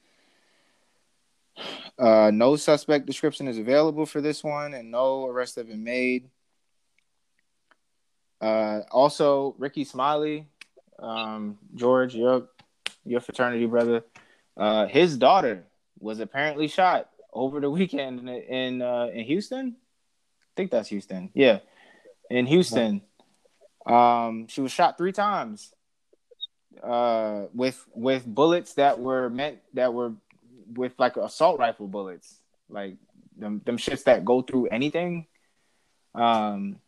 Uh, 1.99 2.31
no 2.33 2.57
suspect 2.57 3.07
description 3.07 3.49
is 3.49 3.59
available 3.59 4.07
for 4.07 4.21
this 4.21 4.45
one, 4.45 4.75
and 4.75 4.91
no 4.91 5.27
arrests 5.27 5.57
have 5.57 5.69
been 5.69 5.83
made. 5.83 6.29
Uh, 8.41 8.81
also, 8.91 9.55
Rickey 9.59 9.85
Smiley, 9.85 10.47
um, 11.01 11.59
George, 11.75 12.15
your 12.15 12.49
your 13.05 13.21
fraternity 13.21 13.67
brother, 13.67 14.05
uh, 14.57 14.87
his 14.87 15.17
daughter 15.17 15.65
was 15.99 16.21
apparently 16.21 16.69
shot 16.69 17.11
over 17.33 17.61
the 17.61 17.71
weekend 17.71 18.21
in 18.21 18.29
in, 18.29 18.83
uh, 18.83 19.09
in 19.13 19.25
Houston. 19.25 19.75
I 19.77 20.53
think 20.55 20.71
that's 20.71 20.89
Houston. 20.89 21.31
Yeah, 21.35 21.59
in 22.31 22.47
Houston. 22.47 23.03
Um, 23.89 24.47
she 24.49 24.61
was 24.61 24.73
shot 24.73 24.99
three 24.99 25.13
times 25.13 25.73
uh, 26.83 27.47
with 27.55 27.85
with 27.95 28.27
bullets 28.27 28.75
that 28.75 29.01
were 29.01 29.31
meant 29.31 29.59
that 29.75 29.93
were 29.95 30.13
with 30.75 30.93
like 30.99 31.17
assault 31.17 31.59
rifle 31.59 31.89
bullets, 31.89 32.41
like 32.69 32.97
them 33.37 33.63
them 33.65 33.79
shits 33.79 34.05
that 34.05 34.25
go 34.25 34.43
through 34.43 34.67
anything. 34.67 35.27
Um, 36.15 36.81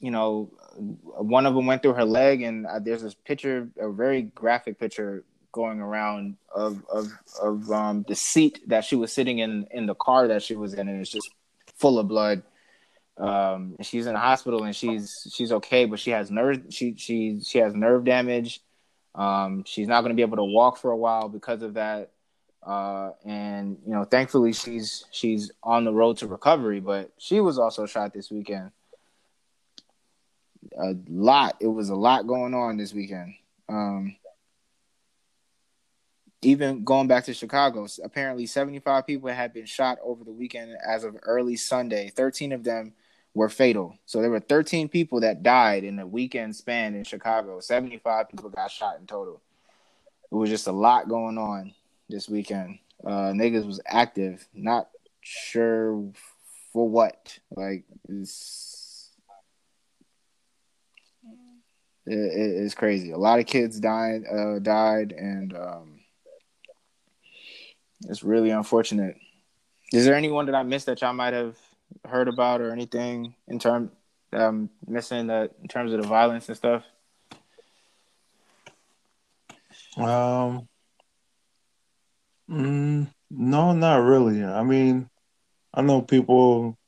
you 0.00 0.10
know, 0.10 0.50
one 0.76 1.46
of 1.46 1.54
them 1.54 1.66
went 1.66 1.82
through 1.82 1.94
her 1.94 2.04
leg, 2.04 2.42
and 2.42 2.66
uh, 2.66 2.78
there's 2.78 3.02
this 3.02 3.14
picture, 3.14 3.68
a 3.78 3.90
very 3.90 4.22
graphic 4.22 4.78
picture 4.78 5.24
going 5.52 5.80
around 5.80 6.36
of 6.54 6.84
of 6.90 7.12
of 7.40 7.70
um, 7.70 8.04
the 8.08 8.14
seat 8.14 8.60
that 8.68 8.84
she 8.84 8.96
was 8.96 9.12
sitting 9.12 9.38
in 9.38 9.66
in 9.70 9.86
the 9.86 9.94
car 9.94 10.28
that 10.28 10.42
she 10.42 10.54
was 10.54 10.74
in, 10.74 10.88
and 10.88 11.00
it's 11.00 11.10
just 11.10 11.30
full 11.76 11.98
of 11.98 12.08
blood. 12.08 12.42
Um, 13.18 13.76
she's 13.80 14.06
in 14.06 14.12
the 14.12 14.20
hospital 14.20 14.64
and 14.64 14.76
she's 14.76 15.26
she's 15.32 15.50
okay, 15.52 15.86
but 15.86 15.98
she 15.98 16.10
has 16.10 16.30
nerve 16.30 16.64
she 16.70 16.94
she 16.96 17.40
she 17.42 17.58
has 17.58 17.74
nerve 17.74 18.04
damage. 18.04 18.60
Um, 19.14 19.64
she's 19.64 19.88
not 19.88 20.02
going 20.02 20.10
to 20.10 20.16
be 20.16 20.22
able 20.22 20.36
to 20.36 20.44
walk 20.44 20.76
for 20.76 20.90
a 20.90 20.96
while 20.96 21.28
because 21.28 21.62
of 21.62 21.74
that. 21.74 22.10
Uh, 22.62 23.12
and 23.24 23.78
you 23.86 23.92
know, 23.92 24.04
thankfully 24.04 24.52
she's 24.52 25.04
she's 25.10 25.50
on 25.62 25.84
the 25.84 25.92
road 25.92 26.18
to 26.18 26.26
recovery. 26.26 26.80
But 26.80 27.10
she 27.16 27.40
was 27.40 27.58
also 27.58 27.86
shot 27.86 28.12
this 28.12 28.30
weekend. 28.30 28.70
A 30.78 30.94
lot. 31.08 31.56
It 31.60 31.68
was 31.68 31.88
a 31.88 31.94
lot 31.94 32.26
going 32.26 32.52
on 32.52 32.76
this 32.76 32.92
weekend. 32.92 33.34
Um, 33.68 34.16
even 36.42 36.84
going 36.84 37.08
back 37.08 37.24
to 37.24 37.34
Chicago, 37.34 37.86
apparently 38.04 38.46
75 38.46 39.06
people 39.06 39.30
had 39.30 39.54
been 39.54 39.64
shot 39.64 39.98
over 40.02 40.22
the 40.22 40.32
weekend 40.32 40.76
as 40.86 41.02
of 41.02 41.16
early 41.22 41.56
Sunday. 41.56 42.12
13 42.14 42.52
of 42.52 42.62
them 42.62 42.92
were 43.36 43.50
fatal. 43.50 43.98
So 44.06 44.22
there 44.22 44.30
were 44.30 44.40
13 44.40 44.88
people 44.88 45.20
that 45.20 45.42
died 45.42 45.84
in 45.84 45.98
a 45.98 46.06
weekend 46.06 46.56
span 46.56 46.94
in 46.94 47.04
Chicago. 47.04 47.60
75 47.60 48.30
people 48.30 48.48
got 48.48 48.70
shot 48.70 48.98
in 48.98 49.06
total. 49.06 49.42
It 50.32 50.34
was 50.34 50.48
just 50.48 50.66
a 50.66 50.72
lot 50.72 51.06
going 51.06 51.36
on 51.36 51.74
this 52.08 52.30
weekend. 52.30 52.78
Uh, 53.04 53.32
niggas 53.34 53.66
was 53.66 53.78
active, 53.86 54.48
not 54.54 54.88
sure 55.20 56.02
for 56.72 56.88
what. 56.88 57.38
Like 57.54 57.84
it's 58.08 59.10
it, 62.06 62.14
it's 62.14 62.74
crazy. 62.74 63.10
A 63.10 63.18
lot 63.18 63.38
of 63.38 63.44
kids 63.44 63.78
died, 63.78 64.22
uh, 64.26 64.60
died, 64.60 65.12
and 65.12 65.54
um, 65.54 66.00
it's 68.08 68.24
really 68.24 68.48
unfortunate. 68.48 69.18
Is 69.92 70.06
there 70.06 70.14
anyone 70.14 70.46
that 70.46 70.54
I 70.54 70.62
missed 70.62 70.86
that 70.86 71.02
y'all 71.02 71.12
might 71.12 71.34
have 71.34 71.58
heard 72.04 72.28
about 72.28 72.60
or 72.60 72.72
anything 72.72 73.34
in 73.48 73.58
terms 73.58 73.90
um 74.32 74.70
missing 74.86 75.28
that 75.28 75.52
in 75.62 75.68
terms 75.68 75.92
of 75.92 76.02
the 76.02 76.08
violence 76.08 76.48
and 76.48 76.56
stuff? 76.56 76.84
Um 79.96 80.68
mm, 82.50 83.08
no, 83.30 83.72
not 83.72 83.96
really. 83.96 84.44
I 84.44 84.62
mean, 84.62 85.08
I 85.74 85.82
know 85.82 86.02
people 86.02 86.78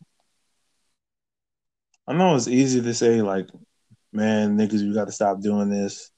I 2.07 2.15
know 2.15 2.35
it's 2.37 2.49
easy 2.49 2.81
to 2.83 2.95
say 2.95 3.23
like, 3.23 3.49
man, 4.13 4.57
niggas, 4.57 4.81
you 4.81 4.95
gotta 4.95 5.13
stop 5.13 5.41
doing 5.41 5.69
this. 5.71 6.11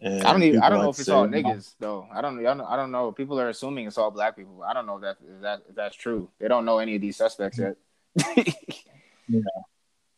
And 0.00 0.22
I 0.22 0.32
don't 0.32 0.42
even. 0.42 0.62
I 0.62 0.68
don't 0.68 0.80
know 0.80 0.90
if 0.90 0.98
it's 0.98 1.08
all 1.08 1.26
niggas 1.26 1.74
though. 1.78 2.06
I 2.12 2.20
don't. 2.20 2.38
I 2.38 2.54
don't. 2.54 2.60
I 2.60 2.76
don't 2.76 2.92
know. 2.92 3.10
People 3.10 3.40
are 3.40 3.48
assuming 3.48 3.86
it's 3.86 3.98
all 3.98 4.10
black 4.10 4.36
people. 4.36 4.62
I 4.62 4.72
don't 4.72 4.86
know 4.86 4.96
if 4.96 5.02
that 5.02 5.16
if 5.20 5.42
that 5.42 5.62
if 5.68 5.74
that's 5.74 5.96
true. 5.96 6.30
They 6.38 6.46
don't 6.46 6.64
know 6.64 6.78
any 6.78 6.94
of 6.94 7.00
these 7.00 7.16
suspects 7.16 7.58
yet. 7.58 7.76
Yeah, 9.28 9.40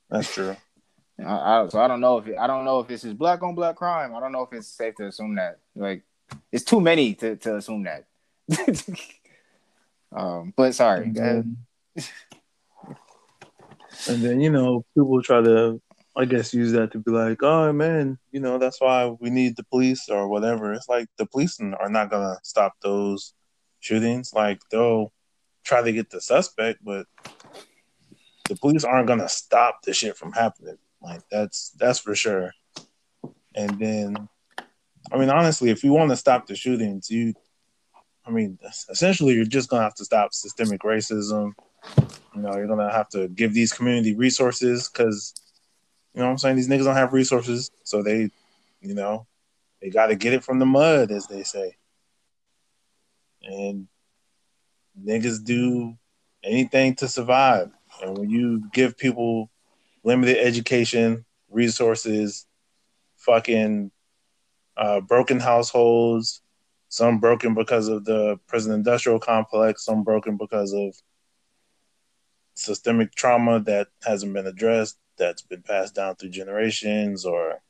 that's 0.08 0.32
true. 0.32 0.56
I, 1.18 1.62
I, 1.62 1.68
so 1.68 1.80
I 1.80 1.88
don't 1.88 2.00
know 2.00 2.18
if 2.18 2.26
it, 2.28 2.38
I 2.38 2.46
don't 2.46 2.64
know 2.64 2.80
if 2.80 2.88
this 2.88 3.04
is 3.04 3.14
black 3.14 3.42
on 3.42 3.54
black 3.54 3.76
crime. 3.76 4.14
I 4.14 4.20
don't 4.20 4.32
know 4.32 4.42
if 4.42 4.52
it's 4.52 4.68
safe 4.68 4.94
to 4.96 5.08
assume 5.08 5.34
that. 5.34 5.58
Like, 5.74 6.02
it's 6.50 6.64
too 6.64 6.80
many 6.80 7.14
to, 7.14 7.36
to 7.36 7.56
assume 7.56 7.84
that. 7.84 8.06
um, 10.16 10.54
but 10.56 10.74
sorry. 10.74 11.04
And 11.04 11.14
then, 11.16 11.56
and 14.08 14.22
then, 14.22 14.40
you 14.40 14.50
know, 14.50 14.84
people 14.94 15.22
try 15.22 15.42
to, 15.42 15.80
I 16.16 16.24
guess, 16.24 16.52
use 16.52 16.72
that 16.72 16.92
to 16.92 16.98
be 16.98 17.10
like, 17.12 17.42
oh 17.42 17.72
man, 17.72 18.18
you 18.32 18.40
know, 18.40 18.58
that's 18.58 18.80
why 18.80 19.06
we 19.20 19.30
need 19.30 19.56
the 19.56 19.64
police 19.64 20.08
or 20.08 20.28
whatever. 20.28 20.72
It's 20.72 20.88
like 20.88 21.06
the 21.16 21.26
police 21.26 21.58
are 21.60 21.88
not 21.88 22.10
gonna 22.10 22.38
stop 22.42 22.74
those 22.82 23.32
shootings. 23.78 24.32
Like 24.34 24.60
they'll 24.70 25.12
try 25.64 25.82
to 25.82 25.92
get 25.92 26.10
the 26.10 26.20
suspect, 26.20 26.80
but 26.84 27.06
the 28.48 28.56
police 28.56 28.84
aren't 28.84 29.06
gonna 29.06 29.28
stop 29.28 29.82
the 29.82 29.94
shit 29.94 30.16
from 30.16 30.32
happening. 30.32 30.78
Like 31.00 31.22
that's 31.30 31.70
that's 31.78 32.00
for 32.00 32.14
sure. 32.14 32.52
And 33.54 33.78
then, 33.78 34.28
I 35.12 35.18
mean, 35.18 35.30
honestly, 35.30 35.70
if 35.70 35.82
you 35.82 35.92
want 35.92 36.10
to 36.10 36.16
stop 36.16 36.46
the 36.46 36.54
shootings, 36.54 37.10
you, 37.10 37.34
I 38.26 38.30
mean, 38.30 38.58
essentially, 38.88 39.34
you're 39.34 39.44
just 39.44 39.68
gonna 39.68 39.82
have 39.82 39.94
to 39.94 40.04
stop 40.04 40.32
systemic 40.34 40.82
racism. 40.82 41.52
You 42.34 42.42
know, 42.42 42.56
you're 42.56 42.66
gonna 42.66 42.92
have 42.92 43.08
to 43.10 43.28
give 43.28 43.54
these 43.54 43.72
community 43.72 44.14
resources 44.14 44.88
because, 44.88 45.34
you 46.14 46.20
know, 46.20 46.26
what 46.26 46.32
I'm 46.32 46.38
saying 46.38 46.56
these 46.56 46.68
niggas 46.68 46.84
don't 46.84 46.96
have 46.96 47.12
resources, 47.12 47.70
so 47.84 48.02
they, 48.02 48.30
you 48.80 48.94
know, 48.94 49.26
they 49.80 49.90
got 49.90 50.08
to 50.08 50.16
get 50.16 50.32
it 50.32 50.44
from 50.44 50.58
the 50.58 50.66
mud, 50.66 51.10
as 51.10 51.26
they 51.26 51.42
say. 51.42 51.76
And 53.42 53.86
niggas 55.02 55.44
do 55.44 55.94
anything 56.42 56.94
to 56.96 57.08
survive. 57.08 57.70
And 58.02 58.16
when 58.18 58.30
you 58.30 58.68
give 58.72 58.96
people 58.96 59.50
limited 60.04 60.38
education, 60.38 61.24
resources, 61.48 62.46
fucking 63.16 63.90
uh, 64.76 65.00
broken 65.00 65.40
households, 65.40 66.42
some 66.88 67.18
broken 67.18 67.54
because 67.54 67.88
of 67.88 68.04
the 68.04 68.38
prison 68.48 68.72
industrial 68.72 69.20
complex, 69.20 69.84
some 69.84 70.02
broken 70.02 70.36
because 70.36 70.72
of 70.72 70.94
systemic 72.60 73.14
trauma 73.14 73.60
that 73.60 73.88
hasn't 74.02 74.32
been 74.32 74.46
addressed, 74.46 74.98
that's 75.16 75.42
been 75.42 75.62
passed 75.62 75.94
down 75.94 76.16
through 76.16 76.30
generations 76.30 77.24
or 77.24 77.60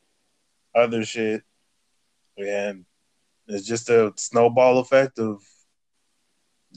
other 0.75 1.03
shit. 1.03 1.43
And 2.37 2.85
it's 3.47 3.67
just 3.67 3.89
a 3.89 4.13
snowball 4.15 4.79
effect 4.79 5.19
of 5.19 5.41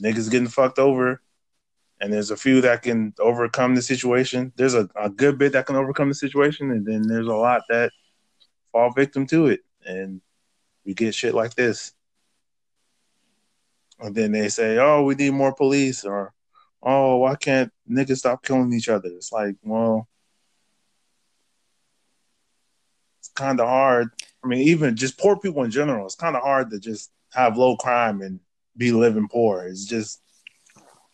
niggas 0.01 0.29
getting 0.29 0.47
fucked 0.47 0.79
over 0.79 1.21
and 2.01 2.11
there's 2.11 2.31
a 2.31 2.37
few 2.37 2.61
that 2.61 2.81
can 2.81 3.13
overcome 3.19 3.75
the 3.75 3.81
situation. 3.81 4.51
There's 4.55 4.73
a, 4.73 4.89
a 4.95 5.09
good 5.09 5.37
bit 5.37 5.53
that 5.53 5.65
can 5.65 5.75
overcome 5.75 6.09
the 6.09 6.15
situation, 6.15 6.71
and 6.71 6.85
then 6.85 7.03
there's 7.07 7.27
a 7.27 7.33
lot 7.33 7.61
that 7.69 7.91
fall 8.71 8.91
victim 8.91 9.25
to 9.27 9.47
it, 9.47 9.61
and 9.85 10.21
we 10.85 10.93
get 10.93 11.15
shit 11.15 11.33
like 11.33 11.55
this. 11.55 11.93
And 13.99 14.13
then 14.13 14.33
they 14.33 14.49
say, 14.49 14.77
"Oh, 14.77 15.03
we 15.03 15.15
need 15.15 15.33
more 15.33 15.55
police," 15.55 16.03
or 16.03 16.33
"Oh, 16.85 17.17
why 17.17 17.35
can't 17.35 17.73
niggas 17.89 18.19
stop 18.19 18.43
killing 18.43 18.73
each 18.73 18.89
other?" 18.89 19.09
It's 19.09 19.31
like, 19.33 19.55
well, 19.63 20.07
it's 23.19 23.29
kind 23.29 23.59
of 23.59 23.67
hard. 23.67 24.09
I 24.43 24.47
mean, 24.47 24.59
even 24.59 24.95
just 24.95 25.17
poor 25.17 25.37
people 25.37 25.63
in 25.63 25.71
general, 25.71 26.05
it's 26.05 26.15
kind 26.15 26.35
of 26.35 26.43
hard 26.43 26.69
to 26.71 26.79
just 26.79 27.11
have 27.33 27.57
low 27.57 27.75
crime 27.77 28.21
and 28.21 28.39
be 28.77 28.91
living 28.91 29.27
poor. 29.27 29.63
It's 29.65 29.85
just 29.85 30.21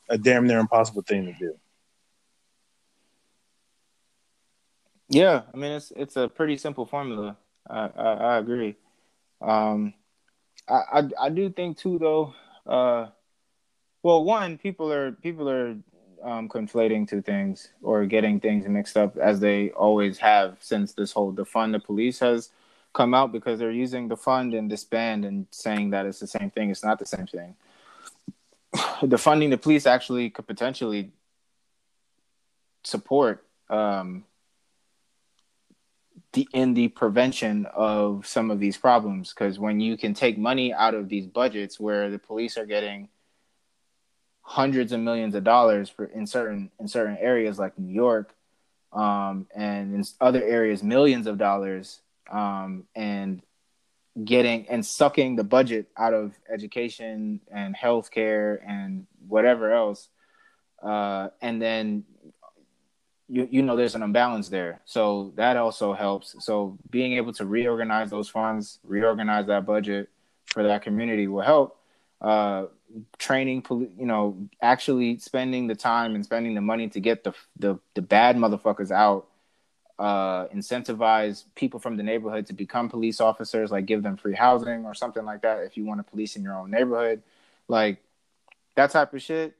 a 0.10 0.18
damn 0.18 0.46
near 0.48 0.60
impossible 0.60 1.04
thing 1.04 1.26
to 1.26 1.34
do. 1.40 1.58
Yeah, 5.10 5.44
I 5.54 5.58
mean 5.58 5.72
it's 5.74 5.92
it's 5.96 6.16
a 6.18 6.28
pretty 6.30 6.58
simple 6.58 6.86
formula. 6.86 7.38
I 7.70 7.90
I, 7.96 8.14
I 8.14 8.38
agree. 8.38 8.76
Um, 9.42 9.94
I, 10.68 10.82
I 10.94 11.10
I 11.24 11.30
do 11.30 11.50
think 11.50 11.78
too 11.78 12.00
though. 12.00 12.34
Uh, 12.66 13.08
well, 14.04 14.24
one 14.24 14.58
people 14.58 14.92
are 14.92 15.12
people 15.12 15.50
are 15.50 15.76
um, 16.24 16.50
conflating 16.50 17.08
two 17.08 17.22
things 17.22 17.70
or 17.82 18.06
getting 18.06 18.40
things 18.40 18.68
mixed 18.68 18.98
up 18.98 19.18
as 19.18 19.40
they 19.40 19.72
always 19.72 20.18
have 20.20 20.58
since 20.60 20.94
this 20.94 21.12
whole 21.12 21.32
the 21.32 21.46
fund 21.46 21.74
the 21.74 21.80
police 21.80 22.20
has 22.20 22.50
come 22.94 23.14
out 23.14 23.32
because 23.32 23.60
they're 23.60 23.72
using 23.72 24.08
the 24.08 24.18
fund 24.18 24.54
and 24.54 24.70
disband 24.70 25.24
and 25.24 25.48
saying 25.52 25.92
that 25.92 26.06
it's 26.06 26.20
the 26.20 26.28
same 26.28 26.50
thing. 26.52 26.70
It's 26.70 26.84
not 26.84 27.00
the 27.00 27.06
same 27.06 27.28
thing. 27.28 27.56
the 29.04 29.18
funding 29.18 29.50
the 29.50 29.58
police 29.58 29.86
actually 29.86 30.30
could 30.30 30.48
potentially 30.48 31.12
support 32.84 33.46
um, 33.70 34.26
the 36.34 36.48
in 36.54 36.74
the 36.74 36.88
prevention 36.90 37.66
of 37.74 38.26
some 38.26 38.52
of 38.52 38.60
these 38.60 38.78
problems 38.78 39.34
because 39.34 39.60
when 39.60 39.80
you 39.80 39.98
can 39.98 40.14
take 40.14 40.38
money 40.38 40.74
out 40.74 40.94
of 40.96 41.10
these 41.10 41.28
budgets 41.28 41.80
where 41.80 42.10
the 42.10 42.20
police 42.20 42.58
are 42.58 42.66
getting 42.66 43.10
hundreds 44.42 44.92
of 44.92 45.00
millions 45.00 45.36
of 45.36 45.44
dollars 45.44 45.90
for 45.90 46.06
in 46.06 46.26
certain 46.28 46.72
in 46.80 46.88
certain 46.88 47.18
areas 47.18 47.60
like 47.60 47.78
New 47.78 47.94
York 47.94 48.34
um, 48.94 49.48
and 49.56 49.94
in 49.96 50.04
other 50.20 50.44
areas 50.44 50.84
millions 50.84 51.28
of 51.28 51.38
dollars 51.38 52.02
um, 52.32 52.86
and 52.96 53.42
getting 54.26 54.68
and 54.68 54.86
sucking 54.86 55.36
the 55.36 55.44
budget 55.44 55.88
out 55.98 56.14
of 56.14 56.34
education 56.52 57.40
and 57.52 57.76
healthcare 57.76 58.60
and 58.68 59.08
whatever 59.28 59.72
else 59.72 60.10
uh, 60.82 61.30
and 61.42 61.62
then 61.62 62.04
you 63.32 63.48
you 63.50 63.62
know 63.62 63.76
there's 63.76 63.96
an 63.96 64.04
imbalance 64.04 64.50
there. 64.50 64.82
So 64.86 65.32
that 65.36 65.56
also 65.56 65.94
helps. 65.94 66.36
So 66.44 66.78
being 66.90 67.14
able 67.14 67.34
to 67.34 67.46
reorganize 67.46 68.10
those 68.10 68.30
funds 68.30 68.80
reorganize 68.84 69.48
that 69.48 69.66
budget 69.66 70.10
for 70.46 70.64
that 70.64 70.84
community 70.84 71.28
will 71.28 71.42
help. 71.42 71.78
Uh, 72.20 72.66
training 73.18 73.64
you 73.70 74.06
know 74.06 74.38
actually 74.62 75.18
spending 75.18 75.68
the 75.68 75.76
time 75.76 76.16
and 76.16 76.24
spending 76.24 76.56
the 76.56 76.62
money 76.62 76.88
to 76.90 77.00
get 77.00 77.24
the 77.24 77.34
the, 77.58 77.80
the 77.96 78.02
bad 78.02 78.36
motherfuckers 78.36 78.92
out 78.92 79.28
uh, 80.02 80.48
incentivize 80.48 81.44
people 81.54 81.80
from 81.80 81.96
the 81.96 82.02
neighborhood 82.02 82.48
to 82.48 82.54
become 82.54 82.90
police 82.90 83.22
officers, 83.22 83.70
like 83.70 83.86
give 83.86 84.02
them 84.02 84.18
free 84.18 84.34
housing 84.34 84.84
or 84.84 84.96
something 84.96 85.26
like 85.26 85.44
that. 85.44 85.60
If 85.60 85.78
you 85.78 85.86
want 85.86 86.00
to 86.00 86.12
police 86.12 86.36
in 86.36 86.42
your 86.42 86.56
own 86.56 86.72
neighborhood, 86.72 87.22
like 87.68 87.98
that 88.76 88.90
type 88.90 89.14
of 89.14 89.22
shit 89.22 89.54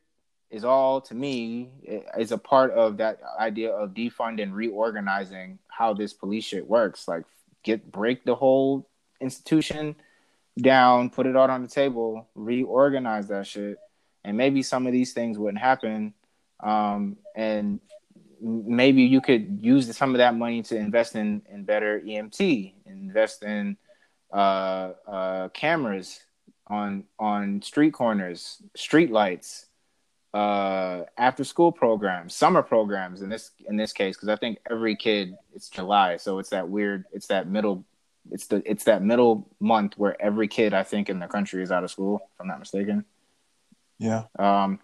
is 0.50 0.66
all 0.66 1.00
to 1.00 1.14
me 1.14 1.70
is 2.18 2.32
a 2.32 2.40
part 2.40 2.72
of 2.72 2.98
that 2.98 3.22
idea 3.40 3.72
of 3.72 3.92
defund 3.92 4.42
and 4.42 4.56
reorganizing 4.56 5.60
how 5.68 5.94
this 5.94 6.12
police 6.12 6.44
shit 6.44 6.68
works. 6.68 7.08
Like 7.08 7.24
get 7.62 7.92
break 7.92 8.26
the 8.26 8.36
whole 8.36 8.90
institution 9.20 9.96
down, 10.62 11.10
put 11.10 11.26
it 11.26 11.36
all 11.36 11.50
on 11.50 11.62
the 11.62 11.68
table, 11.68 12.28
reorganize 12.36 13.28
that 13.28 13.48
shit, 13.48 13.78
and 14.24 14.38
maybe 14.38 14.64
some 14.64 14.88
of 14.88 14.94
these 14.94 15.14
things 15.14 15.38
wouldn't 15.38 15.62
happen. 15.62 16.14
Um, 16.60 17.18
and 17.36 17.80
maybe 18.42 19.04
you 19.04 19.22
could 19.22 19.60
use 19.62 19.96
some 19.96 20.12
of 20.12 20.18
that 20.20 20.36
money 20.36 20.64
to 20.64 20.76
invest 20.78 21.16
in, 21.16 21.42
in 21.52 21.64
better 21.64 22.00
EMT, 22.00 22.74
invest 22.86 23.44
in 23.44 23.78
uh, 24.32 24.94
uh, 25.08 25.50
cameras 25.50 26.22
on 26.68 27.04
on 27.20 27.62
street 27.62 27.92
corners, 27.92 28.62
street 28.76 29.12
lights, 29.12 29.68
uh, 30.34 31.04
after 31.18 31.44
school 31.44 31.72
programs, 31.72 32.34
summer 32.34 32.62
programs 32.64 33.22
in 33.22 33.30
this 33.30 33.52
in 33.68 33.76
this 33.76 33.92
case 33.92 34.16
because 34.16 34.30
I 34.30 34.38
think 34.38 34.60
every 34.70 34.96
kid 34.96 35.36
it's 35.54 35.70
July, 35.70 36.18
so 36.18 36.40
it's 36.40 36.50
that 36.50 36.70
weird, 36.70 37.06
it's 37.12 37.28
that 37.28 37.48
middle, 37.48 37.84
it's 38.30 38.48
the 38.48 38.62
it's 38.66 38.84
that 38.84 39.02
middle 39.02 39.50
month 39.60 39.94
where 39.98 40.22
every 40.22 40.48
kid 40.48 40.74
I 40.74 40.84
think 40.84 41.10
in 41.10 41.20
the 41.20 41.28
country 41.28 41.64
is 41.64 41.72
out 41.72 41.84
of 41.84 41.92
school, 41.92 42.22
if 42.34 42.42
I'm 42.42 42.48
not 42.48 42.60
mistaken. 42.60 43.06
Yeah. 43.98 44.24
Um, 44.38 44.80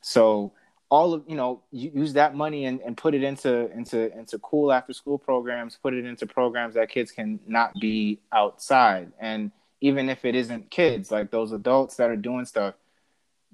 so 0.00 0.52
all 0.90 1.12
of 1.12 1.24
you 1.26 1.36
know 1.36 1.62
use 1.70 2.14
that 2.14 2.34
money 2.34 2.64
and, 2.64 2.80
and 2.80 2.96
put 2.96 3.14
it 3.14 3.22
into 3.22 3.70
into 3.72 4.16
into 4.18 4.38
cool 4.38 4.72
after 4.72 4.92
school 4.92 5.18
programs 5.18 5.78
put 5.82 5.92
it 5.92 6.04
into 6.04 6.26
programs 6.26 6.74
that 6.74 6.88
kids 6.88 7.10
can 7.10 7.38
not 7.46 7.72
be 7.80 8.18
outside 8.32 9.12
and 9.18 9.50
even 9.80 10.08
if 10.08 10.24
it 10.24 10.34
isn't 10.34 10.70
kids 10.70 11.10
like 11.10 11.30
those 11.30 11.52
adults 11.52 11.96
that 11.96 12.10
are 12.10 12.16
doing 12.16 12.44
stuff 12.44 12.74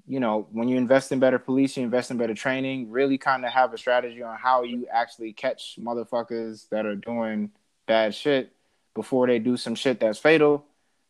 you 0.07 0.19
know 0.19 0.47
when 0.51 0.69
you 0.69 0.77
invest 0.77 1.11
in 1.11 1.19
better 1.19 1.39
police 1.39 1.75
you 1.75 1.83
invest 1.83 2.09
in 2.09 2.17
better 2.17 2.33
training 2.33 2.89
really 2.89 3.17
kind 3.17 3.43
of 3.43 3.51
have 3.51 3.73
a 3.73 3.77
strategy 3.77 4.21
on 4.21 4.37
how 4.37 4.63
you 4.63 4.87
actually 4.91 5.33
catch 5.33 5.77
motherfuckers 5.79 6.69
that 6.69 6.85
are 6.85 6.95
doing 6.95 7.51
bad 7.85 8.15
shit 8.15 8.54
before 8.95 9.27
they 9.27 9.37
do 9.37 9.55
some 9.57 9.75
shit 9.75 9.99
that's 9.99 10.19
fatal 10.19 10.65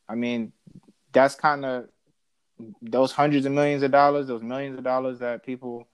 i 0.10 0.16
mean 0.16 0.52
that's 1.14 1.36
kind 1.36 1.64
of 1.64 1.88
those 2.82 3.12
hundreds 3.12 3.46
of 3.46 3.52
millions 3.52 3.84
of 3.84 3.92
dollars 3.92 4.28
those 4.28 4.44
millions 4.44 4.78
of 4.78 4.84
dollars 4.84 5.20
that 5.20 5.46
people 5.46 5.88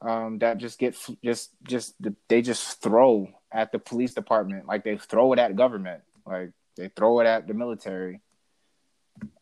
um, 0.00 0.38
that 0.40 0.58
just 0.58 0.78
get 0.78 0.96
just 1.22 1.50
just 1.62 1.94
they 2.28 2.42
just 2.42 2.82
throw 2.82 3.28
at 3.50 3.72
the 3.72 3.78
police 3.78 4.12
department 4.12 4.66
like 4.66 4.84
they 4.84 4.98
throw 4.98 5.32
it 5.32 5.38
at 5.38 5.56
government 5.56 6.02
like 6.26 6.50
they 6.76 6.88
throw 6.88 7.20
it 7.20 7.26
at 7.26 7.46
the 7.46 7.54
military. 7.54 8.20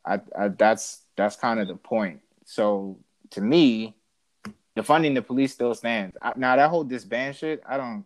I, 0.04 0.20
I 0.38 0.48
that's 0.48 1.02
that's 1.16 1.36
kind 1.36 1.60
of 1.60 1.68
the 1.68 1.76
point. 1.76 2.20
So 2.44 2.98
to 3.30 3.40
me, 3.40 3.94
the 4.74 4.82
funding 4.82 5.14
the 5.14 5.22
police 5.22 5.52
still 5.52 5.74
stands. 5.74 6.16
I, 6.20 6.32
now 6.36 6.56
that 6.56 6.70
whole 6.70 6.84
disband 6.84 7.36
shit, 7.36 7.62
I 7.66 7.76
don't. 7.76 8.04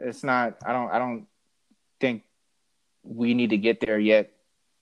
It's 0.00 0.24
not. 0.24 0.56
I 0.64 0.72
don't. 0.72 0.90
I 0.90 0.98
don't 0.98 1.26
think 2.00 2.22
we 3.02 3.34
need 3.34 3.50
to 3.50 3.56
get 3.56 3.80
there 3.80 3.98
yet 3.98 4.32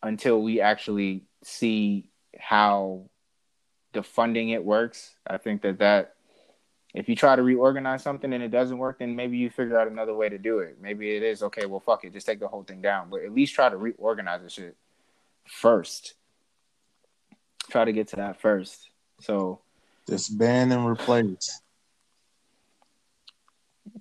until 0.02 0.42
we 0.42 0.60
actually 0.60 1.24
see 1.42 2.06
how 2.38 3.02
the 3.92 4.02
funding 4.02 4.50
it 4.50 4.64
works. 4.64 5.14
I 5.26 5.38
think 5.38 5.62
that 5.62 5.78
that 5.78 6.14
if 6.94 7.08
you 7.08 7.14
try 7.14 7.36
to 7.36 7.42
reorganize 7.42 8.02
something 8.02 8.32
and 8.32 8.42
it 8.42 8.50
doesn't 8.50 8.78
work, 8.78 8.98
then 8.98 9.14
maybe 9.14 9.36
you 9.36 9.48
figure 9.48 9.78
out 9.78 9.88
another 9.88 10.14
way 10.14 10.28
to 10.28 10.38
do 10.38 10.58
it. 10.58 10.78
Maybe 10.80 11.14
it 11.14 11.22
is 11.22 11.42
okay. 11.44 11.66
Well, 11.66 11.80
fuck 11.80 12.04
it, 12.04 12.12
just 12.12 12.26
take 12.26 12.40
the 12.40 12.48
whole 12.48 12.64
thing 12.64 12.82
down. 12.82 13.10
But 13.10 13.22
at 13.22 13.32
least 13.32 13.54
try 13.54 13.68
to 13.68 13.76
reorganize 13.76 14.42
the 14.42 14.50
shit 14.50 14.76
first. 15.46 16.14
Try 17.70 17.84
to 17.84 17.92
get 17.92 18.08
to 18.08 18.16
that 18.16 18.40
first. 18.40 18.90
So 19.20 19.60
disband 20.06 20.72
and 20.72 20.86
replace. 20.86 21.60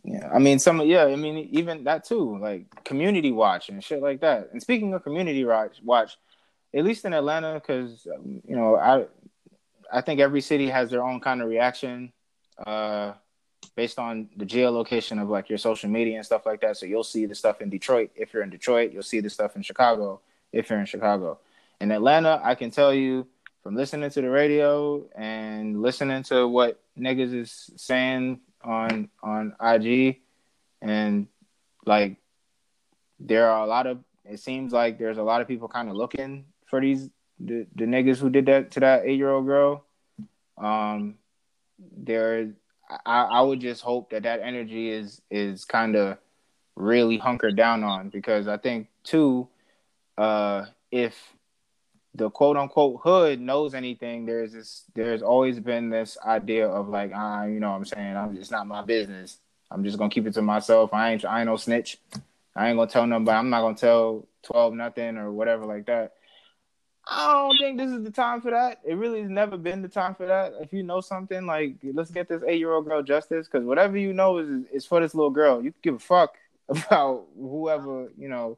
Yeah, 0.10 0.28
I 0.34 0.40
mean 0.40 0.58
some. 0.58 0.82
Yeah, 0.82 1.06
I 1.06 1.16
mean 1.16 1.50
even 1.52 1.84
that 1.84 2.04
too, 2.04 2.40
like 2.40 2.84
community 2.84 3.32
watch 3.32 3.70
and 3.70 3.84
shit 3.84 4.02
like 4.02 4.22
that. 4.22 4.50
And 4.52 4.60
speaking 4.60 4.92
of 4.96 5.04
community 5.04 5.46
watch, 5.46 5.78
watch, 5.84 6.18
at 6.74 6.84
least 6.84 7.06
in 7.06 7.14
Atlanta, 7.14 7.54
because 7.54 8.08
um, 8.08 8.42
you 8.48 8.56
know 8.56 8.76
I, 8.76 9.06
I 9.94 10.02
think 10.02 10.20
every 10.20 10.42
city 10.42 10.68
has 10.68 10.90
their 10.90 11.04
own 11.04 11.20
kind 11.20 11.44
of 11.44 11.48
reaction, 11.48 12.12
uh, 12.66 13.14
based 13.76 14.00
on 14.00 14.30
the 14.36 14.46
geolocation 14.46 15.22
of 15.22 15.30
like 15.30 15.48
your 15.48 15.60
social 15.60 15.92
media 15.92 16.16
and 16.16 16.26
stuff 16.26 16.44
like 16.44 16.62
that. 16.62 16.78
So 16.78 16.88
you'll 16.88 17.04
see 17.04 17.28
the 17.28 17.36
stuff 17.36 17.62
in 17.62 17.70
Detroit 17.70 18.10
if 18.16 18.34
you're 18.34 18.42
in 18.42 18.50
Detroit. 18.50 18.92
You'll 18.92 19.04
see 19.04 19.20
the 19.20 19.30
stuff 19.30 19.56
in 19.56 19.62
Chicago 19.62 20.22
if 20.52 20.72
you're 20.72 20.80
in 20.80 20.88
Chicago. 20.88 21.38
In 21.80 21.92
Atlanta, 21.92 22.42
I 22.44 22.56
can 22.56 22.72
tell 22.72 22.96
you 22.96 23.28
from 23.62 23.76
listening 23.76 24.10
to 24.10 24.22
the 24.22 24.30
radio 24.32 25.06
and 25.16 25.84
listening 25.84 26.24
to 26.24 26.48
what 26.48 26.82
niggas 26.98 27.32
is 27.32 27.70
saying 27.76 28.40
on 28.64 29.10
on 29.24 29.56
IG, 29.62 30.20
and 30.82 31.28
like 31.86 32.18
there 33.20 33.50
are 33.50 33.64
a 33.64 33.68
lot 33.68 33.88
of. 33.88 34.00
It 34.26 34.40
seems 34.40 34.72
like 34.72 35.00
there's 35.00 35.18
a 35.18 35.24
lot 35.24 35.42
of 35.42 35.48
people 35.48 35.68
kind 35.68 35.90
of 35.90 35.96
looking 35.96 36.46
for 36.68 36.80
these 36.80 37.10
the, 37.40 37.66
the 37.76 37.86
niggas 37.86 38.18
who 38.18 38.30
did 38.30 38.46
that 38.46 38.72
to 38.72 38.80
that 38.82 39.04
eight 39.06 39.18
year 39.18 39.32
old 39.32 39.46
girl. 39.46 39.86
Um, 40.58 41.16
there, 41.98 42.52
I, 43.06 43.22
I 43.24 43.42
would 43.42 43.60
just 43.60 43.82
hope 43.82 44.12
that 44.12 44.24
that 44.24 44.42
energy 44.42 44.90
is 44.90 45.22
is 45.32 45.66
kind 45.66 45.96
of 45.96 46.18
really 46.76 47.18
hunkered 47.18 47.56
down 47.56 47.84
on 47.84 48.10
because 48.10 48.48
I 48.48 48.58
think 48.58 48.88
too, 49.04 49.48
uh, 50.18 50.66
if 50.92 51.16
the 52.16 52.30
quote 52.30 52.58
unquote 52.58 53.02
hood 53.04 53.40
knows 53.40 53.74
anything, 53.74 54.26
there's 54.26 54.54
this 54.54 54.84
there's 54.96 55.22
always 55.22 55.60
been 55.60 55.90
this 55.90 56.18
idea 56.26 56.68
of 56.68 56.90
like, 56.90 57.12
ah, 57.14 57.46
you 57.46 57.60
know 57.60 57.70
what 57.70 57.78
I'm 57.78 57.86
saying, 57.86 58.18
I'm 58.18 58.38
it's 58.38 58.52
not 58.52 58.68
my 58.68 58.84
business. 58.84 59.38
I'm 59.72 59.84
just 59.84 59.98
gonna 59.98 60.10
keep 60.10 60.28
it 60.28 60.34
to 60.34 60.42
myself. 60.42 60.94
I 60.94 61.12
ain't 61.12 61.26
I 61.26 61.40
ain't 61.40 61.48
no 61.48 61.56
snitch. 61.58 61.98
I 62.56 62.70
ain't 62.70 62.78
gonna 62.78 62.90
tell 62.90 63.06
nobody. 63.06 63.38
I'm 63.38 63.50
not 63.50 63.62
gonna 63.62 63.76
tell 63.76 64.28
twelve 64.44 64.74
nothing 64.74 65.18
or 65.18 65.32
whatever 65.32 65.66
like 65.66 65.86
that. 65.86 66.14
I 67.12 67.34
don't 67.34 67.58
think 67.58 67.78
this 67.78 67.92
is 67.92 68.04
the 68.04 68.12
time 68.12 68.40
for 68.42 68.52
that. 68.52 68.82
It 68.86 68.94
really 68.96 69.22
has 69.22 69.30
never 69.30 69.58
been 69.58 69.82
the 69.82 69.88
time 69.88 70.14
for 70.14 70.28
that. 70.28 70.54
If 70.62 70.74
you 70.74 70.84
know 70.84 71.02
something, 71.02 71.46
like 71.46 71.76
let's 71.94 72.12
get 72.12 72.28
this 72.28 72.44
eight 72.48 72.60
year 72.60 72.74
old 72.74 72.86
girl 72.86 73.02
justice, 73.02 73.48
because 73.48 73.66
whatever 73.66 73.98
you 73.98 74.14
know 74.14 74.38
is 74.38 74.66
is 74.72 74.86
for 74.86 75.00
this 75.00 75.16
little 75.16 75.32
girl. 75.32 75.64
You 75.64 75.74
give 75.82 75.96
a 75.96 76.00
fuck 76.00 76.36
about 76.70 77.26
whoever 77.40 78.12
you 78.18 78.30
know, 78.30 78.58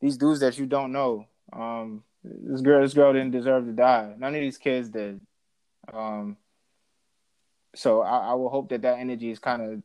these 0.00 0.16
dudes 0.16 0.40
that 0.40 0.58
you 0.58 0.66
don't 0.66 0.92
know. 0.92 1.26
Um, 1.52 2.02
this 2.24 2.60
girl, 2.60 2.82
this 2.82 2.94
girl 2.94 3.12
didn't 3.12 3.32
deserve 3.32 3.66
to 3.66 3.72
die. 3.72 4.14
None 4.18 4.34
of 4.34 4.40
these 4.40 4.58
kids 4.58 4.88
did. 4.88 5.20
Um, 5.92 6.36
so 7.74 8.02
I, 8.02 8.30
I 8.30 8.34
will 8.34 8.48
hope 8.48 8.68
that 8.70 8.82
that 8.82 8.98
energy 8.98 9.30
is 9.30 9.38
kind 9.38 9.62
of 9.62 9.82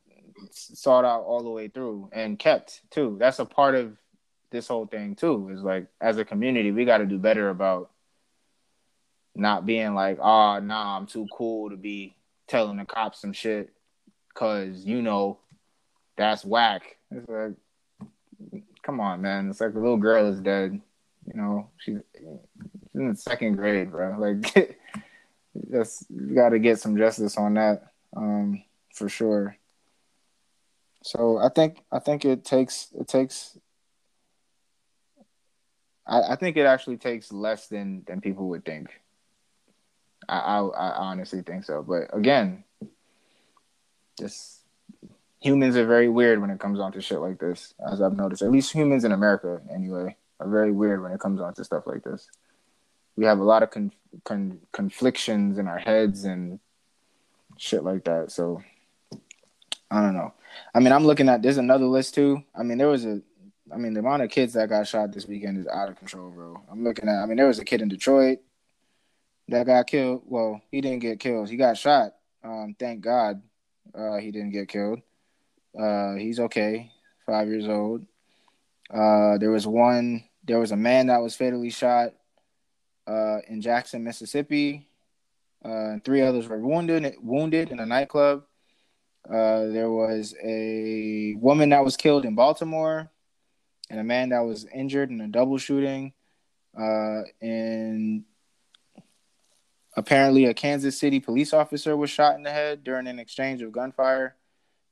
sought 0.52 1.06
out 1.06 1.24
all 1.24 1.44
the 1.44 1.50
way 1.50 1.68
through 1.68 2.10
and 2.14 2.38
kept 2.38 2.82
too. 2.92 3.18
That's 3.20 3.40
a 3.40 3.46
part 3.46 3.76
of 3.76 3.98
this 4.52 4.68
whole 4.68 4.86
thing 4.86 5.16
too. 5.16 5.50
Is 5.50 5.62
like 5.62 5.88
as 6.00 6.18
a 6.18 6.26
community, 6.26 6.72
we 6.72 6.86
got 6.86 7.00
to 7.00 7.06
do 7.06 7.18
better 7.18 7.50
about 7.50 7.90
not 9.36 9.66
being 9.66 9.94
like, 9.94 10.18
oh, 10.20 10.60
nah, 10.60 10.98
I'm 10.98 11.06
too 11.06 11.28
cool 11.36 11.70
to 11.70 11.78
be 11.78 12.16
telling 12.48 12.78
the 12.78 12.86
cops 12.86 13.22
some 13.22 13.34
shit 13.34 13.72
because 14.34 14.86
you 14.86 15.02
know 15.02 15.40
that's 16.18 16.44
whack. 16.44 16.98
It's 17.12 17.28
like, 17.30 18.62
come 18.84 19.00
on, 19.00 19.22
man. 19.22 19.50
It's 19.50 19.62
like 19.62 19.74
the 19.74 19.80
little 19.80 19.98
girl 19.98 20.28
is 20.28 20.40
dead. 20.40 20.82
You 21.28 21.42
know, 21.42 21.70
she's, 21.78 21.98
in 22.96 23.10
the 23.10 23.16
second 23.16 23.56
grade, 23.56 23.92
bro. 23.92 24.16
Like, 24.18 24.80
just 25.72 26.06
got 26.34 26.50
to 26.50 26.60
get 26.60 26.80
some 26.80 26.98
justice 26.98 27.38
on 27.38 27.56
that, 27.56 27.92
um, 28.16 28.64
for 28.94 29.10
sure. 29.10 29.58
So 31.04 31.38
I 31.38 31.50
think 31.50 31.84
I 31.92 32.00
think 32.00 32.26
it 32.26 32.44
takes 32.44 32.88
it 33.00 33.08
takes. 33.08 33.58
I, 36.06 36.34
I 36.34 36.36
think 36.36 36.58
it 36.58 36.66
actually 36.66 36.98
takes 36.98 37.32
less 37.32 37.68
than 37.68 38.04
than 38.08 38.22
people 38.22 38.50
would 38.50 38.66
think. 38.66 38.90
I, 40.30 40.40
I, 40.40 40.60
I 40.60 40.90
honestly 40.98 41.42
think 41.42 41.64
so, 41.64 41.84
but 41.84 42.16
again, 42.18 42.64
just 44.20 44.60
humans 45.40 45.78
are 45.78 45.86
very 45.86 46.10
weird 46.10 46.42
when 46.42 46.50
it 46.50 46.60
comes 46.60 46.80
on 46.80 46.92
to 46.94 47.02
shit 47.02 47.20
like 47.20 47.40
this, 47.40 47.74
as 47.90 48.02
I've 48.02 48.18
noticed. 48.18 48.42
At 48.42 48.52
least 48.52 48.74
humans 48.74 49.06
in 49.06 49.12
America, 49.12 49.62
anyway 49.74 50.18
are 50.40 50.50
very 50.50 50.72
weird 50.72 51.02
when 51.02 51.12
it 51.12 51.20
comes 51.20 51.42
on 51.42 51.54
to 51.56 51.64
stuff 51.64 51.84
like 51.86 52.04
this. 52.04 52.30
We 53.16 53.26
have 53.26 53.40
a 53.40 53.44
lot 53.44 53.64
of 53.64 53.72
con- 53.72 53.94
con- 54.24 54.60
conflictions 54.72 55.58
in 55.58 55.68
our 55.68 55.80
heads 55.80 56.26
and 56.26 56.60
shit 57.58 57.84
like 57.84 58.04
that. 58.06 58.32
So 58.32 58.62
I 59.90 60.02
don't 60.02 60.14
know. 60.14 60.34
I 60.74 60.80
mean, 60.80 60.94
I'm 60.94 61.06
looking 61.06 61.30
at 61.30 61.42
there's 61.42 61.58
another 61.58 61.86
list 61.86 62.14
too. 62.14 62.44
I 62.56 62.64
mean, 62.64 62.78
there 62.78 62.88
was 62.88 63.06
a 63.06 63.22
I 63.74 63.78
mean, 63.78 63.94
the 63.94 64.00
amount 64.00 64.24
of 64.24 64.30
kids 64.30 64.54
that 64.54 64.70
got 64.70 64.88
shot 64.88 65.12
this 65.12 65.28
weekend 65.28 65.58
is 65.58 65.68
out 65.68 65.90
of 65.90 65.98
control, 65.98 66.30
bro. 66.30 66.62
I'm 66.72 66.84
looking 66.84 67.10
at 67.10 67.22
I 67.22 67.26
mean, 67.26 67.38
there 67.38 67.48
was 67.48 67.60
a 67.60 67.66
kid 67.66 67.82
in 67.82 67.90
Detroit 67.90 68.40
that 69.50 69.66
got 69.66 69.88
killed. 69.88 70.24
Well, 70.26 70.62
he 70.72 70.82
didn't 70.82 71.00
get 71.00 71.20
killed. 71.20 71.50
He 71.50 71.58
got 71.58 71.78
shot. 71.78 72.14
Um, 72.44 72.76
thank 72.78 73.02
God 73.02 73.42
uh, 73.98 74.18
he 74.18 74.32
didn't 74.32 74.52
get 74.52 74.68
killed. 74.68 75.02
Uh, 75.78 76.14
he's 76.14 76.40
okay. 76.40 76.92
Five 77.26 77.48
years 77.48 77.68
old. 77.68 78.06
Uh, 78.94 79.38
there 79.38 79.52
was 79.52 79.68
one. 79.68 80.24
There 80.44 80.60
was 80.60 80.72
a 80.72 80.78
man 80.78 81.08
that 81.08 81.22
was 81.22 81.36
fatally 81.36 81.70
shot 81.70 82.14
uh, 83.08 83.40
in 83.48 83.62
Jackson, 83.62 84.04
Mississippi. 84.04 84.88
Uh, 85.64 85.98
three 86.06 86.22
others 86.22 86.48
were 86.48 86.60
wounded 86.60 87.16
wounded 87.22 87.72
in 87.72 87.80
a 87.80 87.86
nightclub. 87.86 88.44
Uh, 89.28 89.68
there 89.68 89.92
was 89.92 90.34
a 90.42 91.36
woman 91.38 91.70
that 91.70 91.84
was 91.84 91.98
killed 91.98 92.24
in 92.24 92.36
Baltimore, 92.36 93.12
and 93.90 94.00
a 94.00 94.04
man 94.04 94.30
that 94.30 94.46
was 94.46 94.66
injured 94.74 95.10
in 95.10 95.20
a 95.20 95.28
double 95.28 95.58
shooting. 95.58 96.14
Uh, 96.78 97.24
and 97.42 98.24
apparently, 99.98 100.46
a 100.46 100.54
Kansas 100.54 100.98
City 100.98 101.20
police 101.20 101.52
officer 101.54 101.98
was 101.98 102.10
shot 102.10 102.36
in 102.36 102.44
the 102.44 102.52
head 102.52 102.84
during 102.84 103.08
an 103.08 103.20
exchange 103.20 103.62
of 103.62 103.72
gunfire 103.72 104.36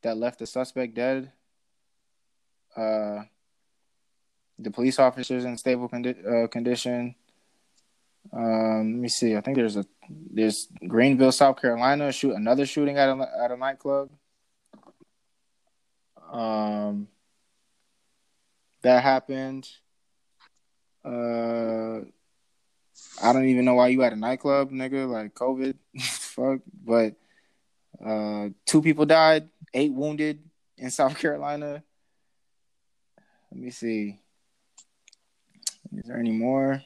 that 0.01 0.17
left 0.17 0.39
the 0.39 0.47
suspect 0.47 0.95
dead. 0.95 1.31
Uh, 2.75 3.21
the 4.57 4.71
police 4.71 4.99
officers 4.99 5.45
in 5.45 5.57
stable 5.57 5.89
condi- 5.89 6.45
uh, 6.45 6.47
condition. 6.47 7.15
Um, 8.33 8.93
let 8.93 9.01
me 9.01 9.09
see. 9.09 9.35
I 9.35 9.41
think 9.41 9.57
there's 9.57 9.77
a 9.77 9.85
there's 10.09 10.67
Greenville, 10.87 11.31
South 11.31 11.61
Carolina. 11.61 12.11
Shoot 12.11 12.35
another 12.35 12.65
shooting 12.65 12.97
at 12.97 13.09
a 13.09 13.29
at 13.43 13.51
a 13.51 13.57
nightclub. 13.57 14.09
Um, 16.31 17.07
that 18.81 19.03
happened. 19.03 19.69
Uh, 21.03 22.01
I 23.21 23.33
don't 23.33 23.45
even 23.45 23.65
know 23.65 23.75
why 23.75 23.89
you 23.89 24.03
at 24.03 24.13
a 24.13 24.15
nightclub, 24.15 24.71
nigga. 24.71 25.07
Like 25.09 25.33
COVID, 25.35 25.75
fuck. 26.01 26.61
But 26.83 27.15
uh, 28.03 28.49
two 28.65 28.81
people 28.81 29.05
died, 29.05 29.49
eight 29.73 29.93
wounded 29.93 30.39
in 30.77 30.89
South 30.89 31.17
Carolina. 31.17 31.83
Let 33.51 33.61
me 33.61 33.69
see. 33.69 34.19
Is 35.97 36.05
there 36.05 36.19
any 36.19 36.31
more? 36.31 36.81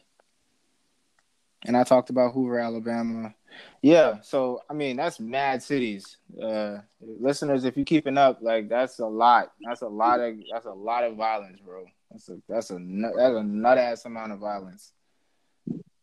And 1.65 1.75
I 1.75 1.83
talked 1.83 2.09
about 2.09 2.33
Hoover, 2.33 2.59
Alabama. 2.59 3.33
Yeah, 3.81 4.21
so 4.21 4.61
I 4.69 4.73
mean 4.73 4.95
that's 4.95 5.19
mad 5.19 5.61
cities. 5.63 6.17
Uh 6.41 6.77
listeners, 7.01 7.65
if 7.65 7.75
you're 7.75 7.85
keeping 7.85 8.17
up, 8.17 8.39
like 8.41 8.69
that's 8.69 8.99
a 8.99 9.05
lot. 9.05 9.51
That's 9.61 9.81
a 9.81 9.87
lot 9.87 10.19
of 10.19 10.35
that's 10.51 10.65
a 10.65 10.71
lot 10.71 11.03
of 11.03 11.15
violence, 11.15 11.59
bro. 11.59 11.85
That's 12.11 12.29
a 12.29 12.37
that's 12.47 12.71
a 12.71 12.75
that's 12.75 13.35
a 13.35 13.43
nut 13.43 13.77
ass 13.77 14.05
amount 14.05 14.31
of 14.31 14.39
violence. 14.39 14.93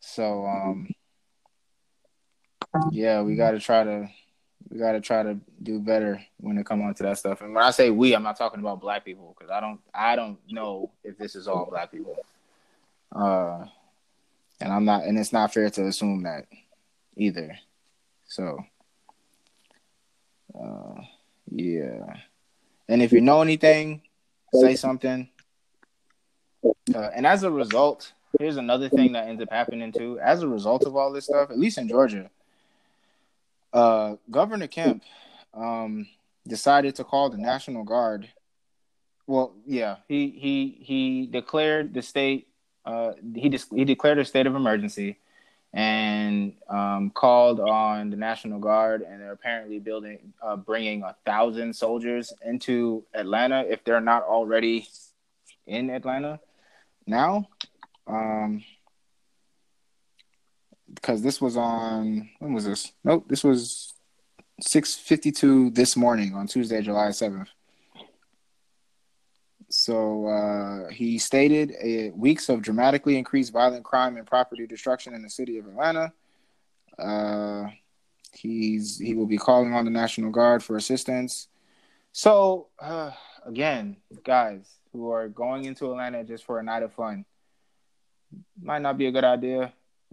So 0.01 0.45
um 0.45 0.89
yeah, 2.91 3.23
we 3.23 3.37
gotta 3.37 3.61
try 3.61 3.85
to 3.85 4.09
we 4.71 4.79
got 4.79 4.93
to 4.93 5.01
try 5.01 5.23
to 5.23 5.39
do 5.63 5.79
better 5.79 6.21
when 6.39 6.59
it 6.59 6.67
comes 6.67 6.83
on 6.83 6.95
to 6.95 7.03
that 7.05 7.19
stuff. 7.19 7.41
And 7.41 7.55
when 7.55 7.63
I 7.63 7.71
say 7.71 7.91
we, 7.91 8.15
I'm 8.15 8.23
not 8.23 8.37
talking 8.37 8.61
about 8.61 8.81
black 8.81 9.05
people 9.05 9.35
because 9.37 9.51
I 9.51 9.61
don't 9.61 9.81
I 9.95 10.17
don't 10.17 10.39
know 10.49 10.91
if 11.05 11.17
this 11.19 11.37
is 11.37 11.47
all 11.47 11.67
black 11.67 11.93
people. 11.93 12.17
Uh, 13.15 13.67
and 14.61 14.73
I'm 14.73 14.85
not, 14.85 15.05
and 15.05 15.19
it's 15.19 15.33
not 15.33 15.53
fair 15.53 15.71
to 15.71 15.87
assume 15.87 16.23
that 16.25 16.47
either. 17.17 17.59
So, 18.27 18.59
uh, 20.59 21.01
yeah. 21.51 22.17
And 22.89 23.03
if 23.03 23.13
you 23.13 23.21
know 23.21 23.43
anything, 23.43 24.03
say 24.55 24.77
something. 24.77 25.29
Uh, 26.95 27.11
and 27.15 27.27
as 27.27 27.43
a 27.43 27.51
result, 27.51 28.13
here's 28.39 28.57
another 28.57 28.89
thing 28.89 29.13
that 29.13 29.29
ends 29.29 29.43
up 29.43 29.51
happening 29.51 29.93
too. 29.93 30.19
As 30.21 30.43
a 30.43 30.49
result 30.49 30.85
of 30.85 30.97
all 30.97 31.13
this 31.13 31.27
stuff, 31.27 31.51
at 31.51 31.59
least 31.59 31.79
in 31.79 31.89
Georgia, 31.89 32.31
uh, 33.73 34.17
Governor 34.31 34.67
Kemp 34.67 35.03
um, 35.55 36.07
decided 36.47 36.95
to 36.97 37.05
call 37.05 37.31
the 37.31 37.39
National 37.39 37.85
Guard. 37.85 38.29
Well, 39.27 39.55
yeah, 39.67 39.97
he 40.09 40.31
he 40.31 40.79
he 40.81 41.27
declared 41.27 41.93
the 41.93 42.03
state. 42.03 42.49
Uh, 42.87 43.13
he 43.35 43.53
he 43.75 43.85
declared 43.85 44.19
a 44.19 44.25
state 44.25 44.47
of 44.47 44.55
emergency, 44.55 45.19
and 45.73 46.55
um, 46.71 47.11
called 47.11 47.59
on 47.61 48.11
the 48.11 48.17
National 48.17 48.61
Guard, 48.61 49.03
and 49.03 49.21
they're 49.21 49.33
apparently 49.33 49.81
building, 49.81 50.33
uh, 50.41 50.57
bringing 50.57 51.03
a 51.03 51.17
thousand 51.27 51.75
soldiers 51.75 52.33
into 52.45 53.05
Atlanta 53.13 53.65
if 53.69 53.83
they're 53.85 54.01
not 54.01 54.23
already 54.23 54.89
in 55.67 55.91
Atlanta 55.91 56.39
now. 57.07 57.49
Um, 58.07 58.63
because 60.95 61.23
this 61.23 61.41
was 61.41 61.57
on 61.57 62.31
when 62.39 62.53
was 62.55 62.65
this? 62.65 62.93
Nope, 63.03 63.27
this 63.29 63.43
was 63.43 63.95
six 64.61 64.95
fifty 64.95 65.33
two 65.33 65.71
this 65.71 65.97
morning 65.97 66.35
on 66.35 66.47
Tuesday, 66.47 66.81
July 66.83 67.11
seventh. 67.11 67.49
So 69.69 70.27
uh, 70.27 70.91
he 70.91 71.19
stated 71.19 72.13
weeks 72.15 72.49
of 72.49 72.63
dramatically 72.63 73.19
increased 73.19 73.53
violent 73.53 73.85
crime 73.85 74.17
and 74.17 74.27
property 74.27 74.67
destruction 74.67 75.15
in 75.15 75.23
the 75.23 75.31
city 75.31 75.59
of 75.59 75.67
Atlanta. 75.67 76.13
Uh, 76.99 77.67
he's 78.33 78.99
he 78.99 79.15
will 79.15 79.27
be 79.27 79.39
calling 79.39 79.75
on 79.75 79.85
the 79.85 79.91
National 79.91 80.31
Guard 80.31 80.63
for 80.63 80.77
assistance. 80.77 81.49
So 82.13 82.69
uh, 82.79 83.11
again, 83.45 83.97
guys 84.25 84.79
who 84.93 85.11
are 85.11 85.29
going 85.29 85.65
into 85.65 85.91
Atlanta 85.91 86.25
just 86.25 86.45
for 86.45 86.59
a 86.59 86.63
night 86.63 86.83
of 86.83 86.93
fun, 86.93 87.25
might 88.61 88.83
not 88.83 88.97
be 88.97 89.07
a 89.07 89.13
good 89.13 89.25
idea. 89.25 89.73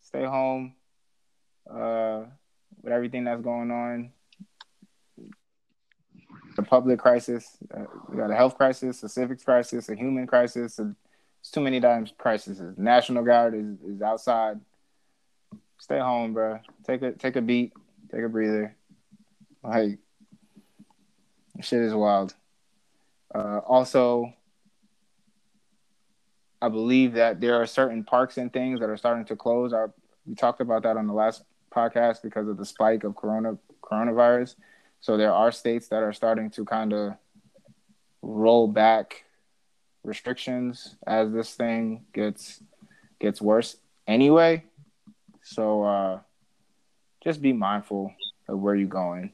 Stay 0.00 0.24
home. 0.24 0.74
Uh, 1.68 2.24
with 2.82 2.92
everything 2.92 3.24
that's 3.24 3.42
going 3.42 3.70
on, 3.70 4.10
a 6.58 6.62
public 6.62 6.98
crisis, 6.98 7.56
uh, 7.74 7.84
we 8.08 8.16
got 8.16 8.30
a 8.30 8.34
health 8.34 8.56
crisis, 8.56 9.02
a 9.02 9.08
civics 9.08 9.44
crisis, 9.44 9.88
a 9.88 9.94
human 9.94 10.26
crisis. 10.26 10.78
A, 10.78 10.94
it's 11.40 11.50
too 11.50 11.60
many 11.60 11.80
times 11.80 12.12
crises. 12.16 12.60
National 12.76 13.24
Guard 13.24 13.54
is, 13.54 13.96
is 13.96 14.02
outside. 14.02 14.60
Stay 15.78 15.98
home, 15.98 16.32
bro. 16.32 16.60
Take 16.86 17.02
a 17.02 17.12
take 17.12 17.36
a 17.36 17.42
beat. 17.42 17.72
Take 18.12 18.22
a 18.22 18.28
breather. 18.28 18.76
Like 19.64 19.98
shit 21.60 21.80
is 21.80 21.94
wild. 21.94 22.34
Uh, 23.34 23.58
also, 23.66 24.32
I 26.60 26.68
believe 26.68 27.14
that 27.14 27.40
there 27.40 27.60
are 27.60 27.66
certain 27.66 28.04
parks 28.04 28.36
and 28.36 28.52
things 28.52 28.80
that 28.80 28.88
are 28.88 28.96
starting 28.96 29.24
to 29.26 29.36
close. 29.36 29.72
Our, 29.72 29.92
we 30.26 30.34
talked 30.34 30.60
about 30.60 30.84
that 30.84 30.96
on 30.96 31.06
the 31.06 31.12
last 31.12 31.42
podcast 31.74 32.22
because 32.22 32.46
of 32.48 32.56
the 32.56 32.64
spike 32.64 33.04
of 33.04 33.16
corona 33.16 33.58
coronavirus. 33.82 34.54
So 35.02 35.16
there 35.16 35.34
are 35.34 35.50
states 35.50 35.88
that 35.88 36.04
are 36.04 36.12
starting 36.12 36.48
to 36.50 36.64
kind 36.64 36.92
of 36.92 37.14
roll 38.22 38.68
back 38.68 39.24
restrictions 40.04 40.94
as 41.04 41.32
this 41.32 41.54
thing 41.54 42.04
gets 42.14 42.62
gets 43.18 43.42
worse 43.42 43.76
anyway. 44.06 44.62
So 45.42 45.82
uh, 45.82 46.20
just 47.24 47.42
be 47.42 47.52
mindful 47.52 48.14
of 48.48 48.60
where 48.60 48.76
you're 48.76 48.86
going. 48.86 49.32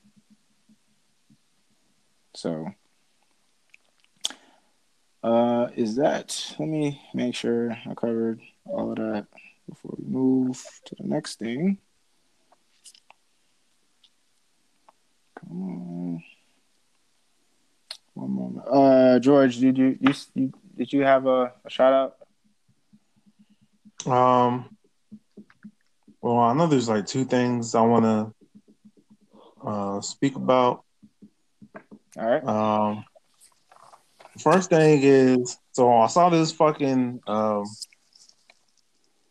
So 2.35 2.69
uh, 5.23 5.69
is 5.77 5.97
that 5.97 6.55
let 6.59 6.69
me 6.69 6.99
make 7.13 7.35
sure 7.35 7.73
I 7.73 7.93
covered 7.93 8.41
all 8.65 8.93
of 8.93 8.97
that 8.97 9.27
before 9.69 9.97
we 9.99 10.05
move 10.07 10.65
to 10.87 10.95
the 10.95 11.05
next 11.05 11.39
thing. 11.39 11.77
Come 15.39 15.63
on. 15.63 16.23
One 18.15 18.31
moment. 18.31 18.67
Uh, 18.69 19.19
George, 19.21 19.59
did 19.59 19.79
you, 19.79 19.97
you, 20.01 20.13
you 20.35 20.53
did 20.77 20.93
you 20.93 21.03
have 21.03 21.27
a, 21.27 21.53
a 21.65 21.71
shout 21.71 22.15
out? 24.07 24.13
Um. 24.13 24.77
Well, 26.21 26.39
I 26.39 26.53
know 26.53 26.67
there's 26.67 26.89
like 26.89 27.07
two 27.07 27.25
things 27.25 27.75
I 27.75 27.83
want 27.83 28.05
to 28.05 29.67
uh, 29.67 30.01
speak 30.01 30.35
about. 30.35 30.85
All 32.19 32.27
right. 32.29 32.45
Um. 32.45 33.05
First 34.39 34.71
thing 34.71 35.01
is, 35.03 35.59
so 35.73 35.93
I 35.97 36.07
saw 36.07 36.29
this 36.29 36.53
fucking 36.53 37.21
um 37.27 37.65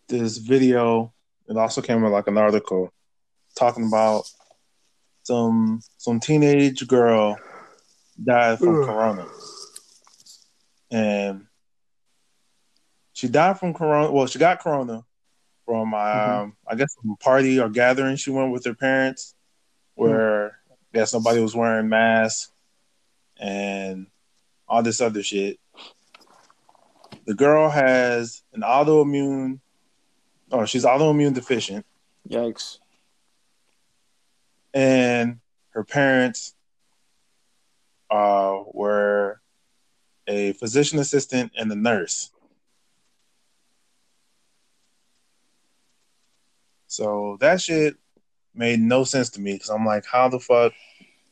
this 0.07 0.37
video. 0.37 1.13
It 1.49 1.57
also 1.57 1.81
came 1.81 2.01
with 2.01 2.11
like 2.11 2.27
an 2.27 2.37
article 2.37 2.93
talking 3.57 3.87
about 3.87 4.23
some 5.27 5.81
some 5.97 6.21
teenage 6.21 6.87
girl 6.87 7.37
died 8.23 8.59
from 8.59 8.85
corona, 8.85 9.27
and 10.89 11.47
she 13.11 13.27
died 13.27 13.59
from 13.59 13.73
corona. 13.73 14.09
Well, 14.09 14.27
she 14.27 14.39
got 14.39 14.61
corona 14.61 15.03
from 15.65 15.93
um, 15.93 15.99
mm-hmm. 15.99 16.49
I 16.65 16.75
guess 16.75 16.95
some 16.95 17.17
party 17.19 17.59
or 17.59 17.67
gathering 17.69 18.15
she 18.15 18.31
went 18.31 18.53
with 18.53 18.63
her 18.63 18.73
parents, 18.73 19.35
where 19.95 20.47
mm-hmm. 20.69 20.73
I 20.73 20.99
guess 20.99 21.13
nobody 21.13 21.41
was 21.41 21.53
wearing 21.53 21.89
masks 21.89 22.49
and 23.37 24.07
all 24.65 24.81
this 24.81 25.01
other 25.01 25.23
shit. 25.23 25.59
The 27.25 27.33
girl 27.33 27.69
has 27.69 28.43
an 28.53 28.61
autoimmune. 28.61 29.59
Oh, 30.53 30.63
she's 30.63 30.85
autoimmune 30.85 31.33
deficient. 31.33 31.85
Yikes 32.29 32.77
and 34.77 35.39
her 35.69 35.83
parents 35.83 36.53
uh, 38.11 38.59
were 38.73 39.41
a 40.27 40.53
physician 40.53 40.99
assistant 40.99 41.51
and 41.57 41.71
a 41.71 41.75
nurse. 41.75 42.29
So 46.85 47.37
that 47.39 47.59
shit 47.59 47.95
made 48.53 48.79
no 48.79 49.03
sense 49.03 49.31
to 49.31 49.41
me 49.41 49.53
because 49.53 49.69
I'm 49.69 49.83
like, 49.83 50.05
how 50.05 50.29
the 50.29 50.39
fuck? 50.39 50.73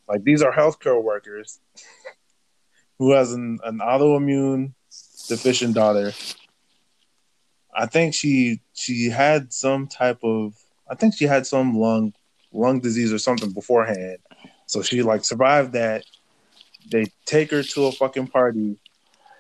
Like 0.10 0.24
these 0.24 0.42
are 0.42 0.52
healthcare 0.52 1.02
workers 1.02 1.60
who 2.98 3.12
has 3.12 3.32
an, 3.32 3.60
an 3.64 3.78
autoimmune 3.78 4.74
deficient 5.28 5.76
daughter. 5.76 6.14
I 7.76 7.86
think 7.86 8.16
she 8.16 8.62
she 8.74 9.12
had 9.12 9.54
some 9.54 9.86
type 9.86 10.24
of 10.24 10.56
I 10.90 10.96
think 10.96 11.16
she 11.16 11.26
had 11.26 11.46
some 11.46 11.78
lung 11.78 12.14
lung 12.56 12.80
disease 12.80 13.14
or 13.14 13.20
something 13.20 13.52
beforehand. 13.52 14.18
So 14.66 14.82
she 14.82 15.02
like 15.02 15.26
survived 15.26 15.74
that. 15.74 16.04
They 16.92 17.06
take 17.26 17.52
her 17.52 17.64
to 17.64 17.86
a 17.86 17.92
fucking 17.92 18.28
party 18.28 18.78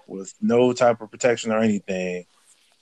with 0.07 0.34
no 0.41 0.74
type 0.74 1.01
of 1.01 1.11
protection 1.11 1.51
or 1.51 1.59
anything. 1.59 2.26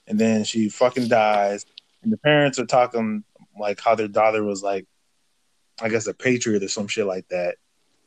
And 0.08 0.20
then 0.20 0.44
she 0.44 0.70
fucking 0.70 1.08
dies. 1.08 1.66
And 2.02 2.12
the 2.12 2.18
parents 2.18 2.60
are 2.60 2.66
talking 2.66 3.24
like 3.58 3.80
how 3.80 3.96
their 3.96 4.08
daughter 4.08 4.44
was 4.44 4.64
like, 4.64 4.86
I 5.82 5.90
guess 5.90 6.08
a 6.08 6.14
patriot 6.14 6.64
or 6.64 6.68
some 6.68 6.88
shit 6.88 7.06
like 7.06 7.28
that. 7.30 7.56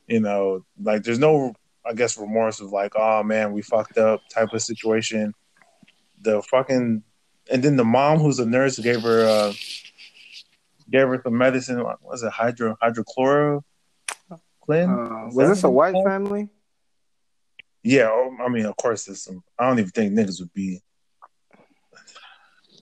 You 0.07 0.21
know, 0.21 0.65
like 0.81 1.03
there's 1.03 1.19
no, 1.19 1.55
I 1.85 1.95
guess, 1.95 2.19
remorse 2.19 2.61
of 2.61 2.73
like, 2.73 2.93
oh 2.97 3.23
man, 3.23 3.53
we 3.53 3.63
fucked 3.63 3.99
up 3.99 4.21
type 4.29 4.53
of 4.53 4.63
situation. 4.63 5.35
The 6.21 6.43
fucking, 6.43 7.03
and 7.51 7.63
then 7.63 7.77
the 7.77 7.85
mom 7.85 8.19
who's 8.19 8.39
a 8.39 8.47
nurse 8.47 8.79
gave 8.79 9.03
her 9.03 9.27
uh, 9.27 9.53
gave 10.91 11.09
her 11.09 11.21
some 11.23 11.37
medicine. 11.37 11.83
What 11.83 12.03
was 12.03 12.23
it 12.23 12.33
hydro 12.33 12.77
hydrochloro? 12.83 13.63
Uh, 14.69 15.29
was 15.33 15.49
this 15.49 15.65
a 15.65 15.71
white 15.71 15.95
family? 16.05 16.49
Yeah, 17.83 18.09
oh, 18.11 18.37
I 18.41 18.49
mean, 18.49 18.67
of 18.67 18.77
course, 18.77 19.05
there's 19.05 19.23
some. 19.23 19.45
I 19.59 19.69
don't 19.69 19.79
even 19.79 19.91
think 19.91 20.13
niggas 20.13 20.41
would 20.41 20.53
be. 20.53 20.81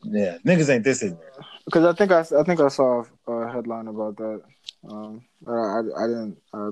Yeah, 0.02 0.38
niggas 0.46 0.70
ain't 0.70 0.84
this 0.84 1.02
ignorant. 1.02 1.44
Because 1.66 1.84
I 1.84 1.92
think 1.92 2.10
I, 2.10 2.20
I 2.20 2.42
think 2.42 2.60
I 2.60 2.68
saw 2.68 3.04
a 3.26 3.52
headline 3.52 3.88
about 3.88 4.16
that. 4.16 4.42
Um, 4.88 5.24
I, 5.46 5.52
I, 5.52 5.78
I 5.78 6.06
didn't 6.06 6.38
I, 6.52 6.70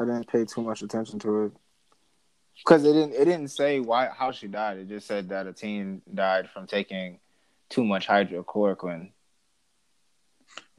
I 0.00 0.04
didn't 0.04 0.28
pay 0.28 0.44
too 0.44 0.62
much 0.62 0.82
attention 0.82 1.18
to 1.20 1.44
it 1.44 1.52
because 2.58 2.84
it 2.84 2.92
didn't 2.92 3.14
it 3.14 3.24
didn't 3.24 3.48
say 3.48 3.80
why 3.80 4.08
how 4.16 4.30
she 4.32 4.46
died. 4.46 4.78
It 4.78 4.88
just 4.88 5.06
said 5.06 5.28
that 5.30 5.46
a 5.46 5.52
teen 5.52 6.02
died 6.12 6.48
from 6.48 6.66
taking 6.66 7.18
too 7.68 7.84
much 7.84 8.06
hydrochloroquine 8.06 9.10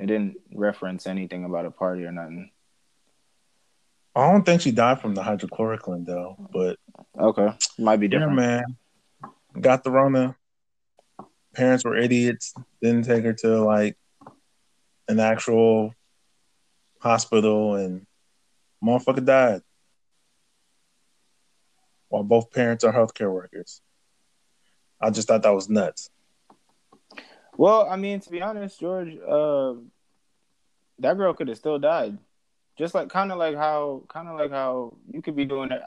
It 0.03 0.07
didn't 0.07 0.35
reference 0.53 1.07
anything 1.07 1.45
about 1.45 1.65
a 1.65 1.71
party 1.71 2.03
or 2.03 2.11
nothing. 2.11 2.51
I 4.13 4.29
don't 4.29 4.45
think 4.45 4.59
she 4.59 4.71
died 4.71 4.99
from 4.99 5.15
the 5.15 5.21
hydrochloroquine 5.21 6.05
though, 6.05 6.35
but 6.51 6.77
Okay, 7.17 7.57
might 7.79 8.01
be 8.01 8.07
yeah, 8.07 8.19
different. 8.19 8.35
man, 8.35 8.63
got 9.61 9.85
the 9.85 9.91
Rona. 9.91 10.35
Parents 11.55 11.85
were 11.85 11.95
idiots. 11.95 12.53
Didn't 12.81 13.05
take 13.05 13.23
her 13.23 13.31
to 13.31 13.63
like 13.63 13.97
an 15.07 15.21
actual 15.21 15.93
hospital, 16.99 17.75
and 17.75 18.05
motherfucker 18.83 19.25
died. 19.25 19.61
While 22.09 22.23
both 22.23 22.51
parents 22.51 22.83
are 22.83 22.91
healthcare 22.91 23.31
workers. 23.31 23.81
I 24.99 25.11
just 25.11 25.29
thought 25.29 25.43
that 25.43 25.55
was 25.55 25.69
nuts. 25.69 26.09
Well, 27.55 27.87
I 27.89 27.95
mean, 27.95 28.19
to 28.19 28.29
be 28.29 28.41
honest, 28.41 28.79
George, 28.79 29.15
uh, 29.17 29.75
that 30.99 31.17
girl 31.17 31.33
could 31.33 31.47
have 31.47 31.57
still 31.57 31.79
died. 31.79 32.17
Just 32.77 32.95
like 32.95 33.09
kind 33.09 33.31
of 33.31 33.37
like 33.37 33.55
how 33.55 34.03
kind 34.07 34.27
of 34.27 34.37
like 34.37 34.51
how 34.51 34.95
you 35.11 35.21
could 35.21 35.35
be 35.35 35.45
doing 35.45 35.71
it. 35.71 35.81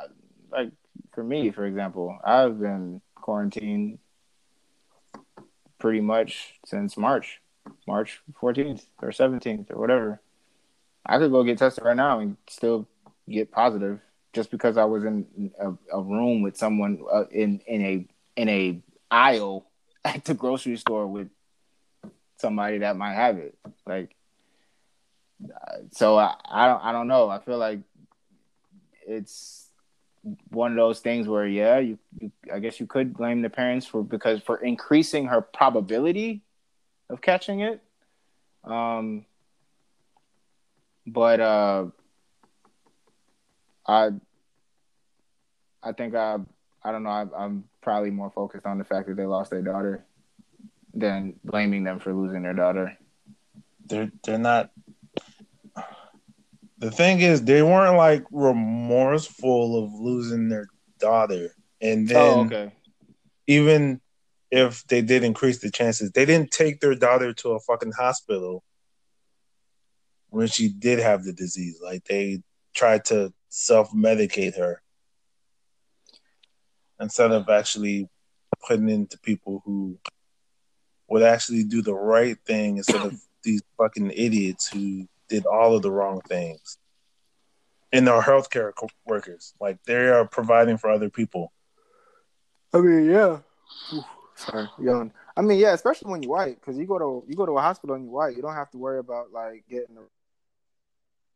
Like 0.51 0.71
for 1.13 1.25
me, 1.25 1.51
for 1.51 1.67
example, 1.67 2.17
I've 2.25 2.61
been 2.61 3.01
quarantined 3.15 3.99
pretty 5.79 6.01
much 6.01 6.55
since 6.65 6.97
March, 6.97 7.41
March 7.87 8.21
14th 8.41 8.87
or 9.03 9.11
17th 9.11 9.71
or 9.71 9.79
whatever. 9.79 10.21
I 11.05 11.19
could 11.19 11.31
go 11.31 11.45
get 11.45 11.59
tested 11.59 11.85
right 11.85 11.97
now 11.97 12.21
and 12.21 12.37
still 12.49 12.89
get 13.29 13.51
positive 13.51 14.01
just 14.33 14.51
because 14.51 14.77
I 14.77 14.85
was 14.85 15.05
in 15.05 15.51
a, 15.59 15.73
a 15.93 16.03
room 16.03 16.43
with 16.43 16.57
someone 16.57 17.03
uh, 17.13 17.25
in 17.31 17.61
in 17.67 17.83
a 17.83 18.07
in 18.37 18.49
a 18.49 18.83
aisle 19.11 19.67
at 20.05 20.25
the 20.25 20.35
grocery 20.35 20.77
store 20.77 21.07
with 21.07 21.29
somebody 22.39 22.79
that 22.79 22.97
might 22.97 23.15
have 23.15 23.39
it. 23.39 23.57
Like, 23.87 24.16
so 25.93 26.17
I, 26.17 26.35
I 26.51 26.67
don't 26.67 26.85
I 26.85 26.93
don't 26.93 27.09
know. 27.09 27.29
I 27.29 27.39
feel 27.41 27.59
like 27.59 27.81
it's 29.07 29.69
one 30.51 30.73
of 30.73 30.77
those 30.77 31.01
things 31.01 31.29
where 31.29 31.47
yeah, 31.47 31.79
you, 31.79 31.99
you 32.19 32.33
I 32.53 32.59
guess 32.59 32.81
you 32.81 32.87
could 32.87 33.17
blame 33.17 33.43
the 33.43 33.51
parents 33.51 33.87
for 33.87 34.03
because 34.03 34.41
for 34.43 34.57
increasing 34.59 35.27
her 35.27 35.41
probability 35.41 36.43
of 37.09 37.21
catching 37.21 37.61
it. 37.61 37.81
Um, 38.65 39.25
but 41.07 41.41
uh, 41.41 41.87
I 43.87 44.11
I 45.83 45.93
think 45.93 46.15
I 46.15 46.39
I 46.83 46.93
don't 46.93 47.03
know. 47.03 47.11
I, 47.11 47.27
I'm 47.37 47.65
probably 47.81 48.11
more 48.11 48.31
focused 48.31 48.67
on 48.67 48.79
the 48.79 48.85
fact 48.85 49.09
that 49.09 49.17
they 49.17 49.27
lost 49.27 49.51
their 49.51 49.63
daughter 49.63 50.05
than 50.95 51.35
blaming 51.45 51.85
them 51.85 52.01
for 52.01 52.13
losing 52.13 52.43
their 52.43 52.55
daughter. 52.55 52.97
They're 53.87 54.11
they're 54.25 54.39
not. 54.39 54.71
The 56.79 56.91
thing 56.91 57.21
is, 57.21 57.43
they 57.43 57.63
weren't 57.63 57.97
like 57.97 58.25
remorseful 58.31 59.83
of 59.83 59.93
losing 59.95 60.49
their 60.49 60.69
daughter, 60.99 61.55
and 61.81 62.11
oh, 62.13 62.15
then 62.15 62.39
oh, 62.39 62.45
okay. 62.45 62.73
even 63.47 64.01
if 64.51 64.87
they 64.87 65.03
did 65.03 65.25
increase 65.25 65.59
the 65.59 65.71
chances, 65.71 66.13
they 66.13 66.25
didn't 66.25 66.51
take 66.51 66.81
their 66.81 66.95
daughter 66.95 67.33
to 67.33 67.51
a 67.51 67.61
fucking 67.61 67.93
hospital 67.93 68.63
when 70.29 70.47
she 70.47 70.69
did 70.69 70.99
have 70.99 71.25
the 71.25 71.33
disease. 71.33 71.81
Like 71.83 72.05
they 72.05 72.43
tried 72.75 73.07
to 73.07 73.33
self 73.49 73.91
medicate 73.93 74.57
her 74.57 74.83
instead 77.01 77.33
of 77.33 77.49
actually 77.49 78.09
putting 78.67 78.89
into 78.89 79.19
people 79.19 79.63
who 79.65 79.99
would 81.09 81.23
actually 81.23 81.65
do 81.65 81.83
the 81.83 81.95
right 81.95 82.37
thing 82.47 82.79
instead 82.79 83.03
of 83.03 83.15
these 83.43 83.63
fucking 83.79 84.11
idiots 84.11 84.69
who 84.69 85.07
did 85.29 85.47
all 85.47 85.77
of 85.77 85.83
the 85.83 85.91
wrong 85.91 86.21
things. 86.29 86.79
And 87.93 88.09
our 88.09 88.23
healthcare 88.23 88.75
co- 88.75 88.89
workers, 89.07 89.55
like 89.61 89.83
they 89.85 90.09
are 90.09 90.27
providing 90.27 90.77
for 90.77 90.91
other 90.91 91.09
people. 91.09 91.53
I 92.75 92.79
mean, 92.79 93.11
yeah. 93.11 93.39
Oof, 93.95 94.05
sorry, 94.35 94.69
yawn. 94.79 95.13
I 95.37 95.43
mean, 95.43 95.59
yeah, 95.59 95.73
especially 95.73 96.11
when 96.11 96.23
you're 96.23 96.33
white, 96.33 96.61
because 96.61 96.77
you 96.77 96.87
go 96.87 96.99
to 96.99 97.25
you 97.29 97.37
go 97.37 97.47
to 97.47 97.53
a 97.53 97.61
hospital 97.61 97.95
and 97.95 98.05
you're 98.05 98.13
white, 98.13 98.37
you 98.37 98.43
don't 98.43 98.55
have 98.55 98.71
to 98.71 98.79
worry 98.79 98.99
about 98.99 99.33
like 99.33 99.65
getting 99.71 99.97
a 99.97 100.01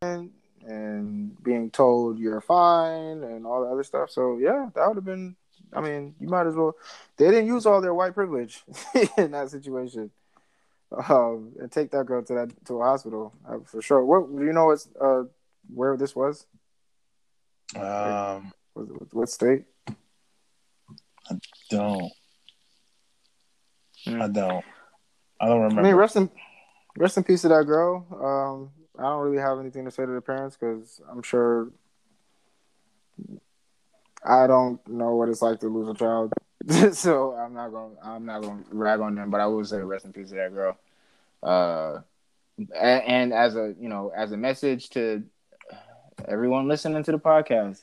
and, 0.03 0.31
and 0.67 1.43
being 1.43 1.71
told 1.71 2.19
you're 2.19 2.41
fine 2.41 3.23
and 3.23 3.47
all 3.47 3.63
the 3.63 3.71
other 3.71 3.85
stuff. 3.85 4.11
So 4.11 4.39
yeah, 4.39 4.71
that 4.75 4.89
would 4.89 4.97
have 4.97 5.05
been. 5.05 5.37
I 5.73 5.81
mean, 5.81 6.15
you 6.19 6.27
might 6.27 6.47
as 6.47 6.55
well. 6.55 6.75
They 7.17 7.27
didn't 7.27 7.47
use 7.47 7.67
all 7.67 7.81
their 7.81 7.95
white 7.95 8.15
privilege 8.15 8.65
in 9.19 9.31
that 9.33 9.51
situation, 9.51 10.11
um, 11.09 11.53
and 11.61 11.71
take 11.71 11.91
that 11.93 12.07
girl 12.07 12.23
to 12.23 12.35
that 12.35 12.67
to 12.67 12.81
a 12.81 12.85
hospital 12.85 13.33
uh, 13.49 13.59
for 13.65 13.83
sure. 13.83 14.05
What 14.05 14.37
do 14.37 14.45
you 14.45 14.53
know? 14.53 14.67
What's 14.67 14.89
uh, 15.01 15.25
where 15.73 15.97
this 15.97 16.15
was? 16.17 16.47
Um, 17.77 18.53
What, 18.75 19.15
what 19.15 19.29
state? 19.29 19.65
I 19.89 21.39
don't 21.71 22.13
Hmm. 24.07 24.23
I 24.23 24.29
don't 24.29 24.65
I 25.41 25.47
don't 25.47 25.61
remember. 25.61 25.81
I 25.81 25.85
mean, 25.85 25.95
rest 25.95 26.17
in 26.17 26.31
rest 26.97 27.17
in 27.17 27.25
peace 27.25 27.43
to 27.43 27.49
that 27.49 27.65
girl. 27.65 28.07
Um, 28.13 28.71
I 28.99 29.09
don't 29.09 29.21
really 29.21 29.43
have 29.43 29.59
anything 29.59 29.85
to 29.85 29.91
say 29.91 30.05
to 30.05 30.13
the 30.13 30.21
parents 30.21 30.57
because 30.57 31.01
I'm 31.11 31.23
sure 31.23 31.71
I 34.25 34.47
don't 34.47 34.87
know 34.89 35.15
what 35.17 35.29
it's 35.29 35.43
like 35.43 35.61
to 35.61 35.69
lose 35.69 35.89
a 35.89 35.95
child, 35.95 36.33
so 36.93 37.33
I'm 37.35 37.55
not 37.55 37.71
gonna 37.71 37.95
I'm 38.03 38.27
not 38.27 38.43
gonna 38.43 38.63
rag 38.71 39.01
on 39.01 39.15
them. 39.15 39.31
But 39.31 39.41
I 39.41 39.47
will 39.47 39.65
say 39.65 39.79
rest 39.79 40.05
in 40.05 40.13
peace 40.13 40.31
to 40.31 40.35
that 40.37 40.53
girl. 40.53 40.77
Uh, 41.43 42.01
a- 42.75 42.79
and 43.09 43.33
as 43.33 43.57
a 43.57 43.75
you 43.81 43.89
know 43.89 44.13
as 44.15 44.33
a 44.33 44.37
message 44.37 44.91
to 44.91 45.23
everyone 46.29 46.69
listening 46.69 47.03
to 47.05 47.13
the 47.13 47.19
podcast, 47.19 47.83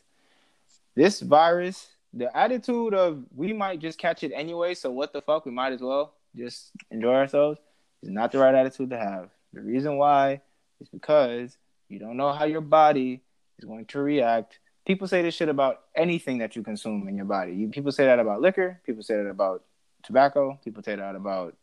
this 0.95 1.21
virus, 1.21 1.87
the 2.13 2.35
attitude 2.37 2.93
of 2.93 3.23
we 3.35 3.53
might 3.53 3.79
just 3.79 3.97
catch 3.97 4.23
it 4.23 4.31
anyway, 4.33 4.73
so 4.73 4.91
what 4.91 5.13
the 5.13 5.21
fuck, 5.21 5.45
we 5.45 5.51
might 5.51 5.73
as 5.73 5.81
well 5.81 6.13
just 6.35 6.71
enjoy 6.91 7.13
ourselves, 7.13 7.59
is 8.03 8.09
not 8.09 8.31
the 8.31 8.37
right 8.37 8.53
attitude 8.55 8.89
to 8.91 8.97
have. 8.97 9.29
The 9.53 9.61
reason 9.61 9.97
why 9.97 10.41
is 10.79 10.89
because 10.89 11.57
you 11.89 11.99
don't 11.99 12.17
know 12.17 12.31
how 12.31 12.45
your 12.45 12.61
body 12.61 13.21
is 13.57 13.65
going 13.65 13.85
to 13.85 13.99
react. 13.99 14.59
People 14.87 15.09
say 15.09 15.21
this 15.21 15.35
shit 15.35 15.49
about 15.49 15.81
anything 15.93 16.37
that 16.37 16.55
you 16.55 16.63
consume 16.63 17.09
in 17.09 17.17
your 17.17 17.25
body. 17.25 17.53
You, 17.53 17.67
people 17.67 17.91
say 17.91 18.05
that 18.05 18.19
about 18.19 18.39
liquor. 18.39 18.79
People 18.85 19.03
say 19.03 19.17
that 19.17 19.27
about 19.27 19.65
tobacco. 20.01 20.57
People 20.63 20.81
say 20.81 20.95
that 20.95 21.13
about 21.13 21.57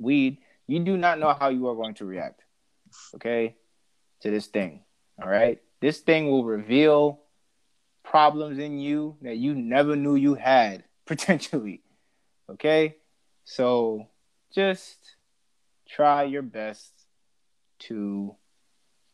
weed. 0.00 0.38
You 0.66 0.80
do 0.80 0.96
not 0.96 1.20
know 1.20 1.32
how 1.32 1.50
you 1.50 1.68
are 1.68 1.76
going 1.76 1.94
to 1.94 2.04
react, 2.04 2.42
okay, 3.14 3.54
to 4.22 4.32
this 4.32 4.48
thing. 4.48 4.82
All 5.22 5.28
right? 5.28 5.62
This 5.80 6.00
thing 6.00 6.28
will 6.28 6.44
reveal 6.44 7.20
problems 8.02 8.58
in 8.58 8.80
you 8.80 9.16
that 9.22 9.36
you 9.36 9.54
never 9.54 9.94
knew 9.94 10.16
you 10.16 10.34
had, 10.34 10.82
potentially. 11.06 11.82
Okay? 12.50 12.96
So 13.44 14.08
just 14.52 14.98
try 15.88 16.24
your 16.24 16.42
best 16.42 16.92
to 17.78 18.34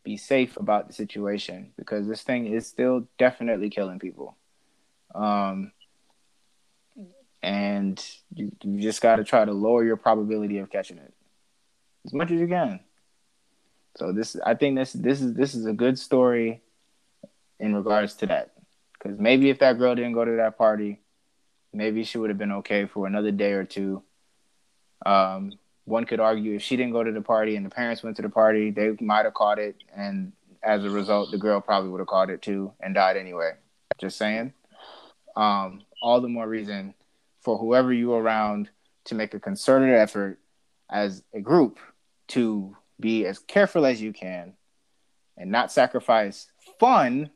be 0.05 0.15
safe 0.15 0.55
about 0.55 0.87
the 0.87 0.93
situation 0.93 1.73
because 1.77 2.07
this 2.07 2.21
thing 2.21 2.45
is 2.45 2.65
still 2.67 3.07
definitely 3.17 3.69
killing 3.69 3.99
people. 3.99 4.37
Um, 5.13 5.71
and 7.41 8.03
you, 8.33 8.51
you 8.63 8.81
just 8.81 9.01
got 9.01 9.17
to 9.17 9.23
try 9.23 9.43
to 9.43 9.51
lower 9.51 9.83
your 9.83 9.97
probability 9.97 10.59
of 10.59 10.69
catching 10.69 10.97
it 10.97 11.13
as 12.05 12.13
much 12.13 12.31
as 12.31 12.39
you 12.39 12.47
can. 12.47 12.79
So 13.97 14.11
this, 14.11 14.37
I 14.45 14.55
think 14.55 14.77
this, 14.77 14.93
this 14.93 15.21
is 15.21 15.33
this 15.33 15.55
is 15.55 15.65
a 15.65 15.73
good 15.73 15.97
story 15.97 16.61
in 17.59 17.75
regards 17.75 18.15
to 18.15 18.27
that 18.27 18.51
because 18.93 19.19
maybe 19.19 19.49
if 19.49 19.59
that 19.59 19.77
girl 19.77 19.95
didn't 19.95 20.13
go 20.13 20.25
to 20.25 20.37
that 20.37 20.57
party, 20.57 20.99
maybe 21.73 22.03
she 22.03 22.17
would 22.17 22.29
have 22.29 22.37
been 22.37 22.51
okay 22.51 22.85
for 22.85 23.07
another 23.07 23.31
day 23.31 23.51
or 23.53 23.63
two. 23.63 24.03
Um, 25.05 25.53
one 25.85 26.05
could 26.05 26.19
argue 26.19 26.55
if 26.55 26.61
she 26.61 26.75
didn't 26.75 26.91
go 26.91 27.03
to 27.03 27.11
the 27.11 27.21
party 27.21 27.55
and 27.55 27.65
the 27.65 27.69
parents 27.69 28.03
went 28.03 28.15
to 28.17 28.21
the 28.21 28.29
party, 28.29 28.71
they 28.71 28.95
might 28.99 29.25
have 29.25 29.33
caught 29.33 29.59
it, 29.59 29.75
and 29.95 30.33
as 30.63 30.83
a 30.83 30.89
result, 30.89 31.31
the 31.31 31.37
girl 31.37 31.61
probably 31.61 31.89
would 31.89 31.99
have 31.99 32.07
caught 32.07 32.29
it 32.29 32.41
too 32.41 32.71
and 32.79 32.95
died 32.95 33.17
anyway. 33.17 33.51
Just 33.99 34.17
saying. 34.17 34.53
Um, 35.35 35.81
all 36.01 36.21
the 36.21 36.27
more 36.27 36.47
reason 36.47 36.95
for 37.41 37.57
whoever 37.57 37.93
you 37.93 38.13
are 38.13 38.21
around 38.21 38.69
to 39.05 39.15
make 39.15 39.33
a 39.33 39.39
concerted 39.39 39.93
effort 39.93 40.39
as 40.89 41.23
a 41.33 41.39
group 41.39 41.79
to 42.29 42.75
be 42.99 43.25
as 43.25 43.39
careful 43.39 43.85
as 43.85 44.01
you 44.01 44.11
can 44.11 44.53
and 45.37 45.51
not 45.51 45.71
sacrifice 45.71 46.47
fun 46.79 47.29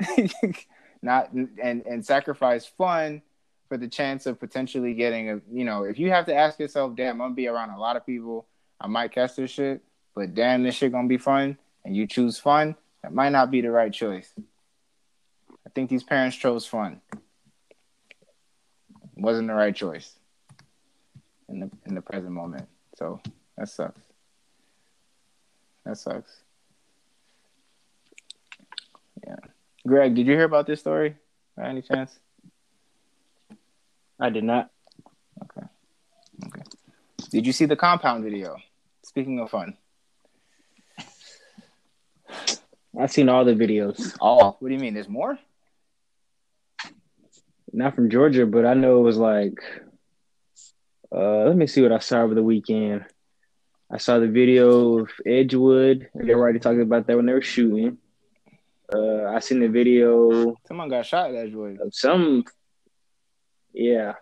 not 1.02 1.32
and 1.32 1.84
and 1.86 2.04
sacrifice 2.04 2.66
fun 2.66 3.22
for 3.68 3.76
the 3.76 3.88
chance 3.88 4.26
of 4.26 4.38
potentially 4.38 4.94
getting 4.94 5.30
a 5.30 5.40
you 5.50 5.64
know 5.64 5.84
if 5.84 5.98
you 5.98 6.10
have 6.10 6.26
to 6.26 6.34
ask 6.34 6.58
yourself 6.58 6.94
damn 6.94 7.12
i'm 7.12 7.28
gonna 7.28 7.34
be 7.34 7.48
around 7.48 7.70
a 7.70 7.78
lot 7.78 7.96
of 7.96 8.04
people 8.04 8.46
i 8.80 8.86
might 8.86 9.12
catch 9.12 9.36
this 9.36 9.50
shit 9.50 9.82
but 10.14 10.34
damn 10.34 10.62
this 10.62 10.74
shit 10.74 10.92
gonna 10.92 11.08
be 11.08 11.18
fun 11.18 11.56
and 11.84 11.96
you 11.96 12.06
choose 12.06 12.38
fun 12.38 12.76
that 13.02 13.12
might 13.12 13.30
not 13.30 13.50
be 13.50 13.60
the 13.60 13.70
right 13.70 13.92
choice 13.92 14.32
i 15.66 15.70
think 15.74 15.88
these 15.90 16.04
parents 16.04 16.36
chose 16.36 16.66
fun 16.66 17.00
it 17.12 17.20
wasn't 19.16 19.46
the 19.46 19.54
right 19.54 19.74
choice 19.74 20.18
in 21.48 21.60
the 21.60 21.70
in 21.86 21.94
the 21.94 22.02
present 22.02 22.32
moment 22.32 22.68
so 22.96 23.20
that 23.56 23.68
sucks 23.68 24.00
That 25.84 25.98
sucks. 25.98 26.42
Yeah. 29.26 29.36
Greg, 29.86 30.14
did 30.14 30.26
you 30.26 30.32
hear 30.34 30.44
about 30.44 30.66
this 30.66 30.80
story 30.80 31.16
by 31.56 31.68
any 31.68 31.82
chance? 31.82 32.18
I 34.20 34.30
did 34.30 34.44
not. 34.44 34.70
Okay. 35.42 35.66
Okay. 36.46 36.62
Did 37.30 37.46
you 37.46 37.52
see 37.52 37.66
the 37.66 37.76
compound 37.76 38.24
video? 38.24 38.56
Speaking 39.04 39.40
of 39.40 39.50
fun. 39.50 39.76
I've 42.98 43.10
seen 43.10 43.28
all 43.28 43.44
the 43.44 43.54
videos. 43.54 44.16
Oh, 44.20 44.56
what 44.58 44.68
do 44.68 44.74
you 44.74 44.80
mean? 44.80 44.94
There's 44.94 45.08
more? 45.08 45.38
Not 47.72 47.96
from 47.96 48.08
Georgia, 48.08 48.46
but 48.46 48.64
I 48.64 48.74
know 48.74 48.98
it 48.98 49.02
was 49.02 49.16
like 49.16 49.58
uh 51.14 51.44
let 51.44 51.56
me 51.56 51.66
see 51.66 51.82
what 51.82 51.92
I 51.92 51.98
saw 51.98 52.22
over 52.22 52.34
the 52.34 52.42
weekend. 52.42 53.04
I 53.90 53.98
saw 53.98 54.18
the 54.18 54.28
video 54.28 55.00
of 55.00 55.10
Edgewood, 55.26 56.08
and 56.14 56.28
they 56.28 56.34
were 56.34 56.42
already 56.42 56.60
talking 56.60 56.82
about 56.82 57.06
that 57.06 57.16
when 57.16 57.26
they 57.26 57.32
were 57.32 57.42
shooting. 57.42 57.98
Uh 58.94 59.24
I 59.24 59.40
seen 59.40 59.58
the 59.58 59.68
video 59.68 60.54
Someone 60.68 60.88
got 60.88 61.04
shot 61.04 61.30
at 61.30 61.36
Edgewood. 61.36 61.80
some 61.92 62.44
yeah. 63.74 64.14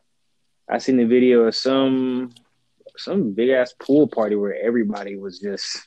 I 0.68 0.78
seen 0.78 0.96
the 0.96 1.04
video 1.04 1.42
of 1.42 1.54
some 1.54 2.30
some 2.96 3.32
big 3.32 3.50
ass 3.50 3.74
pool 3.78 4.06
party 4.08 4.36
where 4.36 4.54
everybody 4.54 5.16
was 5.16 5.38
just 5.38 5.82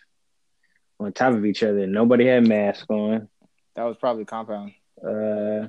on 0.99 1.11
top 1.13 1.33
of 1.33 1.45
each 1.45 1.63
other. 1.63 1.87
Nobody 1.87 2.27
had 2.27 2.47
masks 2.47 2.85
on. 2.89 3.27
That 3.75 3.83
was 3.83 3.97
probably 3.99 4.25
compound. 4.25 4.73
Uh, 5.03 5.67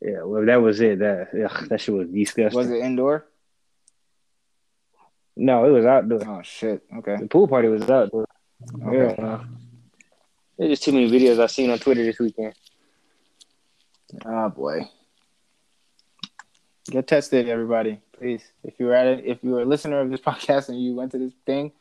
yeah, 0.00 0.22
well, 0.24 0.44
that 0.46 0.60
was 0.60 0.80
it. 0.80 0.98
That 0.98 1.28
ugh, 1.32 1.68
that 1.68 1.80
shit 1.80 1.94
was 1.94 2.08
disgusting. 2.08 2.58
Was 2.58 2.70
it 2.70 2.80
indoor? 2.80 3.26
No, 5.36 5.64
it 5.64 5.70
was 5.70 5.86
outdoor. 5.86 6.28
Oh 6.28 6.42
shit. 6.42 6.82
Okay. 6.98 7.16
The 7.16 7.28
pool 7.28 7.48
party 7.48 7.68
was 7.68 7.88
outdoor. 7.88 8.26
Okay. 8.82 9.14
Yeah, 9.16 9.24
uh, 9.24 9.44
there's 10.58 10.70
just 10.70 10.82
too 10.82 10.92
many 10.92 11.10
videos 11.10 11.40
I've 11.40 11.50
seen 11.50 11.70
on 11.70 11.78
Twitter 11.78 12.04
this 12.04 12.18
weekend. 12.18 12.54
Oh 14.24 14.48
boy. 14.50 14.88
Get 16.90 17.06
tested, 17.06 17.50
everybody, 17.50 18.00
please. 18.18 18.42
If 18.64 18.74
you're 18.78 18.94
at 18.94 19.06
it, 19.06 19.24
if 19.26 19.44
you're 19.44 19.60
a 19.60 19.64
listener 19.66 20.00
of 20.00 20.10
this 20.10 20.20
podcast 20.28 20.70
and 20.70 20.82
you 20.82 20.94
went 20.94 21.12
to 21.12 21.18
this 21.18 21.34
thing, 21.44 21.72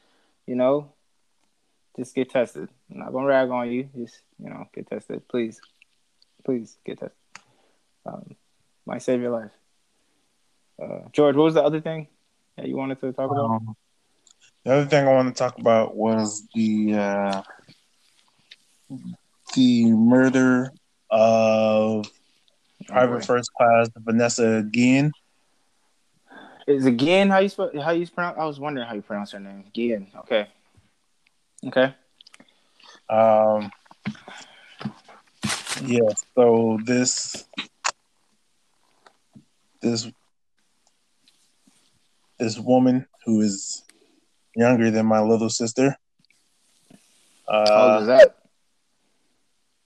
you 0.46 0.56
know, 0.56 0.92
just 1.96 2.14
get 2.14 2.30
tested. 2.30 2.68
I'm 2.92 3.00
not 3.00 3.14
gonna 3.14 3.28
rag 3.28 3.50
on 3.50 3.72
you. 3.72 3.90
Just 3.96 4.22
you 4.38 4.50
know, 4.50 4.68
get 4.74 4.88
tested, 4.88 5.26
please, 5.30 5.62
please 6.44 6.78
get 6.86 7.00
tested. 7.00 7.18
Um, 8.06 8.36
might 8.86 9.02
save 9.02 9.22
your 9.22 9.32
life. 9.32 9.52
Uh, 10.82 11.08
George, 11.14 11.36
what 11.36 11.46
was 11.46 11.54
the 11.54 11.64
other 11.64 11.80
thing 11.80 12.08
that 12.58 12.68
you 12.68 12.76
wanted 12.76 13.00
to 13.00 13.14
talk 13.14 13.32
about? 13.32 13.46
Um, 13.46 13.76
the 14.66 14.74
other 14.74 14.86
thing 14.86 15.08
I 15.08 15.14
want 15.14 15.34
to 15.34 15.40
talk 15.40 15.58
about 15.58 15.96
was 15.96 16.46
the 16.54 16.96
uh, 16.96 17.42
the 19.56 19.92
murder 19.94 20.74
of 21.10 22.12
private 22.88 23.20
boy. 23.20 23.26
first 23.26 23.52
class 23.54 23.90
Vanessa 23.96 24.64
Guillen. 24.64 25.12
Is 26.68 26.86
it 26.86 26.98
Gian? 26.98 27.30
How 27.30 27.40
you 27.40 27.50
spell? 27.50 27.72
How 27.82 27.92
you 27.92 28.08
pronounce? 28.08 28.38
I 28.40 28.46
was 28.46 28.60
wondering 28.60 28.88
how 28.88 28.94
you 28.94 29.02
pronounce 29.02 29.32
her 29.32 29.40
name. 29.40 29.66
Gian. 29.74 30.08
Okay. 30.20 30.48
Okay. 31.66 31.96
Um, 33.10 33.72
yeah. 35.86 36.10
So 36.36 36.78
this 36.84 37.46
this 39.82 40.08
this 42.38 42.60
woman 42.60 43.08
who 43.26 43.42
is 43.42 43.84
younger 44.56 44.92
than 44.92 45.06
my 45.06 45.22
little 45.22 45.50
sister. 45.50 45.96
How 47.48 47.56
old 47.58 47.92
Uh, 47.92 48.00
is 48.02 48.08
that? 48.08 48.38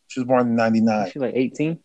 she 0.08 0.20
was 0.20 0.28
born 0.28 0.48
in 0.48 0.56
'99. 0.56 1.12
She 1.12 1.20
like 1.20 1.36
18. 1.36 1.80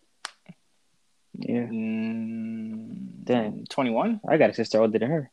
Yeah, 1.39 1.67
Mm, 1.67 3.23
Dang. 3.23 3.65
Twenty-one. 3.69 4.21
I 4.27 4.37
got 4.37 4.49
a 4.49 4.53
sister 4.53 4.79
older 4.81 4.97
than 4.99 5.09
her. 5.09 5.31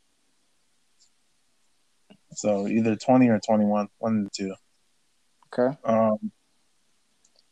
So 2.34 2.66
either 2.66 2.96
20 2.96 3.28
or 3.28 3.38
21, 3.38 3.88
one 3.98 4.18
of 4.18 4.24
the 4.24 4.30
two. 4.34 4.54
Okay. 5.56 5.76
Um, 5.84 6.32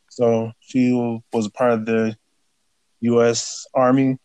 so 0.09 0.51
she 0.59 0.91
was 1.31 1.47
part 1.49 1.71
of 1.71 1.85
the 1.85 2.15
U.S. 3.01 3.65
Army 3.73 4.17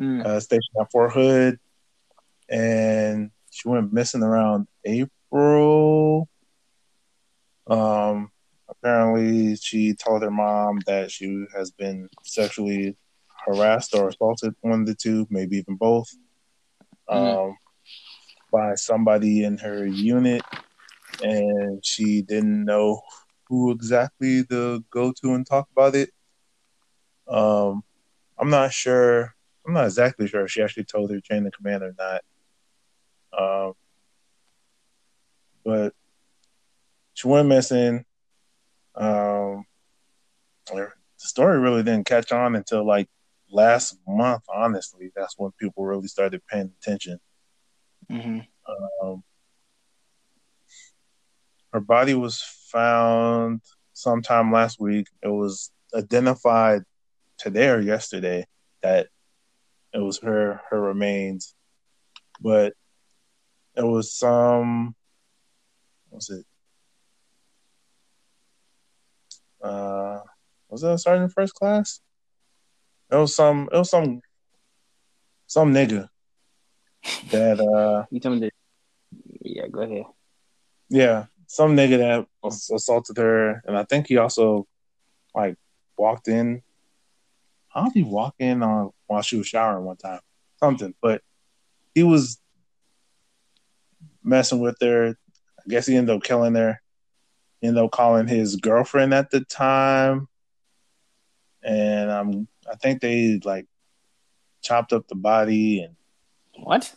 Mm. 0.00 0.24
uh, 0.24 0.40
stationed 0.40 0.76
at 0.80 0.90
Fort 0.90 1.12
Hood, 1.12 1.58
and 2.48 3.30
she 3.50 3.68
went 3.68 3.92
missing 3.92 4.22
around 4.22 4.66
April. 4.84 6.28
Um, 7.66 8.30
apparently, 8.68 9.56
she 9.56 9.94
told 9.94 10.22
her 10.22 10.30
mom 10.30 10.80
that 10.86 11.10
she 11.10 11.44
has 11.54 11.70
been 11.70 12.08
sexually 12.24 12.96
harassed 13.46 13.94
or 13.94 14.08
assaulted, 14.08 14.54
one 14.60 14.80
of 14.80 14.86
the 14.86 14.94
two, 14.94 15.26
maybe 15.30 15.56
even 15.56 15.76
both, 15.76 16.08
um, 17.08 17.56
by 18.52 18.74
somebody 18.74 19.44
in 19.44 19.58
her 19.58 19.86
unit, 19.86 20.42
and 21.20 21.84
she 21.84 22.22
didn't 22.22 22.64
know 22.64 23.00
who 23.48 23.70
exactly 23.70 24.44
to 24.44 24.84
go 24.90 25.12
to 25.12 25.34
and 25.34 25.46
talk 25.46 25.68
about 25.72 25.94
it. 25.94 26.10
Um, 27.28 27.82
I'm 28.38 28.50
not 28.50 28.72
sure. 28.72 29.34
I'm 29.66 29.74
not 29.74 29.84
exactly 29.84 30.26
sure 30.26 30.44
if 30.44 30.50
she 30.50 30.62
actually 30.62 30.84
told 30.84 31.10
her 31.10 31.20
chain 31.20 31.46
of 31.46 31.52
command 31.52 31.82
or 31.82 31.94
not. 31.98 32.22
Um, 33.38 33.72
but 35.64 35.94
she 37.14 37.28
went 37.28 37.48
missing. 37.48 38.04
Um, 38.94 39.64
the 40.66 40.90
story 41.16 41.58
really 41.58 41.82
didn't 41.82 42.06
catch 42.06 42.32
on 42.32 42.56
until 42.56 42.86
like 42.86 43.08
last 43.52 43.98
month. 44.06 44.42
Honestly, 44.52 45.10
that's 45.14 45.34
when 45.38 45.52
people 45.52 45.84
really 45.84 46.08
started 46.08 46.40
paying 46.48 46.72
attention. 46.80 47.18
hmm 48.10 48.40
Um, 49.02 49.22
her 51.72 51.80
body 51.80 52.14
was 52.14 52.42
found 52.70 53.60
sometime 53.92 54.52
last 54.52 54.80
week. 54.80 55.06
It 55.22 55.28
was 55.28 55.70
identified 55.94 56.82
today 57.38 57.68
or 57.68 57.80
yesterday 57.80 58.46
that 58.82 59.08
it 59.92 59.98
was 59.98 60.18
her 60.20 60.60
her 60.70 60.80
remains, 60.80 61.54
but 62.40 62.72
it 63.76 63.84
was 63.84 64.12
some 64.12 64.94
what 66.08 66.16
was 66.16 66.30
it? 66.30 66.46
Uh, 69.62 70.20
was 70.68 70.82
it 70.82 70.90
a 70.92 70.98
sergeant 70.98 71.32
first 71.32 71.54
class? 71.54 72.00
It 73.12 73.16
was 73.16 73.36
some. 73.36 73.68
It 73.72 73.76
was 73.76 73.90
some. 73.90 74.22
Some 75.46 75.74
nigga 75.74 76.08
that 77.30 77.60
uh 77.60 78.06
You 78.10 78.20
tell 78.20 78.32
me 78.32 78.40
that. 78.40 78.52
Yeah, 79.42 79.68
go 79.68 79.80
ahead. 79.80 80.04
Yeah, 80.88 81.26
some 81.46 81.76
nigga 81.76 81.98
that 81.98 82.26
assaulted 82.74 83.16
her, 83.16 83.62
and 83.66 83.76
I 83.76 83.84
think 83.84 84.06
he 84.06 84.16
also 84.16 84.66
like 85.34 85.56
walked 85.96 86.28
in. 86.28 86.62
How 87.68 87.84
did 87.84 87.94
he 87.94 88.02
walk 88.02 88.34
in 88.38 88.62
on 88.62 88.90
while 89.06 89.22
she 89.22 89.36
was 89.36 89.46
showering 89.46 89.84
one 89.84 89.96
time? 89.96 90.20
Something, 90.56 90.94
but 91.00 91.22
he 91.94 92.02
was 92.02 92.38
messing 94.22 94.60
with 94.60 94.76
her. 94.80 95.16
I 95.58 95.62
guess 95.68 95.86
he 95.86 95.96
ended 95.96 96.14
up 96.14 96.22
killing 96.22 96.54
her. 96.54 96.80
He 97.60 97.68
ended 97.68 97.82
up 97.82 97.90
calling 97.90 98.26
his 98.26 98.56
girlfriend 98.56 99.14
at 99.14 99.30
the 99.30 99.40
time, 99.40 100.28
and 101.62 102.10
um, 102.10 102.48
I 102.70 102.76
think 102.76 103.00
they 103.00 103.40
like 103.44 103.66
chopped 104.62 104.92
up 104.92 105.08
the 105.08 105.14
body 105.14 105.80
and 105.82 105.96
What? 106.56 106.94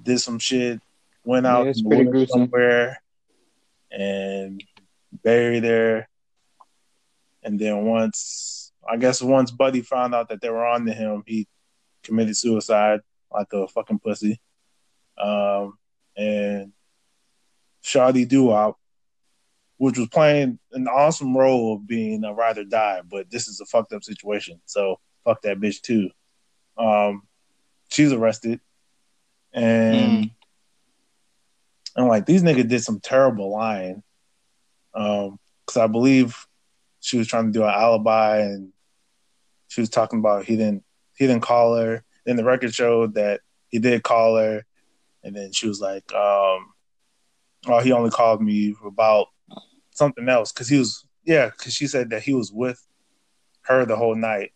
did 0.00 0.18
some 0.20 0.38
shit, 0.38 0.80
went 1.24 1.44
Yeah, 1.44 1.56
out 1.56 1.66
it's 1.68 1.78
in 1.80 1.84
the 1.84 1.88
pretty 1.90 2.04
woods 2.04 2.12
gruesome. 2.30 2.40
somewhere 2.42 3.02
and 3.90 4.62
buried 5.22 5.64
her. 5.64 6.08
And 7.42 7.58
then 7.58 7.84
once, 7.84 8.72
I 8.88 8.96
guess 8.96 9.20
once 9.20 9.50
Buddy 9.50 9.80
found 9.82 10.14
out 10.14 10.28
that 10.28 10.40
they 10.40 10.48
were 10.50 10.64
on 10.64 10.86
to 10.86 10.92
him, 10.92 11.24
he 11.26 11.48
committed 12.04 12.36
suicide 12.36 13.00
like 13.32 13.52
a 13.52 13.66
fucking 13.68 13.98
pussy. 13.98 14.40
Um, 15.18 15.76
and 16.16 16.72
Shawty 17.82 18.26
Doo-Wop, 18.28 18.78
which 19.78 19.98
was 19.98 20.08
playing 20.08 20.58
an 20.72 20.86
awesome 20.88 21.36
role 21.36 21.74
of 21.74 21.86
being 21.86 22.24
a 22.24 22.32
ride 22.32 22.58
or 22.58 22.64
die, 22.64 23.00
but 23.08 23.30
this 23.30 23.48
is 23.48 23.60
a 23.60 23.64
fucked 23.66 23.92
up 23.92 24.04
situation. 24.04 24.60
So 24.66 25.00
fuck 25.24 25.42
that 25.42 25.58
bitch 25.58 25.80
too. 25.80 26.10
Um, 26.78 27.22
she's 27.90 28.12
arrested. 28.12 28.60
And 29.52 30.30
and 31.96 32.08
like 32.08 32.26
these 32.26 32.42
niggas 32.42 32.68
did 32.68 32.82
some 32.82 33.00
terrible 33.00 33.50
lying. 33.50 34.02
Um, 34.94 35.38
because 35.66 35.80
I 35.80 35.86
believe 35.86 36.46
she 37.00 37.18
was 37.18 37.26
trying 37.26 37.46
to 37.46 37.52
do 37.52 37.64
an 37.64 37.70
alibi 37.70 38.38
and 38.38 38.72
she 39.68 39.80
was 39.80 39.90
talking 39.90 40.18
about 40.18 40.44
he 40.44 40.56
didn't 40.56 40.84
he 41.16 41.26
didn't 41.26 41.42
call 41.42 41.76
her. 41.76 42.04
Then 42.24 42.36
the 42.36 42.44
record 42.44 42.74
showed 42.74 43.14
that 43.14 43.40
he 43.68 43.78
did 43.78 44.02
call 44.02 44.36
her, 44.36 44.64
and 45.24 45.34
then 45.34 45.52
she 45.52 45.66
was 45.66 45.80
like, 45.80 46.12
um, 46.12 46.72
oh, 47.66 47.80
he 47.82 47.92
only 47.92 48.10
called 48.10 48.42
me 48.42 48.76
about 48.84 49.28
something 49.92 50.28
else 50.28 50.52
because 50.52 50.68
he 50.68 50.78
was 50.78 51.04
yeah, 51.24 51.50
because 51.50 51.72
she 51.74 51.86
said 51.86 52.10
that 52.10 52.22
he 52.22 52.34
was 52.34 52.52
with 52.52 52.84
her 53.62 53.84
the 53.84 53.96
whole 53.96 54.16
night. 54.16 54.52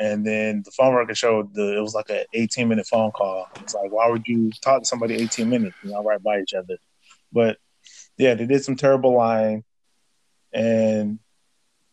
And 0.00 0.24
then 0.24 0.62
the 0.64 0.70
phone 0.70 0.94
record 0.94 1.16
showed 1.16 1.54
the 1.54 1.76
it 1.76 1.80
was 1.80 1.94
like 1.94 2.10
an 2.10 2.24
18 2.32 2.68
minute 2.68 2.86
phone 2.86 3.10
call. 3.10 3.48
It's 3.56 3.74
like, 3.74 3.90
why 3.90 4.08
would 4.08 4.26
you 4.26 4.50
talk 4.62 4.82
to 4.82 4.88
somebody 4.88 5.16
18 5.16 5.48
minutes? 5.48 5.76
You 5.82 5.90
know, 5.90 6.02
right 6.04 6.22
by 6.22 6.40
each 6.40 6.54
other. 6.54 6.76
But 7.32 7.58
yeah, 8.16 8.34
they 8.34 8.46
did 8.46 8.64
some 8.64 8.76
terrible 8.76 9.14
lying, 9.14 9.64
and 10.52 11.18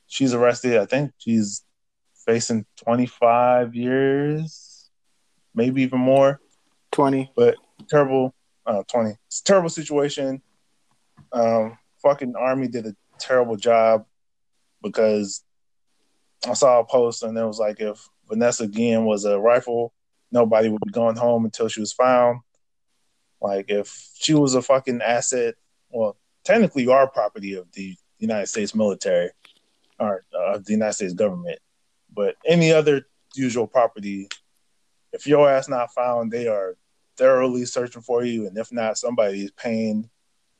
she's 0.07 0.33
arrested. 0.33 0.77
I 0.77 0.85
think 0.85 1.11
she's 1.17 1.63
facing 2.25 2.65
25 2.83 3.75
years, 3.75 4.89
maybe 5.53 5.83
even 5.83 5.99
more. 5.99 6.39
20. 6.91 7.31
But 7.35 7.55
terrible, 7.89 8.33
uh, 8.65 8.83
20. 8.87 9.15
It's 9.27 9.41
a 9.41 9.43
terrible 9.43 9.69
situation. 9.69 10.41
Um, 11.31 11.77
fucking 12.05 12.35
army 12.35 12.67
did 12.67 12.85
a 12.85 12.95
terrible 13.17 13.55
job 13.55 14.05
because 14.83 15.43
I 16.47 16.53
saw 16.53 16.79
a 16.79 16.85
post 16.85 17.23
and 17.23 17.35
it 17.35 17.43
was 17.43 17.57
like 17.57 17.79
if 17.79 18.07
Vanessa 18.29 18.67
Guillen 18.67 19.05
was 19.05 19.25
a 19.25 19.39
rifle, 19.39 19.91
nobody 20.31 20.69
would 20.69 20.81
be 20.85 20.91
going 20.91 21.15
home 21.15 21.45
until 21.45 21.67
she 21.67 21.79
was 21.79 21.93
found. 21.93 22.41
Like 23.41 23.65
if 23.69 24.07
she 24.13 24.35
was 24.35 24.53
a 24.53 24.61
fucking 24.61 25.01
asset, 25.01 25.55
well, 25.89 26.15
technically 26.43 26.83
you 26.83 26.91
are 26.91 27.09
property 27.09 27.55
of 27.55 27.71
the 27.71 27.95
United 28.19 28.47
States 28.47 28.75
military 28.75 29.31
or 29.99 30.23
uh, 30.37 30.59
the 30.59 30.73
United 30.73 30.93
States 30.93 31.13
government. 31.13 31.57
But 32.13 32.35
any 32.45 32.71
other 32.71 33.07
usual 33.33 33.65
property, 33.65 34.29
if 35.11 35.25
your 35.25 35.49
ass 35.49 35.67
not 35.67 35.93
found, 35.93 36.31
they 36.31 36.47
are 36.47 36.77
thoroughly 37.17 37.65
searching 37.65 38.03
for 38.03 38.23
you, 38.23 38.45
and 38.45 38.57
if 38.57 38.71
not, 38.71 38.97
somebody 38.97 39.45
is 39.45 39.51
paying 39.51 40.09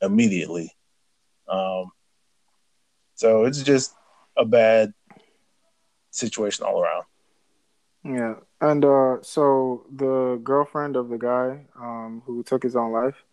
immediately. 0.02 0.75
Um, 1.48 1.92
so 3.14 3.44
it's 3.44 3.62
just 3.62 3.94
a 4.36 4.44
bad 4.44 4.92
situation 6.10 6.64
all 6.66 6.80
around. 6.80 7.04
Yeah, 8.04 8.34
and 8.60 8.84
uh, 8.84 9.16
so 9.22 9.84
the 9.94 10.40
girlfriend 10.42 10.96
of 10.96 11.08
the 11.08 11.18
guy 11.18 11.66
um, 11.80 12.22
who 12.24 12.42
took 12.42 12.62
his 12.62 12.76
own 12.76 12.92
life, 12.92 13.24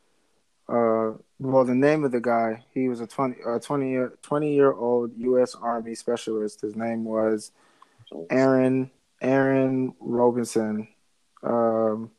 uh, 0.68 1.12
well, 1.40 1.66
the 1.66 1.76
name 1.76 2.04
of 2.04 2.12
the 2.12 2.22
guy, 2.22 2.64
he 2.74 2.88
was 2.88 3.02
a 3.02 3.08
20, 3.08 3.36
uh, 3.46 3.60
20 3.60 3.90
year 3.90 4.14
20 4.22 4.54
year 4.54 4.72
old 4.72 5.12
U.S. 5.18 5.56
Army 5.56 5.94
specialist. 5.94 6.62
His 6.62 6.76
name 6.76 7.04
was 7.04 7.52
Aaron 8.30 8.90
Aaron 9.22 9.94
Robinson, 10.00 10.88
um, 11.44 12.12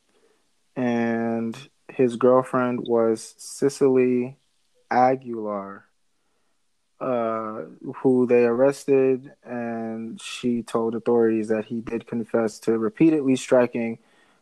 and 0.76 1.56
his 1.88 2.16
girlfriend 2.16 2.80
was 2.86 3.34
Cicely 3.38 4.36
Aguilar 4.90 5.84
uh, 7.00 7.62
who 7.96 8.26
they 8.26 8.44
arrested, 8.44 9.32
and 9.42 10.20
she 10.20 10.62
told 10.62 10.94
authorities 10.94 11.48
that 11.48 11.66
he 11.66 11.80
did 11.80 12.06
confess 12.06 12.58
to 12.60 12.78
repeatedly 12.78 13.36
striking 13.36 13.98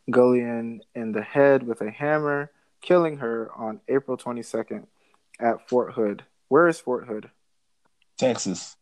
Guillen 0.09 0.81
in 0.95 1.11
the 1.11 1.21
head 1.21 1.63
with 1.63 1.81
a 1.81 1.91
hammer, 1.91 2.51
killing 2.81 3.17
her 3.17 3.51
on 3.55 3.81
April 3.87 4.17
22nd 4.17 4.85
at 5.39 5.67
Fort 5.67 5.93
Hood. 5.93 6.23
Where 6.47 6.67
is 6.67 6.79
Fort 6.79 7.07
Hood? 7.07 7.29
Texas. 8.17 8.75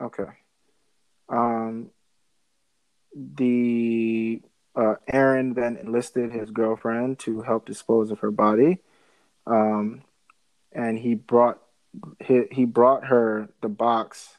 Okay. 0.00 0.32
Um, 1.28 1.90
the 3.14 4.42
uh, 4.76 4.94
Aaron 5.08 5.54
then 5.54 5.76
enlisted 5.76 6.32
his 6.32 6.50
girlfriend 6.50 7.18
to 7.20 7.42
help 7.42 7.66
dispose 7.66 8.10
of 8.10 8.20
her 8.20 8.30
body, 8.30 8.78
um, 9.46 10.02
and 10.74 10.98
he 10.98 11.14
brought 11.14 11.58
he 12.20 12.42
he 12.50 12.64
brought 12.64 13.06
her 13.06 13.48
the 13.62 13.68
box 13.68 14.36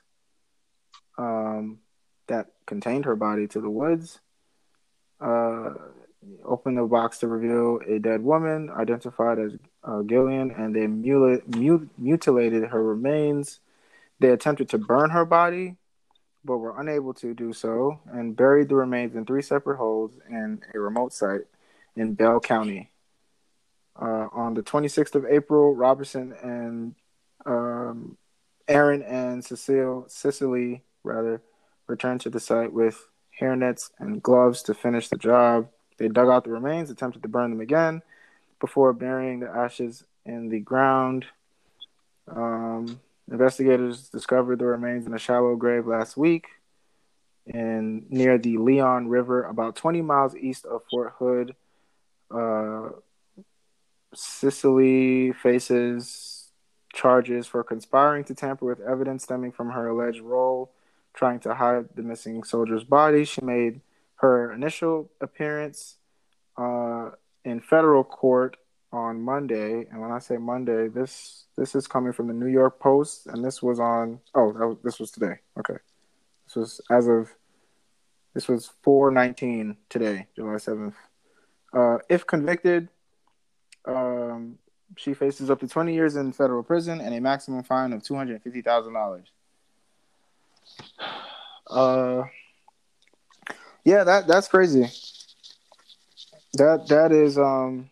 um, 1.18 1.80
that 2.28 2.48
contained 2.66 3.06
her 3.06 3.16
body 3.16 3.48
to 3.48 3.62
the 3.62 3.70
woods. 3.70 4.20
Uh, 5.20 5.74
opened 6.44 6.78
the 6.78 6.84
box 6.84 7.20
to 7.20 7.28
reveal 7.28 7.80
a 7.88 8.00
dead 8.00 8.22
woman 8.22 8.70
identified 8.72 9.40
as 9.40 9.54
uh, 9.84 10.02
Guillen, 10.02 10.52
and 10.52 10.76
they 10.76 10.88
mutilated 10.88 12.64
her 12.64 12.84
remains. 12.84 13.60
They 14.20 14.30
attempted 14.30 14.70
to 14.70 14.78
burn 14.78 15.12
her 15.12 15.26
body, 15.26 15.76
but 16.44 16.58
were 16.58 16.80
unable 16.80 17.14
to 17.16 17.34
do 17.34 17.54
so, 17.54 18.00
and 18.12 18.36
buried 18.36 18.70
the 18.70 18.76
remains 18.76 19.16
in 19.16 19.26
three 19.26 19.42
separate 19.42 19.78
holes 19.78 20.14
in 20.30 20.62
a 20.74 20.80
remote 20.80 21.14
site 21.14 21.42
in 21.96 22.14
Bell 22.14 22.40
County. 22.40 22.92
Uh, 24.00 24.28
on 24.34 24.54
the 24.54 24.62
26th 24.62 25.16
of 25.16 25.26
April, 25.26 25.74
Robertson 25.74 26.34
and 26.44 26.96
um, 27.46 28.18
Aaron 28.68 29.02
and 29.02 29.44
Cecile, 29.44 30.06
Cicely 30.08 30.84
rather, 31.04 31.42
returned 31.88 32.22
to 32.22 32.30
the 32.30 32.40
site 32.40 32.74
with 32.74 33.08
hairnets 33.40 33.92
and 34.00 34.22
gloves 34.22 34.64
to 34.64 34.74
finish 34.74 35.08
the 35.08 35.18
job. 35.18 35.70
They 35.98 36.08
dug 36.08 36.30
out 36.30 36.44
the 36.44 36.50
remains, 36.50 36.90
attempted 36.90 37.22
to 37.24 37.30
burn 37.30 37.52
them 37.52 37.62
again 37.62 38.02
before 38.60 38.94
burying 38.94 39.40
the 39.40 39.50
ashes 39.50 40.04
in 40.26 40.50
the 40.50 40.60
ground. 40.60 41.26
Um, 42.28 43.00
investigators 43.30 44.10
discovered 44.10 44.60
the 44.60 44.66
remains 44.66 45.06
in 45.06 45.14
a 45.14 45.20
shallow 45.20 45.56
grave 45.56 45.86
last 45.86 46.18
week 46.18 46.48
in 47.46 48.06
near 48.10 48.38
the 48.38 48.58
Leon 48.58 49.08
River, 49.08 49.44
about 49.44 49.76
20 49.76 50.02
miles 50.02 50.36
east 50.36 50.66
of 50.66 50.82
Fort 50.90 51.14
Hood. 51.20 51.56
Uh, 52.32 52.90
Cicely 54.16 55.34
faces 55.34 56.52
charges 56.94 57.46
for 57.46 57.64
conspiring 57.64 58.24
to 58.24 58.34
tamper 58.34 58.66
with 58.66 58.80
evidence 58.80 59.24
stemming 59.24 59.52
from 59.52 59.70
her 59.72 59.88
alleged 59.88 60.22
role 60.22 60.72
trying 61.14 61.40
to 61.40 61.54
hide 61.54 61.86
the 61.96 62.02
missing 62.02 62.44
soldier's 62.44 62.84
body. 62.84 63.26
She 63.26 63.42
made 63.42 63.82
her 64.16 64.52
initial 64.52 65.10
appearance 65.22 65.98
uh, 66.58 67.12
in 67.44 67.60
federal 67.60 68.04
court 68.04 68.58
on 68.92 69.22
Monday, 69.22 69.86
and 69.92 70.00
when 70.00 70.12
I 70.12 70.20
say 70.20 70.38
Monday, 70.38 70.88
this 70.88 71.46
this 71.58 71.76
is 71.76 71.86
coming 71.86 72.14
from 72.14 72.28
the 72.28 72.34
New 72.34 72.48
York 72.48 72.80
Post, 72.80 73.28
and 73.28 73.44
this 73.44 73.62
was 73.62 73.80
on. 73.80 74.20
Oh, 74.34 74.48
was, 74.48 74.78
this 74.84 75.00
was 75.00 75.12
today. 75.12 75.40
Okay, 75.60 75.78
this 76.46 76.56
was 76.56 76.82
as 76.90 77.08
of 77.08 77.36
this 78.34 78.48
was 78.48 78.72
four 78.84 79.12
nineteen 79.12 79.76
today, 79.90 80.28
July 80.36 80.58
seventh. 80.58 80.96
Uh, 81.74 81.98
if 82.10 82.26
convicted, 82.26 82.88
um, 83.88 84.58
she 84.98 85.14
faces 85.14 85.50
up 85.50 85.60
to 85.60 85.68
20 85.68 85.94
years 85.94 86.16
in 86.16 86.32
federal 86.32 86.64
prison 86.64 87.02
and 87.02 87.14
a 87.14 87.22
maximum 87.22 87.64
fine 87.64 87.94
of 87.94 88.04
$250,000. 88.04 89.24
Uh, 91.68 92.24
yeah, 93.84 94.04
that 94.04 94.28
that's 94.28 94.48
crazy. 94.48 94.88
That 96.54 96.88
that 96.88 97.12
is 97.12 97.38
um. 97.38 97.90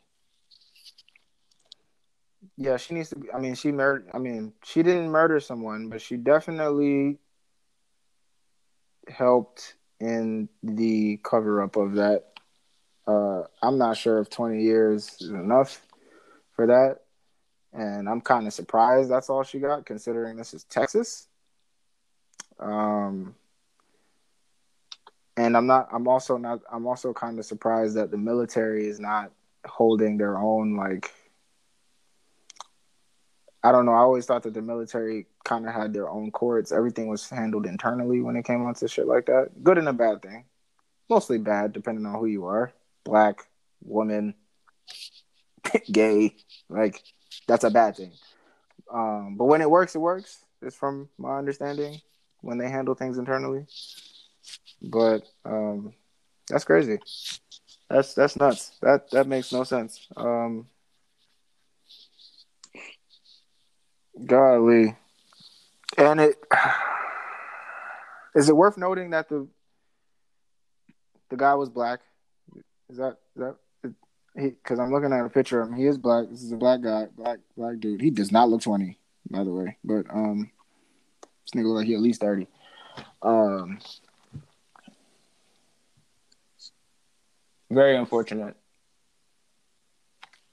Yeah, 2.57 2.77
she 2.77 2.93
needs 2.93 3.09
to. 3.09 3.15
Be, 3.17 3.31
I 3.31 3.39
mean, 3.39 3.55
she 3.55 3.71
murdered. 3.71 4.09
I 4.13 4.19
mean, 4.19 4.53
she 4.63 4.83
didn't 4.83 5.09
murder 5.09 5.39
someone, 5.39 5.89
but 5.89 6.01
she 6.01 6.17
definitely 6.17 7.19
helped 9.07 9.75
in 9.99 10.49
the 10.61 11.17
cover 11.23 11.61
up 11.61 11.75
of 11.75 11.93
that. 11.93 12.32
Uh, 13.05 13.43
I'm 13.61 13.77
not 13.77 13.97
sure 13.97 14.19
if 14.19 14.29
20 14.29 14.61
years 14.61 15.15
is 15.19 15.29
enough 15.29 15.81
for 16.55 16.67
that. 16.67 16.99
And 17.73 18.07
I'm 18.07 18.21
kind 18.21 18.45
of 18.45 18.53
surprised 18.53 19.09
that's 19.09 19.29
all 19.29 19.43
she 19.43 19.59
got, 19.59 19.85
considering 19.85 20.37
this 20.37 20.53
is 20.53 20.63
Texas. 20.65 21.27
Um, 22.59 23.35
and 25.35 25.57
I'm 25.57 25.65
not. 25.65 25.89
I'm 25.91 26.07
also 26.07 26.37
not. 26.37 26.61
I'm 26.71 26.85
also 26.85 27.13
kind 27.13 27.39
of 27.39 27.45
surprised 27.45 27.95
that 27.95 28.11
the 28.11 28.17
military 28.17 28.87
is 28.87 28.99
not 28.99 29.31
holding 29.65 30.17
their 30.17 30.37
own. 30.37 30.77
Like, 30.77 31.11
I 33.63 33.71
don't 33.71 33.85
know. 33.85 33.93
I 33.93 33.99
always 33.99 34.25
thought 34.25 34.43
that 34.43 34.53
the 34.53 34.61
military 34.61 35.25
kind 35.43 35.67
of 35.67 35.73
had 35.73 35.93
their 35.93 36.09
own 36.09 36.29
courts. 36.29 36.71
Everything 36.71 37.07
was 37.07 37.27
handled 37.27 37.65
internally 37.65 38.21
when 38.21 38.35
it 38.35 38.45
came 38.45 38.63
onto 38.63 38.87
shit 38.87 39.07
like 39.07 39.25
that. 39.25 39.63
Good 39.63 39.79
and 39.79 39.89
a 39.89 39.93
bad 39.93 40.21
thing. 40.21 40.45
Mostly 41.09 41.39
bad, 41.39 41.73
depending 41.73 42.05
on 42.05 42.19
who 42.19 42.27
you 42.27 42.45
are. 42.45 42.71
Black, 43.03 43.39
woman, 43.83 44.35
gay, 45.91 46.35
like 46.69 47.01
that's 47.47 47.63
a 47.63 47.69
bad 47.71 47.95
thing. 47.95 48.11
Um, 48.91 49.35
but 49.37 49.45
when 49.45 49.61
it 49.61 49.69
works, 49.69 49.95
it 49.95 49.99
works. 49.99 50.45
It's 50.61 50.75
from 50.75 51.09
my 51.17 51.37
understanding 51.37 51.99
when 52.41 52.57
they 52.57 52.69
handle 52.69 52.95
things 52.95 53.17
internally. 53.17 53.65
But 54.81 55.23
um, 55.45 55.93
that's 56.49 56.65
crazy. 56.65 56.99
That's 57.89 58.13
that's 58.13 58.35
nuts. 58.35 58.77
That 58.81 59.09
that 59.11 59.27
makes 59.27 59.51
no 59.51 59.63
sense. 59.63 60.07
Um, 60.15 60.67
golly, 64.25 64.95
and 65.97 66.19
it 66.19 66.35
is 68.35 68.49
it 68.49 68.55
worth 68.55 68.77
noting 68.77 69.11
that 69.11 69.29
the 69.29 69.47
the 71.29 71.37
guy 71.37 71.55
was 71.55 71.69
black. 71.69 72.01
Is 72.93 72.97
that 72.99 73.17
is 73.35 73.41
that 73.41 73.55
because 74.35 74.77
I'm 74.77 74.91
looking 74.93 75.11
at 75.11 75.25
a 75.25 75.29
picture 75.29 75.59
of 75.59 75.69
him. 75.69 75.75
He 75.75 75.87
is 75.87 75.97
black. 75.97 76.29
This 76.29 76.43
is 76.43 76.51
a 76.51 76.57
black 76.57 76.81
guy, 76.81 77.07
black 77.17 77.39
black 77.57 77.79
dude. 77.79 78.01
He 78.01 78.11
does 78.11 78.31
not 78.31 78.49
look 78.49 78.61
20, 78.61 78.99
by 79.31 79.43
the 79.43 79.51
way. 79.51 79.77
But 79.83 80.05
um, 80.11 80.51
this 81.23 81.55
nigga 81.55 81.65
look 81.65 81.77
like 81.77 81.87
he 81.87 81.95
at 81.95 82.01
least 82.01 82.21
30. 82.21 82.45
Um, 83.23 83.79
very 87.71 87.95
unfortunate. 87.95 88.55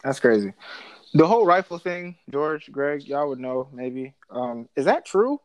That's 0.02 0.18
crazy. 0.18 0.54
The 1.12 1.26
whole 1.26 1.44
rifle 1.44 1.78
thing, 1.78 2.16
George, 2.30 2.72
Greg, 2.72 3.02
y'all 3.02 3.28
would 3.28 3.38
know 3.38 3.68
maybe. 3.70 4.14
Um, 4.30 4.66
is 4.76 4.86
that 4.86 5.04
true? 5.04 5.42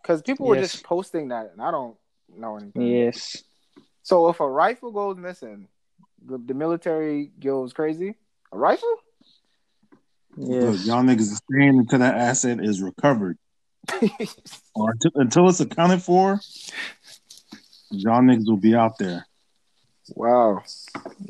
Because 0.00 0.22
people 0.22 0.46
were 0.46 0.54
Yes. 0.54 0.70
just 0.70 0.84
posting 0.84 1.28
that, 1.28 1.50
and 1.50 1.60
I 1.60 1.72
don't 1.72 1.96
know 2.32 2.58
anything. 2.58 2.86
Yes. 2.86 3.42
So 4.04 4.28
if 4.28 4.38
a 4.38 4.48
rifle 4.48 4.92
goes 4.92 5.16
missing, 5.16 5.66
the, 6.26 6.38
the 6.38 6.54
military 6.54 7.30
goes 7.40 7.72
crazy. 7.72 8.14
A 8.52 8.58
rifle? 8.58 8.94
Look, 10.36 10.76
Yes. 10.76 10.86
y'all 10.86 11.02
niggas 11.02 11.20
is 11.20 11.40
staying 11.50 11.78
until 11.78 11.98
that 12.00 12.14
asset 12.16 12.58
is 12.62 12.80
recovered. 12.82 13.38
Or 14.74 14.92
until, 14.92 15.10
until 15.16 15.48
it's 15.50 15.60
accounted 15.60 16.02
for, 16.02 16.40
y'all 17.90 18.22
niggas 18.22 18.46
will 18.46 18.56
be 18.56 18.74
out 18.74 18.96
there. 18.98 19.26
wow, 20.16 20.62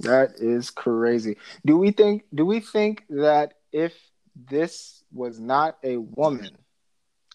that 0.00 0.34
is 0.38 0.70
crazy. 0.70 1.36
Do 1.66 1.76
we 1.76 1.90
think? 1.90 2.22
Do 2.32 2.46
we 2.46 2.60
think 2.60 3.04
that 3.10 3.54
if 3.72 3.94
this 4.48 5.02
was 5.12 5.40
not 5.40 5.76
a 5.82 5.96
woman 5.96 6.50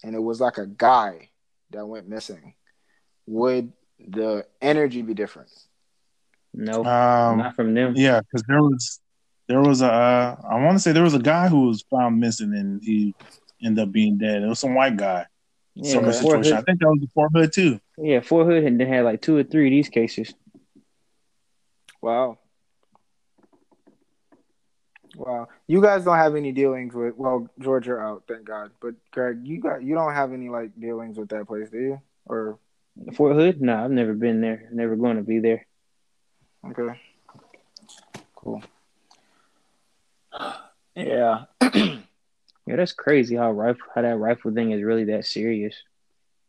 and 0.03 0.16
it 0.16 0.20
was 0.24 0.39
like 0.39 0.58
a 0.58 0.66
guy 0.66 1.30
that 1.72 1.86
went 1.86 2.08
missing, 2.08 2.53
would 3.26 3.74
the 3.99 4.45
energy 4.62 5.01
be 5.01 5.14
different? 5.14 5.49
No. 6.58 6.84
Um, 6.84 7.38
not 7.38 7.55
from 7.55 7.74
them. 7.76 7.93
yeah, 7.95 8.20
because 8.20 8.43
there 8.47 8.62
was 8.62 8.99
there 9.47 9.62
was 9.62 9.82
a 9.84 9.91
uh, 9.91 10.36
I 10.49 10.60
want 10.64 10.76
to 10.76 10.80
say 10.80 10.91
there 10.91 11.03
was 11.03 11.14
a 11.14 11.20
guy 11.20 11.47
who 11.47 11.68
was 11.68 11.84
found 11.91 12.20
missing 12.20 12.53
and 12.55 12.82
he 12.84 13.14
ended 13.64 13.84
up 13.84 13.91
being 13.91 14.18
dead. 14.18 14.41
It 14.41 14.47
was 14.47 14.60
some 14.60 14.74
white 14.74 14.97
guy. 14.97 15.28
Yeah, 15.76 15.91
Similar 15.91 16.14
Fort 16.14 16.22
situation. 16.45 16.53
I 16.53 16.55
Hood, 16.58 16.66
think 16.66 16.80
that 16.80 16.88
was 16.88 16.99
the 17.01 17.08
Fort 17.14 17.32
Hood 17.36 17.53
too. 17.53 17.80
yeah, 17.99 18.22
Fort 18.22 18.47
Hood 18.47 18.64
and 18.64 18.80
then 18.80 18.88
had 18.88 19.05
like 19.05 19.22
two 19.22 19.38
or 19.38 19.43
three 19.43 19.68
of 19.68 19.72
these 19.72 19.89
cases. 19.89 20.34
Wow. 22.01 22.39
Wow. 25.16 25.47
You 25.68 25.80
guys 25.82 26.03
don't 26.05 26.18
have 26.18 26.36
any 26.36 26.51
dealings 26.51 26.95
with 26.95 27.16
well, 27.16 27.47
George, 27.60 27.86
you're 27.86 28.03
out, 28.03 28.24
thank 28.28 28.45
God. 28.45 28.72
But 28.82 28.95
Greg, 29.12 29.41
you 29.43 29.60
got 29.62 29.84
you 29.84 29.93
don't 29.93 30.14
have 30.14 30.34
any 30.34 30.49
like 30.49 30.72
dealings 30.80 31.18
with 31.20 31.30
that 31.30 31.45
place, 31.47 31.70
do 31.70 31.78
you? 31.78 32.01
Or 32.26 32.58
Fort 33.14 33.36
Hood? 33.36 33.62
No, 33.62 33.84
I've 33.84 33.91
never 33.91 34.14
been 34.16 34.41
there. 34.41 34.68
Never 34.72 34.95
going 34.95 35.18
to 35.18 35.24
be 35.24 35.38
there. 35.38 35.66
Okay. 36.66 36.99
Cool. 38.36 38.64
Yeah. 40.95 41.45
Yeah, 42.68 42.76
that's 42.76 42.91
crazy 42.91 43.38
how 43.38 43.51
rifle 43.51 43.88
how 43.95 44.01
that 44.01 44.18
rifle 44.18 44.53
thing 44.53 44.72
is 44.72 44.84
really 44.84 45.05
that 45.05 45.26
serious. 45.26 45.74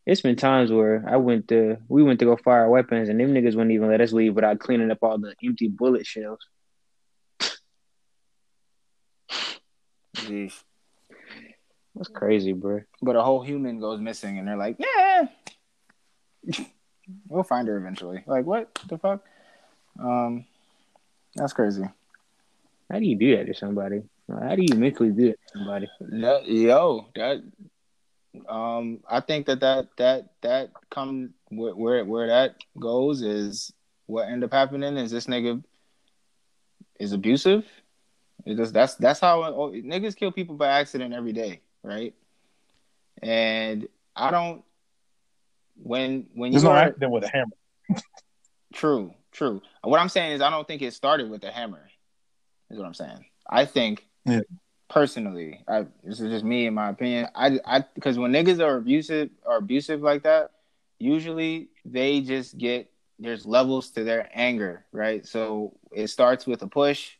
It's 0.04 0.20
been 0.20 0.34
times 0.34 0.72
where 0.72 1.04
I 1.06 1.16
went 1.16 1.46
to 1.48 1.76
we 1.88 2.02
went 2.02 2.18
to 2.18 2.24
go 2.24 2.36
fire 2.36 2.68
weapons 2.68 3.08
and 3.08 3.20
them 3.20 3.32
niggas 3.32 3.54
wouldn't 3.54 3.70
even 3.70 3.88
let 3.88 4.00
us 4.00 4.12
leave 4.12 4.34
without 4.34 4.58
cleaning 4.58 4.90
up 4.90 4.98
all 5.02 5.16
the 5.18 5.34
empty 5.44 5.68
bullet 5.68 6.06
shells. 6.06 6.40
Jeez. 10.16 10.52
That's 11.94 12.08
crazy, 12.08 12.52
bro. 12.52 12.80
But 13.00 13.14
a 13.14 13.22
whole 13.22 13.42
human 13.42 13.78
goes 13.78 14.00
missing 14.00 14.38
and 14.38 14.48
they're 14.48 14.56
like, 14.56 14.76
yeah. 14.80 15.28
we'll 17.28 17.44
find 17.44 17.68
her 17.68 17.76
eventually. 17.76 18.24
Like 18.26 18.44
what 18.44 18.76
the 18.88 18.98
fuck? 18.98 19.22
Um 19.98 20.44
that's 21.34 21.52
crazy. 21.52 21.84
How 22.90 22.98
do 22.98 23.04
you 23.04 23.16
do 23.16 23.36
that 23.36 23.46
to 23.46 23.54
somebody? 23.54 24.02
How 24.28 24.54
do 24.54 24.62
you 24.62 24.74
mentally 24.74 25.10
do 25.10 25.28
it 25.28 25.40
to 25.46 25.58
somebody? 25.58 25.88
That, 26.00 26.46
yo, 26.48 27.06
that 27.14 27.42
um, 28.48 29.00
I 29.08 29.20
think 29.20 29.46
that 29.46 29.60
that 29.60 29.88
that 29.96 30.30
that 30.42 30.72
come 30.90 31.34
where 31.48 31.74
where, 31.74 32.04
where 32.04 32.26
that 32.26 32.56
goes 32.78 33.22
is 33.22 33.72
what 34.06 34.28
end 34.28 34.44
up 34.44 34.52
happening 34.52 34.96
is 34.96 35.10
this 35.10 35.26
nigga 35.26 35.62
is 36.98 37.12
abusive. 37.12 37.66
It 38.44 38.56
just, 38.56 38.72
that's 38.72 38.94
that's 38.94 39.20
how 39.20 39.42
oh, 39.44 39.70
niggas 39.70 40.16
kill 40.16 40.32
people 40.32 40.56
by 40.56 40.68
accident 40.68 41.14
every 41.14 41.32
day, 41.32 41.60
right? 41.82 42.14
And 43.22 43.88
I 44.14 44.30
don't 44.30 44.62
when 45.82 46.26
when 46.34 46.52
There's 46.52 46.62
you 46.62 46.68
no 46.68 46.74
are 46.74 46.78
accident 46.78 47.12
with 47.12 47.24
a 47.24 47.28
hammer. 47.28 47.56
True, 48.72 49.14
true. 49.32 49.62
What 49.82 50.00
I'm 50.00 50.08
saying 50.08 50.32
is, 50.32 50.40
I 50.40 50.50
don't 50.50 50.66
think 50.66 50.82
it 50.82 50.92
started 50.94 51.30
with 51.30 51.40
the 51.42 51.50
hammer. 51.50 51.88
Is 52.70 52.78
what 52.78 52.86
I'm 52.86 52.94
saying. 52.94 53.24
I 53.48 53.64
think, 53.64 54.06
Yeah. 54.26 54.40
personally, 54.88 55.62
I, 55.66 55.86
this 56.04 56.20
is 56.20 56.30
just 56.30 56.44
me 56.44 56.66
in 56.66 56.74
my 56.74 56.90
opinion. 56.90 57.28
I, 57.34 57.58
I, 57.64 57.84
because 57.94 58.18
when 58.18 58.32
niggas 58.32 58.60
are 58.60 58.76
abusive 58.76 59.30
are 59.46 59.58
abusive 59.58 60.00
like 60.02 60.24
that, 60.24 60.50
usually 60.98 61.68
they 61.84 62.20
just 62.20 62.58
get 62.58 62.90
there's 63.18 63.46
levels 63.46 63.90
to 63.90 64.04
their 64.04 64.28
anger, 64.32 64.84
right? 64.92 65.26
So 65.26 65.76
it 65.92 66.08
starts 66.08 66.46
with 66.46 66.62
a 66.62 66.68
push. 66.68 67.12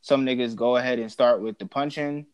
Some 0.00 0.24
niggas 0.24 0.54
go 0.54 0.76
ahead 0.76 0.98
and 1.00 1.10
start 1.10 1.40
with 1.42 1.58
the 1.58 1.66
punching. 1.66 2.26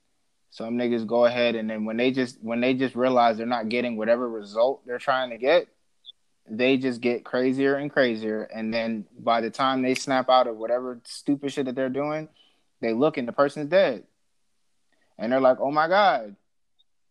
Some 0.51 0.77
niggas 0.77 1.07
go 1.07 1.25
ahead 1.25 1.55
and 1.55 1.71
then 1.71 1.87
when 1.87 1.97
they 1.97 2.11
just 2.11 2.39
when 2.43 2.61
they 2.61 2.75
just 2.75 2.95
realize 2.95 3.39
they're 3.39 3.47
not 3.47 3.71
getting 3.71 3.97
whatever 3.97 4.29
result 4.29 4.85
they're 4.87 4.99
trying 4.99 5.31
to 5.31 5.39
get, 5.39 5.69
they 6.49 6.77
just 6.77 7.01
get 7.01 7.25
crazier 7.25 7.77
and 7.77 7.91
crazier. 7.91 8.43
And 8.43 8.73
then 8.73 9.07
by 9.19 9.41
the 9.41 9.51
time 9.51 9.83
they 9.83 9.95
snap 9.95 10.29
out 10.29 10.47
of 10.47 10.57
whatever 10.57 11.01
stupid 11.05 11.53
shit 11.53 11.67
that 11.67 11.75
they're 11.75 11.89
doing, 11.89 12.29
they 12.81 12.93
look 12.93 13.17
and 13.17 13.27
the 13.27 13.33
person's 13.33 13.71
dead. 13.71 14.05
And 15.19 15.33
they're 15.33 15.41
like, 15.41 15.61
oh 15.61 15.71
my 15.71 15.89
God, 15.89 16.37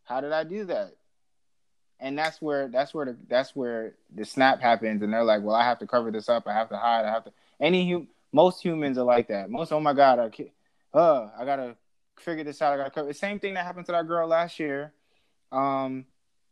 how 0.03 0.21
did 0.21 0.31
I 0.31 0.43
do 0.43 0.65
that? 0.65 0.95
And 1.99 2.17
that's 2.17 2.41
where 2.41 2.67
that's 2.67 2.93
where 2.93 3.05
the 3.05 3.17
that's 3.29 3.55
where 3.55 3.93
the 4.13 4.25
snap 4.25 4.59
happens, 4.59 5.03
and 5.03 5.13
they're 5.13 5.23
like, 5.23 5.43
"Well, 5.43 5.55
I 5.55 5.63
have 5.63 5.77
to 5.79 5.87
cover 5.87 6.09
this 6.09 6.29
up. 6.29 6.47
I 6.47 6.53
have 6.53 6.69
to 6.69 6.77
hide. 6.77 7.05
I 7.05 7.11
have 7.11 7.25
to." 7.25 7.31
Any 7.59 7.91
hum- 7.91 8.07
most 8.31 8.59
humans 8.59 8.97
are 8.97 9.03
like 9.03 9.27
that. 9.27 9.51
Most, 9.51 9.71
oh 9.71 9.79
my 9.79 9.93
god, 9.93 10.17
I, 10.17 10.97
uh, 10.97 11.29
I 11.37 11.45
gotta 11.45 11.75
figure 12.17 12.43
this 12.43 12.59
out. 12.59 12.73
I 12.73 12.77
gotta 12.77 12.89
cover. 12.89 13.07
The 13.07 13.13
same 13.13 13.39
thing 13.39 13.53
that 13.53 13.65
happened 13.65 13.85
to 13.85 13.91
that 13.91 14.07
girl 14.07 14.27
last 14.27 14.59
year. 14.59 14.93
Um, 15.51 16.05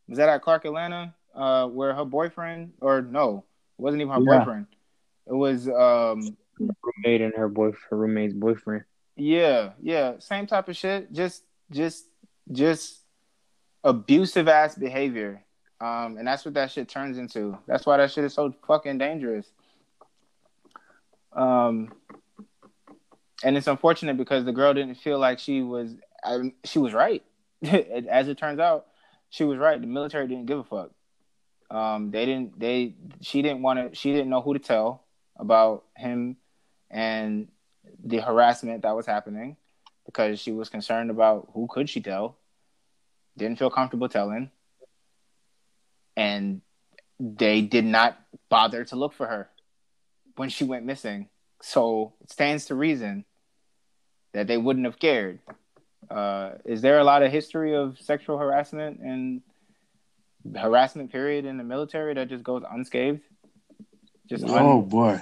was 0.07 0.19
that 0.19 0.29
at 0.29 0.43
Clark 0.43 0.65
Atlanta? 0.65 1.15
Uh, 1.39 1.67
where 1.67 1.93
her 1.95 2.05
boyfriend, 2.05 2.73
or 2.81 3.01
no, 3.01 3.45
it 3.77 3.81
wasn't 3.81 4.01
even 4.01 4.13
her 4.13 4.21
Yeah. 4.21 4.39
boyfriend. 4.39 4.67
It 5.27 5.33
was, 5.33 5.67
um, 5.69 6.35
Roommate 6.59 7.21
and 7.21 7.33
her 7.35 7.47
boy, 7.47 7.71
her 7.89 7.95
roommate's 7.97 8.33
boyfriend. 8.33 8.83
yeah, 9.15 9.71
yeah, 9.81 10.19
same 10.19 10.45
type 10.45 10.67
of 10.67 10.75
shit. 10.75 11.11
Just, 11.13 11.43
just, 11.71 12.05
just 12.51 12.99
abusive 13.83 14.47
ass 14.47 14.75
behavior. 14.75 15.43
Um, 15.81 16.17
and 16.17 16.27
that's 16.27 16.43
what 16.43 16.55
that 16.55 16.71
shit 16.71 16.89
turns 16.89 17.17
into. 17.17 17.57
That's 17.65 17.85
why 17.85 17.97
that 17.97 18.11
shit 18.11 18.25
is 18.25 18.33
so 18.33 18.53
fucking 18.67 18.97
dangerous. 18.97 19.49
Um, 21.31 21.93
and 23.43 23.55
it's 23.55 23.67
unfortunate 23.67 24.17
because 24.17 24.43
the 24.43 24.51
girl 24.51 24.73
didn't 24.73 24.95
feel 24.95 25.19
like 25.19 25.39
she 25.39 25.61
was, 25.61 25.95
I, 26.23 26.51
she 26.65 26.79
was 26.79 26.93
right. 26.93 27.23
As 27.63 28.27
it 28.27 28.37
turns 28.37 28.59
out, 28.59 28.87
she 29.29 29.43
was 29.45 29.57
right. 29.57 29.79
The 29.79 29.87
military 29.87 30.27
didn't 30.27 30.47
give 30.47 30.59
a 30.59 30.63
fuck. 30.63 30.91
Um, 31.71 32.11
they 32.11 32.25
didn't. 32.25 32.59
They 32.59 32.95
she 33.21 33.41
didn't 33.41 33.61
want 33.61 33.79
to. 33.79 33.95
She 33.95 34.11
didn't 34.11 34.29
know 34.29 34.41
who 34.41 34.53
to 34.53 34.59
tell 34.59 35.03
about 35.37 35.85
him 35.95 36.37
and 36.89 37.47
the 38.03 38.19
harassment 38.19 38.81
that 38.81 38.95
was 38.95 39.05
happening 39.05 39.55
because 40.05 40.39
she 40.39 40.51
was 40.51 40.69
concerned 40.69 41.11
about 41.11 41.49
who 41.53 41.67
could 41.69 41.89
she 41.89 42.01
tell. 42.01 42.37
Didn't 43.37 43.59
feel 43.59 43.69
comfortable 43.69 44.09
telling, 44.09 44.49
and 46.17 46.61
they 47.19 47.61
did 47.61 47.85
not 47.85 48.19
bother 48.49 48.83
to 48.85 48.95
look 48.95 49.13
for 49.13 49.27
her 49.27 49.49
when 50.35 50.49
she 50.49 50.63
went 50.63 50.85
missing. 50.85 51.29
So 51.61 52.13
it 52.21 52.31
stands 52.31 52.65
to 52.65 52.75
reason 52.75 53.25
that 54.33 54.47
they 54.47 54.57
wouldn't 54.57 54.85
have 54.85 54.99
cared. 54.99 55.39
Uh, 56.09 56.51
is 56.65 56.81
there 56.81 56.99
a 56.99 57.03
lot 57.03 57.21
of 57.21 57.31
history 57.31 57.75
of 57.75 57.99
sexual 57.99 58.37
harassment 58.37 58.99
and 58.99 59.41
harassment 60.55 61.11
period 61.11 61.45
in 61.45 61.57
the 61.57 61.63
military 61.63 62.13
that 62.13 62.29
just 62.29 62.43
goes 62.43 62.63
unscathed? 62.69 63.21
Just 64.29 64.43
un- 64.43 64.65
Oh 64.65 64.81
boy, 64.81 65.19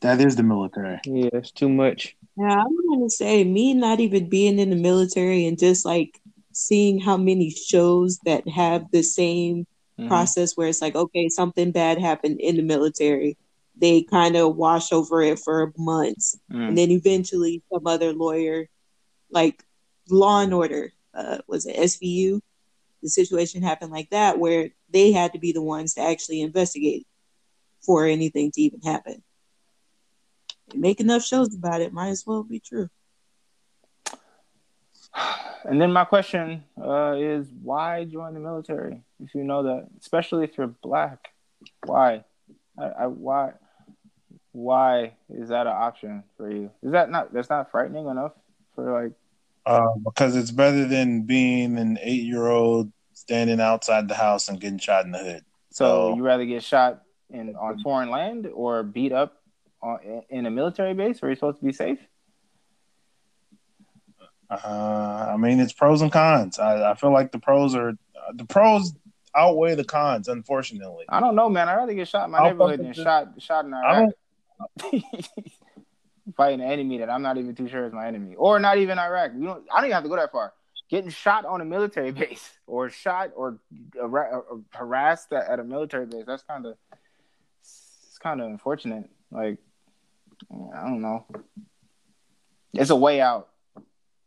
that 0.00 0.20
is 0.20 0.36
the 0.36 0.42
military. 0.42 1.00
Yeah, 1.04 1.30
it's 1.32 1.50
too 1.52 1.68
much. 1.68 2.16
Yeah, 2.36 2.62
I'm 2.62 2.88
gonna 2.88 3.10
say 3.10 3.42
me 3.44 3.74
not 3.74 4.00
even 4.00 4.28
being 4.28 4.58
in 4.58 4.70
the 4.70 4.76
military 4.76 5.46
and 5.46 5.58
just 5.58 5.84
like 5.84 6.20
seeing 6.52 7.00
how 7.00 7.16
many 7.16 7.50
shows 7.50 8.18
that 8.24 8.48
have 8.48 8.90
the 8.92 9.02
same 9.02 9.66
Mhm. 9.98 10.08
process 10.08 10.56
where 10.56 10.68
it's 10.68 10.80
like, 10.82 10.94
okay, 10.94 11.28
something 11.28 11.72
bad 11.72 11.98
happened 11.98 12.40
in 12.40 12.56
the 12.56 12.62
military. 12.62 13.36
They 13.76 14.02
kind 14.02 14.36
of 14.36 14.56
wash 14.56 14.92
over 14.92 15.22
it 15.22 15.38
for 15.40 15.72
months. 15.76 16.36
Mm. 16.52 16.68
And 16.68 16.78
then 16.78 16.90
eventually 16.90 17.62
some 17.72 17.86
other 17.86 18.12
lawyer, 18.12 18.68
like 19.30 19.64
Law 20.10 20.40
and 20.40 20.54
Order, 20.54 20.92
uh, 21.14 21.38
was 21.48 21.66
it 21.66 21.76
SVU? 21.76 22.40
The 23.02 23.08
situation 23.08 23.62
happened 23.62 23.92
like 23.92 24.10
that 24.10 24.38
where 24.38 24.70
they 24.90 25.12
had 25.12 25.32
to 25.34 25.38
be 25.38 25.52
the 25.52 25.62
ones 25.62 25.94
to 25.94 26.00
actually 26.00 26.40
investigate 26.40 27.06
for 27.80 28.06
anything 28.06 28.50
to 28.52 28.60
even 28.60 28.80
happen. 28.82 29.22
make 30.74 31.00
enough 31.00 31.24
shows 31.24 31.54
about 31.54 31.80
it. 31.80 31.92
Might 31.92 32.08
as 32.08 32.24
well 32.26 32.42
be 32.42 32.60
true. 32.60 32.88
And 35.64 35.80
then 35.80 35.92
my 35.92 36.04
question 36.04 36.64
uh, 36.80 37.16
is, 37.18 37.46
why 37.62 38.04
join 38.04 38.32
the 38.32 38.40
military 38.40 39.02
if 39.22 39.34
you 39.34 39.42
know 39.42 39.64
that, 39.64 39.88
especially 40.00 40.44
if 40.44 40.56
you're 40.56 40.68
black? 40.68 41.28
Why? 41.84 42.24
I, 42.78 42.84
I, 42.84 43.06
why? 43.06 43.52
Why 44.52 45.14
is 45.28 45.48
that 45.48 45.66
an 45.66 45.74
option 45.76 46.22
for 46.36 46.50
you? 46.50 46.70
Is 46.82 46.92
that 46.92 47.10
not 47.10 47.32
that's 47.34 47.50
not 47.50 47.70
frightening 47.70 48.06
enough 48.06 48.32
for 48.74 49.02
like? 49.02 49.12
Uh, 49.68 49.94
because 50.02 50.34
it's 50.34 50.50
better 50.50 50.86
than 50.86 51.22
being 51.24 51.76
an 51.76 51.98
eight-year-old 52.00 52.90
standing 53.12 53.60
outside 53.60 54.08
the 54.08 54.14
house 54.14 54.48
and 54.48 54.58
getting 54.58 54.78
shot 54.78 55.04
in 55.04 55.10
the 55.10 55.18
hood. 55.18 55.44
So 55.70 55.84
So- 55.84 56.16
you 56.16 56.22
rather 56.22 56.46
get 56.46 56.62
shot 56.62 57.02
in 57.28 57.54
on 57.54 57.78
foreign 57.80 58.10
land 58.10 58.46
or 58.46 58.82
beat 58.82 59.12
up 59.12 59.34
on, 59.82 60.22
in 60.30 60.46
a 60.46 60.50
military 60.50 60.94
base 60.94 61.20
where 61.20 61.28
you're 61.28 61.36
supposed 61.36 61.58
to 61.58 61.64
be 61.66 61.72
safe? 61.74 61.98
Uh, 64.50 65.26
I 65.34 65.36
mean, 65.36 65.60
it's 65.60 65.74
pros 65.74 66.00
and 66.00 66.10
cons. 66.10 66.58
I, 66.58 66.92
I 66.92 66.94
feel 66.94 67.12
like 67.12 67.32
the 67.32 67.38
pros 67.38 67.74
are 67.74 67.92
the 68.32 68.46
pros 68.46 68.94
outweigh 69.36 69.74
the 69.74 69.84
cons. 69.84 70.28
Unfortunately, 70.28 71.04
I 71.10 71.20
don't 71.20 71.36
know, 71.36 71.50
man. 71.50 71.68
I'd 71.68 71.76
rather 71.76 71.92
get 71.92 72.08
shot 72.08 72.24
in 72.24 72.30
my 72.30 72.38
I'll 72.38 72.46
neighborhood 72.46 72.80
than 72.80 72.94
shot 72.94 73.28
shot 73.36 73.66
in 73.66 73.74
I 73.74 74.06
don't. 74.92 75.04
Fighting 76.38 76.60
an 76.60 76.70
enemy 76.70 76.98
that 76.98 77.10
I'm 77.10 77.20
not 77.20 77.36
even 77.36 77.54
too 77.54 77.66
sure 77.68 77.84
is 77.84 77.92
my 77.92 78.06
enemy, 78.06 78.36
or 78.36 78.58
not 78.60 78.78
even 78.78 78.96
Iraq. 78.98 79.32
We 79.34 79.44
don't. 79.44 79.64
I 79.72 79.78
don't 79.78 79.86
even 79.86 79.94
have 79.94 80.04
to 80.04 80.08
go 80.08 80.14
that 80.16 80.30
far. 80.32 80.52
Getting 80.88 81.10
shot 81.10 81.44
on 81.44 81.60
a 81.60 81.64
military 81.64 82.12
base, 82.22 82.48
or 82.66 82.88
shot, 82.90 83.32
or, 83.34 83.58
har- 84.00 84.44
or 84.48 84.60
harassed 84.72 85.32
at, 85.32 85.48
at 85.48 85.58
a 85.58 85.64
military 85.64 86.06
base. 86.06 86.22
That's 86.26 86.44
kind 86.44 86.64
of 86.64 86.76
it's 87.60 88.18
kind 88.22 88.40
of 88.40 88.46
unfortunate. 88.46 89.10
Like 89.32 89.58
I 90.72 90.82
don't 90.84 91.02
know. 91.02 91.26
It's 92.72 92.90
a 92.90 92.96
way 92.96 93.20
out, 93.20 93.48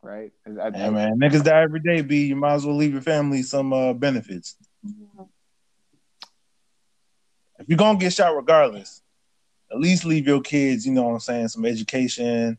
right? 0.04 0.34
I- 0.46 0.50
I- 0.68 0.72
Yeah, 0.78 0.90
man, 0.90 1.18
niggas 1.18 1.46
die 1.46 1.62
every 1.62 1.80
day. 1.80 2.02
B, 2.02 2.26
you 2.26 2.36
might 2.36 2.56
as 2.56 2.66
well 2.66 2.76
leave 2.76 2.92
your 2.92 3.02
family 3.02 3.42
some 3.42 3.72
uh, 3.72 3.94
benefits. 3.94 4.58
If 7.58 7.70
you're 7.70 7.78
gonna 7.78 7.98
get 7.98 8.12
shot 8.12 8.36
regardless, 8.36 9.01
at 9.72 9.80
least 9.80 10.06
leave 10.06 10.28
your 10.28 10.42
kids. 10.42 10.86
You 10.86 10.92
know 10.94 11.04
what 11.04 11.14
I'm 11.14 11.20
saying? 11.20 11.48
Some 11.50 11.66
education. 11.66 12.58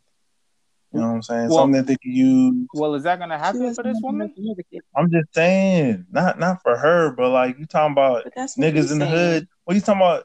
You 0.93 1.01
know 1.01 1.09
what 1.09 1.15
I'm 1.15 1.23
saying? 1.23 1.49
Well- 1.49 1.59
Something 1.59 1.73
that 1.81 1.87
they 1.87 1.97
can 1.97 2.13
use. 2.13 2.67
Well, 2.75 2.95
is 2.95 3.03
that 3.05 3.19
gonna 3.19 3.39
happen 3.39 3.75
for 3.75 3.83
this 3.83 3.99
woman? 4.03 4.29
making 4.37 4.51
it 4.51 4.59
again. 4.71 4.81
I'm 4.97 5.11
just 5.11 5.35
saying, 5.35 6.07
not 6.11 6.39
not 6.39 6.63
for 6.63 6.77
her, 6.77 7.11
but 7.13 7.31
like 7.31 7.59
you 7.59 7.67
talking 7.67 7.93
about 7.93 8.25
But 8.25 8.35
that's 8.37 8.57
what 8.59 8.67
niggas 8.67 8.77
he's 8.77 8.93
in 8.93 8.99
the 8.99 9.07
hood. 9.07 9.49
What 9.65 9.75
you 9.75 9.81
talking 9.81 10.03
about? 10.03 10.25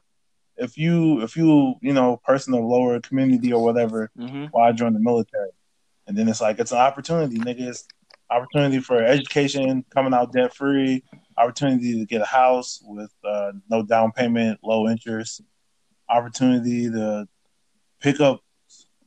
If 0.58 0.78
you 0.78 1.22
if 1.22 1.38
you 1.38 1.76
you 1.82 1.94
know 1.94 2.18
person 2.26 2.54
of 2.54 2.64
lower 2.66 3.00
community 3.00 3.54
or 3.54 3.64
whatever, 3.64 4.12
Mm-hmm. 4.18 4.46
why 4.52 4.72
join 4.74 4.94
the 4.94 5.00
military? 5.00 5.52
And 6.08 6.18
then 6.18 6.28
it's 6.28 6.42
like 6.42 6.60
it's 6.60 6.72
an 6.72 6.80
opportunity, 6.80 7.38
niggas. 7.38 7.84
Opportunity 8.30 8.80
for 8.80 9.02
education, 9.02 9.86
coming 9.94 10.14
out 10.14 10.34
debt 10.34 10.54
free. 10.54 11.02
Opportunity 11.38 11.98
to 12.00 12.06
get 12.06 12.22
a 12.22 12.26
house 12.26 12.82
with 12.84 13.12
uh, 13.24 13.54
no 13.70 13.84
down 13.84 14.12
payment, 14.12 14.60
low 14.64 14.90
interest. 14.90 15.42
Opportunity 16.10 16.90
to 16.90 17.28
pick 18.00 18.20
up 18.20 18.42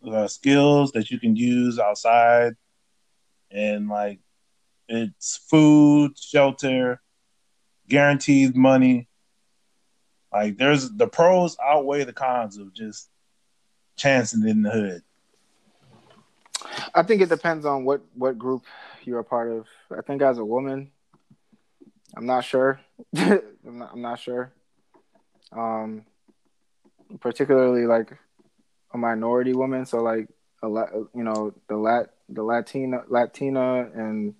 uh, 0.06 0.28
skills 0.28 0.92
that 0.92 1.10
you 1.10 1.18
can 1.18 1.36
use 1.36 1.78
outside, 1.78 2.54
and 3.50 3.88
like 3.88 4.20
it's 4.88 5.36
food, 5.48 6.18
shelter, 6.18 7.00
guaranteed 7.88 8.56
money. 8.56 9.08
Like 10.32 10.56
there's 10.58 10.90
the 10.90 11.08
pros 11.08 11.56
outweigh 11.62 12.04
the 12.04 12.12
cons 12.12 12.56
of 12.56 12.72
just 12.72 13.08
chancing 13.96 14.46
in 14.46 14.62
the 14.62 14.70
hood. 14.70 15.02
I 16.94 17.02
think 17.02 17.22
it 17.22 17.28
depends 17.28 17.64
on 17.64 17.84
what 17.84 18.02
what 18.14 18.38
group 18.38 18.64
you're 19.04 19.20
a 19.20 19.24
part 19.24 19.50
of. 19.50 19.66
I 19.96 20.02
think 20.02 20.22
as 20.22 20.38
a 20.38 20.44
woman, 20.44 20.90
I'm 22.16 22.26
not 22.26 22.44
sure. 22.44 22.80
I'm, 23.16 23.40
not, 23.64 23.90
I'm 23.92 24.02
not 24.02 24.18
sure. 24.18 24.52
Um, 25.52 26.04
particularly 27.20 27.86
like 27.86 28.16
a 28.92 28.98
minority 28.98 29.52
woman, 29.52 29.86
so 29.86 30.02
like 30.02 30.28
a 30.62 30.68
lot, 30.68 30.90
you 31.14 31.22
know, 31.22 31.52
the 31.68 31.76
lat 31.76 32.10
the 32.28 32.42
Latina 32.42 33.02
Latina 33.08 33.88
and 33.94 34.34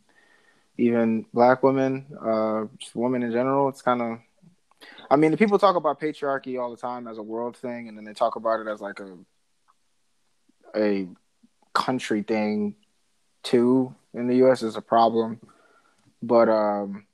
even 0.79 1.27
black 1.35 1.63
women, 1.63 2.07
uh, 2.21 2.65
just 2.79 2.95
women 2.95 3.23
in 3.23 3.33
general. 3.33 3.69
It's 3.69 3.83
kind 3.83 4.01
of. 4.01 4.19
I 5.11 5.17
mean, 5.17 5.37
people 5.37 5.59
talk 5.59 5.77
about 5.77 6.01
patriarchy 6.01 6.61
all 6.61 6.71
the 6.71 6.77
time 6.77 7.07
as 7.07 7.19
a 7.19 7.23
world 7.23 7.57
thing, 7.57 7.89
and 7.89 7.97
then 7.97 8.05
they 8.05 8.15
talk 8.15 8.37
about 8.37 8.61
it 8.61 8.69
as 8.69 8.81
like 8.81 9.01
a 9.01 9.17
a 10.77 11.09
country 11.73 12.23
thing 12.23 12.75
too 13.43 13.95
in 14.15 14.27
the 14.27 14.37
US 14.47 14.63
is 14.63 14.77
a 14.77 14.81
problem. 14.81 15.41
But 16.23 16.49
um 16.49 17.07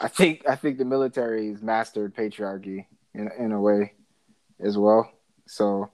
I 0.00 0.08
think 0.08 0.44
I 0.48 0.56
think 0.56 0.78
the 0.78 0.84
military's 0.84 1.62
mastered 1.62 2.14
patriarchy 2.14 2.86
in 3.14 3.30
in 3.38 3.52
a 3.52 3.60
way 3.60 3.94
as 4.60 4.78
well. 4.78 5.10
So 5.46 5.90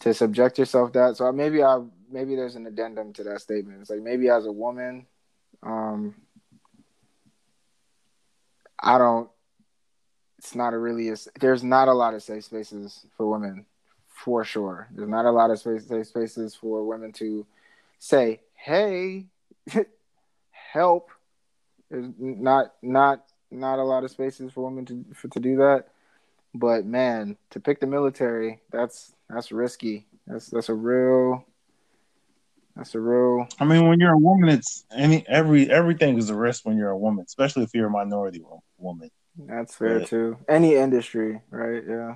to 0.00 0.14
subject 0.14 0.58
yourself 0.58 0.92
that 0.92 1.16
so 1.16 1.30
maybe 1.32 1.62
I 1.62 1.80
maybe 2.10 2.36
there's 2.36 2.56
an 2.56 2.66
addendum 2.66 3.12
to 3.14 3.24
that 3.24 3.40
statement. 3.40 3.80
It's 3.80 3.90
like 3.90 4.02
maybe 4.02 4.28
as 4.28 4.46
a 4.46 4.52
woman, 4.52 5.06
um 5.62 6.14
I 8.80 8.98
don't 8.98 9.28
it's 10.38 10.54
not 10.54 10.72
a 10.72 10.78
really 10.78 11.12
there's 11.40 11.64
not 11.64 11.88
a 11.88 11.92
lot 11.92 12.14
of 12.14 12.22
safe 12.22 12.44
spaces 12.44 13.06
for 13.16 13.26
women 13.26 13.66
for 14.06 14.44
sure. 14.44 14.88
There's 14.92 15.08
not 15.08 15.26
a 15.26 15.30
lot 15.30 15.50
of 15.50 15.58
space, 15.58 15.86
safe 15.86 16.06
spaces 16.06 16.54
for 16.54 16.84
women 16.84 17.12
to 17.14 17.46
say, 17.98 18.40
"Hey, 18.54 19.26
help." 20.50 21.10
There's 21.90 22.08
not 22.18 22.74
not 22.82 23.24
not 23.50 23.78
a 23.78 23.84
lot 23.84 24.04
of 24.04 24.10
spaces 24.10 24.52
for 24.52 24.64
women 24.64 24.84
to 24.86 25.04
for, 25.14 25.28
to 25.28 25.40
do 25.40 25.56
that. 25.56 25.88
But 26.54 26.84
man, 26.84 27.36
to 27.50 27.60
pick 27.60 27.80
the 27.80 27.86
military, 27.86 28.60
that's 28.72 29.14
that's 29.28 29.52
risky. 29.52 30.06
That's 30.26 30.48
that's 30.48 30.68
a 30.68 30.74
real 30.74 31.44
that's 32.76 32.94
a 32.94 33.00
real 33.00 33.48
I 33.60 33.64
mean, 33.64 33.88
when 33.88 34.00
you're 34.00 34.12
a 34.12 34.18
woman, 34.18 34.48
it's 34.48 34.84
any 34.94 35.26
every 35.28 35.70
everything 35.70 36.16
is 36.18 36.30
a 36.30 36.34
risk 36.34 36.64
when 36.64 36.76
you're 36.76 36.90
a 36.90 36.98
woman, 36.98 37.24
especially 37.26 37.64
if 37.64 37.70
you're 37.74 37.88
a 37.88 37.90
minority 37.90 38.42
woman. 38.78 39.10
that's 39.36 39.74
fair 39.74 40.04
too. 40.04 40.38
Any 40.48 40.74
industry, 40.74 41.40
right? 41.50 41.82
Yeah. 41.86 42.14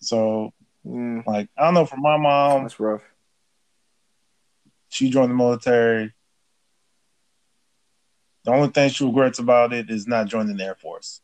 So, 0.00 0.52
Mm, 0.86 1.26
like, 1.26 1.50
I 1.58 1.64
don't 1.64 1.74
know. 1.74 1.84
For 1.84 1.96
my 1.98 2.16
mom, 2.16 2.62
that's 2.62 2.80
rough. 2.80 3.02
she 4.88 5.10
joined 5.10 5.30
the 5.30 5.34
military. 5.34 6.14
The 8.44 8.52
only 8.52 8.68
thing 8.68 8.88
she 8.88 9.04
regrets 9.04 9.38
about 9.38 9.74
it 9.74 9.90
is 9.90 10.06
not 10.06 10.28
joining 10.28 10.56
the 10.56 10.64
Air 10.64 10.76
Force. 10.76 11.20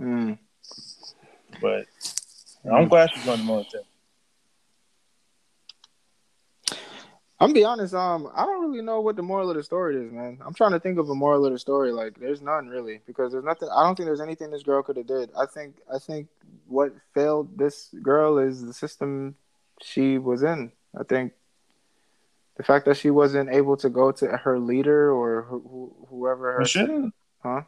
Mm. 0.00 0.38
But 1.60 1.86
I'm 2.70 2.88
glad 2.88 3.10
she 3.14 3.20
joined 3.24 3.42
the 3.42 3.44
military. 3.44 3.84
I'm 7.40 7.48
gonna 7.48 7.54
be 7.54 7.64
honest. 7.64 7.94
Um, 7.94 8.30
I 8.34 8.46
don't 8.46 8.70
really 8.70 8.82
know 8.82 9.00
what 9.00 9.16
the 9.16 9.22
moral 9.22 9.50
of 9.50 9.56
the 9.56 9.62
story 9.62 9.96
is, 9.96 10.10
man. 10.10 10.38
I'm 10.44 10.54
trying 10.54 10.70
to 10.72 10.80
think 10.80 10.98
of 10.98 11.10
a 11.10 11.14
moral 11.14 11.44
of 11.44 11.52
the 11.52 11.58
story. 11.58 11.92
Like, 11.92 12.18
there's 12.18 12.40
none 12.40 12.68
really, 12.68 13.00
because 13.06 13.32
there's 13.32 13.44
nothing. 13.44 13.68
I 13.74 13.82
don't 13.82 13.96
think 13.96 14.06
there's 14.06 14.20
anything 14.20 14.50
this 14.50 14.62
girl 14.62 14.82
could 14.82 14.96
have 14.96 15.06
did. 15.06 15.30
I 15.38 15.46
think. 15.46 15.76
I 15.92 15.98
think 15.98 16.28
what 16.68 16.92
failed 17.12 17.58
this 17.58 17.90
girl 18.02 18.38
is 18.38 18.64
the 18.64 18.72
system 18.72 19.34
she 19.82 20.16
was 20.16 20.42
in. 20.42 20.72
I 20.98 21.02
think 21.02 21.32
the 22.56 22.62
fact 22.62 22.86
that 22.86 22.96
she 22.96 23.10
wasn't 23.10 23.50
able 23.50 23.76
to 23.78 23.90
go 23.90 24.12
to 24.12 24.26
her 24.28 24.58
leader 24.58 25.12
or 25.12 25.42
who, 25.42 25.92
whoever 26.08 26.52
her. 26.52 26.64
Shouldn't 26.64 27.14
Huh? 27.42 27.62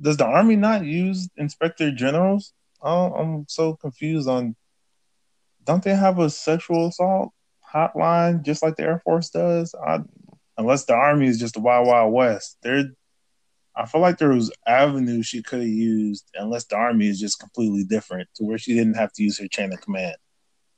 Does 0.00 0.16
the 0.16 0.26
army 0.26 0.56
not 0.56 0.84
use 0.84 1.28
inspector 1.36 1.90
generals? 1.90 2.52
Oh, 2.82 3.12
I'm 3.12 3.46
so 3.48 3.74
confused 3.76 4.28
on. 4.28 4.56
Don't 5.64 5.82
they 5.82 5.94
have 5.94 6.18
a 6.18 6.30
sexual 6.30 6.88
assault 6.88 7.32
hotline 7.72 8.42
just 8.42 8.62
like 8.62 8.76
the 8.76 8.84
Air 8.84 9.00
Force 9.04 9.30
does? 9.30 9.74
I, 9.74 10.00
unless 10.56 10.84
the 10.84 10.94
army 10.94 11.26
is 11.26 11.38
just 11.38 11.54
the 11.54 11.60
wild 11.60 11.86
wild 11.86 12.12
west, 12.12 12.56
there. 12.62 12.84
I 13.76 13.86
feel 13.86 14.00
like 14.00 14.18
there 14.18 14.30
was 14.30 14.52
avenues 14.66 15.26
she 15.26 15.42
could 15.42 15.60
have 15.60 15.68
used, 15.68 16.28
unless 16.34 16.64
the 16.64 16.76
army 16.76 17.06
is 17.06 17.20
just 17.20 17.38
completely 17.38 17.84
different 17.84 18.28
to 18.34 18.44
where 18.44 18.58
she 18.58 18.74
didn't 18.74 18.94
have 18.94 19.12
to 19.12 19.22
use 19.22 19.38
her 19.38 19.46
chain 19.46 19.72
of 19.72 19.80
command. 19.80 20.16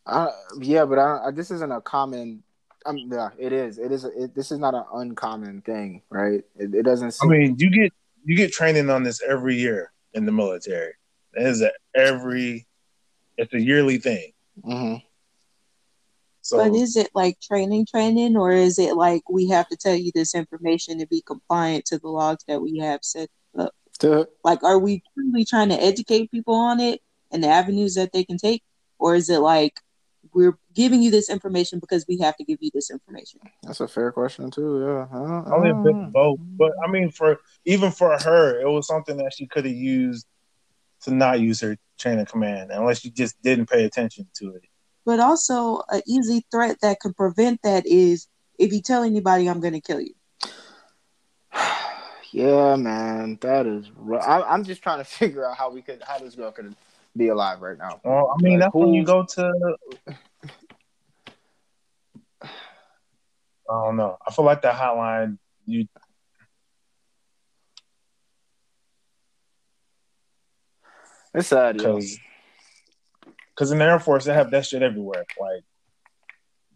I, 0.07 0.29
yeah, 0.61 0.85
but 0.85 0.99
I, 0.99 1.27
I, 1.27 1.31
this 1.31 1.51
isn't 1.51 1.73
a 1.73 1.81
common. 1.81 2.43
Um, 2.85 2.99
yeah, 3.11 3.31
it 3.39 3.53
is. 3.53 3.79
It 3.79 3.93
is. 3.93 4.05
It, 4.05 4.35
this 4.35 4.53
is 4.53 4.59
not 4.59 4.75
an 4.75 4.85
uncommon 4.93 5.63
thing, 5.63 6.03
right? 6.11 6.45
It, 6.57 6.75
it 6.75 6.83
doesn't. 6.83 7.09
I 7.09 7.11
Seem, 7.11 7.31
mean, 7.31 7.57
you 7.59 7.71
get 7.71 7.93
you 8.25 8.37
get 8.37 8.53
training 8.53 8.91
on 8.91 9.03
this 9.03 9.21
every 9.23 9.57
year 9.57 9.93
in 10.15 10.27
the 10.27 10.33
military. 10.33 10.95
It 11.35 11.47
is 11.47 11.63
a 11.63 11.71
every. 11.95 12.67
It's 13.39 13.53
a 13.55 13.61
yearly 13.61 13.99
thing. 13.99 14.33
Mhm. 14.63 15.03
So 16.43 16.59
But 16.59 16.75
is 16.75 16.97
it 16.97 17.11
like 17.15 17.41
training, 17.41 17.87
training, 17.87 18.37
or 18.37 18.51
is 18.53 18.79
it 18.79 18.97
like 18.97 19.23
we 19.31 19.49
have 19.49 19.69
to 19.69 19.77
tell 19.77 19.95
you 19.95 20.11
this 20.15 20.35
information 20.35 20.99
to 20.99 21.07
be 21.07 21.23
compliant 21.23 21.85
to 21.87 21.99
the 21.99 22.09
laws 22.09 22.39
that 22.49 22.61
we 22.61 22.79
have 22.79 23.01
set 23.03 23.31
up? 23.57 23.75
To- 24.01 24.29
Like, 24.45 24.63
are 24.65 24.79
we 24.79 25.03
truly 25.15 25.45
trying 25.45 25.69
to 25.69 25.81
educate 25.83 26.31
people 26.31 26.55
on 26.55 26.81
it, 26.81 27.01
and 27.31 27.43
the 27.43 27.49
avenues 27.49 27.95
that 27.95 28.13
they 28.13 28.25
can 28.25 28.39
take, 28.39 28.63
or 28.99 29.15
is 29.15 29.31
it 29.31 29.39
like 29.39 29.81
we're 30.35 30.59
giving 30.75 31.03
you 31.03 31.11
this 31.11 31.29
information 31.29 31.79
because 31.79 32.05
we 32.09 32.19
have 32.19 32.37
to 32.37 32.45
give 32.45 32.59
you 32.61 32.71
this 32.73 32.91
information? 32.91 33.41
That's 33.63 33.81
a 33.81 33.89
fair 33.89 34.13
question 34.13 34.51
too. 34.51 34.81
Yeah, 34.85 35.07
I 35.11 35.19
don't- 35.27 35.47
I 35.49 35.55
Only 35.57 35.71
a 35.71 35.75
bit 35.75 35.97
of 35.97 36.13
both. 36.13 36.39
But 36.59 36.73
I 36.85 36.91
mean, 36.91 37.11
for 37.11 37.39
even 37.65 37.91
for 37.91 38.17
her, 38.19 38.61
it 38.61 38.69
was 38.69 38.87
something 38.87 39.17
that 39.19 39.33
she 39.35 39.47
could 39.47 39.65
have 39.65 39.75
used 39.75 40.27
to 41.03 41.11
not 41.13 41.41
use 41.41 41.61
her 41.61 41.77
chain 41.99 42.19
of 42.19 42.29
command, 42.29 42.71
unless 42.71 43.01
she 43.01 43.11
just 43.11 43.41
didn't 43.43 43.69
pay 43.69 43.85
attention 43.85 44.29
to 44.35 44.55
it. 44.55 44.63
But 45.05 45.19
also, 45.21 45.83
an 45.89 46.03
easy 46.07 46.47
threat 46.51 46.79
that 46.83 47.01
could 47.01 47.17
prevent 47.17 47.61
that 47.63 47.87
is 47.87 48.29
if 48.59 48.73
you 48.73 48.81
tell 48.81 49.03
anybody, 49.03 49.49
I'm 49.49 49.61
going 49.61 49.73
to 49.75 49.81
kill 49.81 50.01
you. 50.01 50.15
Yeah, 52.35 52.77
man, 52.77 53.37
that 53.43 53.67
is. 53.67 53.91
ru- 53.95 54.17
I, 54.17 54.55
I'm 54.55 54.65
just 54.65 54.81
trying 54.83 54.99
to 55.01 55.05
figure 55.21 55.45
out 55.47 55.55
how 55.57 55.71
we 55.71 55.83
could, 55.83 56.03
how 56.03 56.19
this 56.19 56.35
girl 56.35 56.51
could 56.51 56.75
be 57.17 57.29
alive 57.29 57.61
right 57.61 57.79
now. 57.79 58.01
Well, 58.05 58.35
I 58.37 58.43
mean, 58.43 58.55
Like, 58.55 58.61
that's 58.61 58.75
when 58.75 58.95
you 58.95 59.05
go 59.05 59.25
to. 59.25 59.77
I 62.43 62.49
don't 63.69 63.97
know. 63.97 64.19
I 64.27 64.33
feel 64.33 64.45
like 64.45 64.63
that 64.63 64.75
hotline. 64.75 65.39
You 65.67 65.87
It's 71.35 71.49
sad, 71.49 71.79
because 71.79 72.19
because 73.55 73.73
in 73.73 73.79
the 73.79 73.85
Air 73.85 73.99
Force 73.99 74.25
they 74.25 74.35
have 74.35 74.51
that 74.51 74.67
shit 74.67 74.83
everywhere, 74.83 75.25
like 75.41 75.65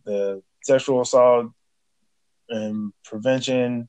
the 0.04 0.42
sexual 0.62 1.02
assault 1.02 1.48
and 2.48 2.92
prevention. 3.04 3.88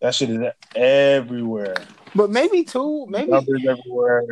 That 0.00 0.14
shit 0.14 0.30
is 0.30 0.40
everywhere. 0.76 1.74
But 2.14 2.30
maybe 2.30 2.64
too, 2.64 3.06
maybe 3.08 3.32
Numbers 3.32 3.64
everywhere. 3.66 4.24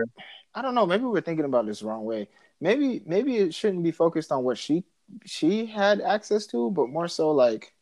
I 0.57 0.63
don't 0.63 0.75
know. 0.75 0.87
Maybe 0.87 1.05
we're 1.05 1.21
thinking 1.21 1.45
about 1.45 1.67
this 1.67 1.81
the 1.81 1.87
wrong 1.87 2.05
way. 2.05 2.29
Maybe 2.61 3.03
maybe 3.05 3.37
it 3.37 3.55
shouldn't 3.55 3.85
be 3.85 3.91
focused 3.93 4.33
on 4.33 4.43
what 4.43 4.57
she 4.57 4.85
she 5.27 5.67
had 5.67 6.01
access 6.01 6.47
to, 6.47 6.71
but 6.71 6.89
more 6.89 7.09
so 7.09 7.31
like 7.31 7.75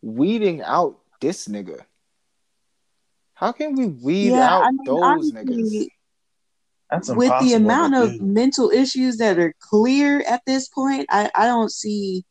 weeding 0.00 0.62
out 0.62 0.98
this 1.20 1.46
nigga. 1.48 1.84
How 3.34 3.52
can 3.52 3.76
we 3.76 3.86
weed 3.86 4.32
Yeah, 4.32 4.48
out 4.48 4.62
I 4.62 4.70
mean, 4.70 4.80
those 4.86 5.02
honestly, 5.02 5.44
niggas? 5.44 5.86
That's 6.90 7.08
with 7.10 7.38
the 7.40 7.54
amount 7.54 7.94
of 7.94 8.20
mental 8.22 8.70
issues 8.70 9.18
that 9.18 9.38
are 9.38 9.54
clear 9.60 10.22
at 10.22 10.42
this 10.46 10.68
point, 10.68 11.06
I, 11.10 11.30
I 11.34 11.46
don't 11.46 11.70
see. 11.70 12.24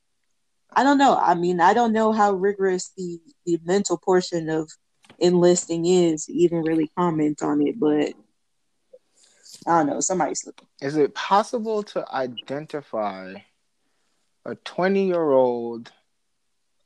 I 0.74 0.84
don't 0.84 0.98
know. 0.98 1.18
I 1.18 1.36
mean, 1.36 1.60
I 1.60 1.74
don't 1.74 1.94
know 1.94 2.12
how 2.14 2.32
rigorous 2.34 2.92
the 2.98 3.20
the 3.46 3.60
mental 3.64 3.98
portion 3.98 4.50
of 4.50 4.72
enlisting 5.20 5.86
is 5.86 6.26
to 6.26 6.34
even 6.34 6.64
really 6.64 6.90
comment 6.98 7.44
on 7.44 7.62
it, 7.62 7.80
but 7.80 8.14
I 9.68 9.80
don't 9.80 9.88
know. 9.88 10.00
Somebody's 10.00 10.46
looking. 10.46 10.68
Is 10.82 10.96
it 10.96 11.14
possible 11.14 11.84
to 11.84 12.06
identify 12.14 13.36
a 14.46 14.56
20 14.56 15.08
year 15.08 15.32
old 15.32 15.92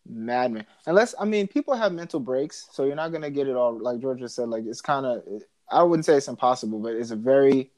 madman? 0.08 0.66
Unless, 0.86 1.16
I 1.20 1.26
mean, 1.26 1.48
people 1.48 1.76
have 1.76 1.94
mental 1.94 2.20
breaks, 2.20 2.68
so 2.72 2.86
you're 2.86 2.96
not 2.96 3.12
going 3.12 3.22
to 3.24 3.30
get 3.30 3.48
it 3.48 3.56
all. 3.56 3.78
Like 3.78 4.00
Georgia 4.00 4.30
said, 4.30 4.50
like 4.50 4.66
it's 4.66 4.82
kind 4.82 5.06
of, 5.06 5.24
I 5.70 5.84
wouldn't 5.84 6.06
say 6.06 6.16
it's 6.16 6.28
impossible, 6.28 6.80
but 6.80 6.94
it's 6.94 7.12
a 7.12 7.16
very, 7.16 7.72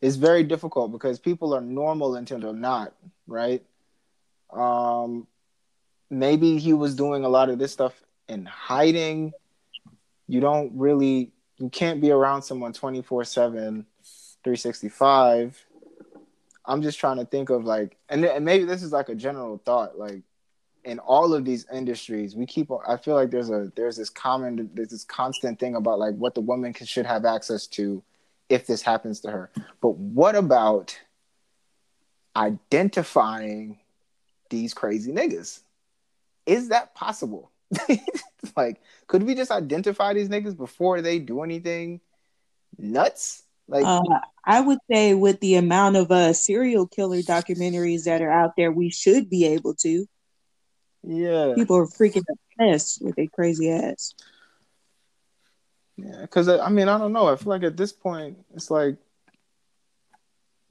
it's 0.00 0.16
very 0.16 0.42
difficult 0.42 0.92
because 0.92 1.18
people 1.18 1.54
are 1.54 1.60
normal 1.60 2.16
until 2.16 2.40
they're 2.40 2.52
not, 2.52 2.94
right? 3.26 3.62
Um, 4.52 5.26
maybe 6.08 6.58
he 6.58 6.72
was 6.72 6.94
doing 6.94 7.24
a 7.24 7.28
lot 7.28 7.50
of 7.50 7.58
this 7.58 7.72
stuff 7.72 8.02
in 8.28 8.46
hiding. 8.46 9.32
You 10.26 10.40
don't 10.40 10.72
really, 10.76 11.32
you 11.58 11.68
can't 11.68 12.00
be 12.00 12.10
around 12.10 12.42
someone 12.42 12.72
24 12.72 13.24
7 13.24 13.86
365 14.44 15.66
i'm 16.66 16.82
just 16.82 16.98
trying 16.98 17.16
to 17.16 17.24
think 17.24 17.50
of 17.50 17.64
like 17.64 17.96
and, 18.08 18.24
and 18.24 18.44
maybe 18.44 18.64
this 18.64 18.82
is 18.82 18.92
like 18.92 19.08
a 19.08 19.14
general 19.14 19.60
thought 19.64 19.98
like 19.98 20.22
in 20.84 20.98
all 20.98 21.34
of 21.34 21.44
these 21.44 21.66
industries 21.72 22.34
we 22.34 22.46
keep 22.46 22.70
i 22.86 22.96
feel 22.96 23.14
like 23.14 23.30
there's 23.30 23.50
a 23.50 23.70
there's 23.76 23.96
this 23.96 24.08
common 24.10 24.70
there's 24.74 24.88
this 24.88 25.04
constant 25.04 25.58
thing 25.58 25.74
about 25.74 25.98
like 25.98 26.14
what 26.14 26.34
the 26.34 26.40
woman 26.40 26.72
can, 26.72 26.86
should 26.86 27.06
have 27.06 27.24
access 27.24 27.66
to 27.66 28.02
if 28.50 28.66
this 28.66 28.82
happens 28.82 29.20
to 29.20 29.30
her. 29.30 29.50
But 29.80 29.96
what 29.96 30.34
about 30.34 30.98
identifying 32.36 33.78
these 34.50 34.74
crazy 34.74 35.12
niggas? 35.12 35.60
Is 36.44 36.68
that 36.68 36.94
possible? 36.94 37.50
Like 38.56 38.80
could 39.06 39.22
we 39.22 39.34
just 39.34 39.50
identify 39.50 40.14
these 40.14 40.30
niggas 40.30 40.56
before 40.56 41.02
they 41.02 41.18
do 41.18 41.42
anything 41.42 42.00
nuts 42.78 43.42
like 43.70 43.84
Uh, 43.84 44.02
I 44.44 44.60
would 44.60 44.78
say 44.90 45.14
with 45.14 45.40
the 45.40 45.54
amount 45.56 45.96
of 45.96 46.10
uh, 46.10 46.32
serial 46.32 46.86
killer 46.86 47.22
documentaries 47.22 48.04
that 48.04 48.22
are 48.22 48.30
out 48.30 48.52
there, 48.56 48.72
we 48.72 48.90
should 48.90 49.30
be 49.30 49.46
able 49.46 49.74
to. 49.76 50.06
Yeah, 51.04 51.54
People 51.54 51.76
are 51.78 51.86
freaking 51.86 52.24
obsessed 52.60 53.02
with 53.02 53.16
their 53.16 53.28
crazy 53.28 53.70
ass. 53.70 54.14
yeah. 55.96 56.22
Because 56.22 56.48
I 56.48 56.68
mean, 56.70 56.88
I 56.88 56.98
don't 56.98 57.12
know. 57.12 57.26
I 57.28 57.36
feel 57.36 57.50
like 57.50 57.62
at 57.64 57.76
this 57.76 57.92
point, 57.92 58.38
it's 58.54 58.70
like 58.70 58.96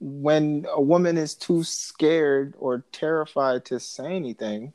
when 0.00 0.66
a 0.70 0.80
woman 0.80 1.16
is 1.18 1.34
too 1.34 1.62
scared 1.64 2.54
or 2.58 2.84
terrified 2.92 3.64
to 3.66 3.78
say 3.80 4.14
anything, 4.16 4.72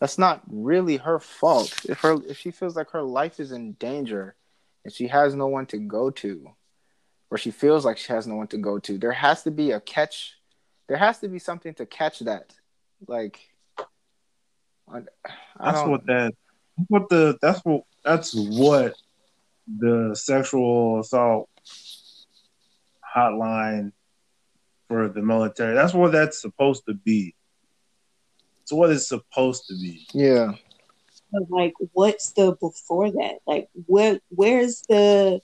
that's 0.00 0.18
not 0.18 0.42
really 0.50 0.98
her 0.98 1.18
fault. 1.18 1.84
If 1.88 2.00
her 2.00 2.18
if 2.28 2.38
she 2.38 2.50
feels 2.50 2.76
like 2.76 2.90
her 2.90 3.02
life 3.02 3.40
is 3.40 3.52
in 3.52 3.72
danger 3.74 4.36
and 4.84 4.92
she 4.92 5.08
has 5.08 5.34
no 5.34 5.46
one 5.48 5.66
to 5.66 5.78
go 5.78 6.10
to, 6.10 6.50
or 7.30 7.38
she 7.38 7.50
feels 7.50 7.84
like 7.84 7.98
she 7.98 8.12
has 8.12 8.26
no 8.26 8.36
one 8.36 8.46
to 8.48 8.56
go 8.58 8.78
to, 8.78 8.98
there 8.98 9.12
has 9.12 9.42
to 9.44 9.50
be 9.50 9.72
a 9.72 9.80
catch. 9.80 10.34
There 10.88 10.96
has 10.96 11.18
to 11.20 11.28
be 11.28 11.38
something 11.38 11.74
to 11.74 11.86
catch 11.86 12.20
that. 12.20 12.54
Like, 13.06 13.38
I, 14.90 14.98
I 14.98 15.02
That's 15.64 15.80
don't- 15.80 15.90
what 15.90 16.06
that. 16.06 16.32
What 16.88 17.08
the? 17.08 17.36
That's 17.42 17.60
what. 17.64 17.82
That's 18.04 18.32
what 18.34 18.94
the 19.66 20.14
sexual 20.14 21.00
assault 21.00 21.50
hotline 23.16 23.92
for 24.88 25.08
the 25.08 25.20
military. 25.20 25.74
That's 25.74 25.92
what 25.92 26.12
that's 26.12 26.40
supposed 26.40 26.84
to 26.86 26.94
be. 26.94 27.34
It's 28.62 28.72
what 28.72 28.90
it's 28.90 29.08
supposed 29.08 29.66
to 29.68 29.74
be. 29.74 30.06
Yeah. 30.12 30.52
But, 31.32 31.50
like, 31.50 31.74
what's 31.92 32.32
the 32.32 32.52
before 32.52 33.10
that? 33.10 33.38
Like, 33.46 33.68
what? 33.86 34.22
Where's 34.30 34.82
the? 34.88 35.40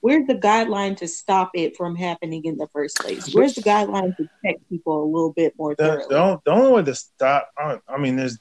Where's 0.00 0.26
the 0.26 0.34
guideline 0.36 0.96
to 0.98 1.08
stop 1.08 1.50
it 1.54 1.76
from 1.76 1.96
happening 1.96 2.44
in 2.44 2.56
the 2.56 2.68
first 2.68 2.96
place? 2.98 3.34
Where's 3.34 3.54
the 3.54 3.62
guideline 3.62 4.16
to 4.16 4.28
check 4.44 4.56
people 4.68 5.02
a 5.02 5.06
little 5.06 5.32
bit 5.32 5.54
more 5.58 5.74
The, 5.76 5.84
thoroughly? 5.84 6.06
the, 6.10 6.18
only, 6.18 6.38
the 6.44 6.50
only 6.52 6.72
way 6.72 6.82
to 6.84 6.94
stop. 6.94 7.50
I, 7.58 7.78
I 7.88 7.98
mean, 7.98 8.16
there's 8.16 8.38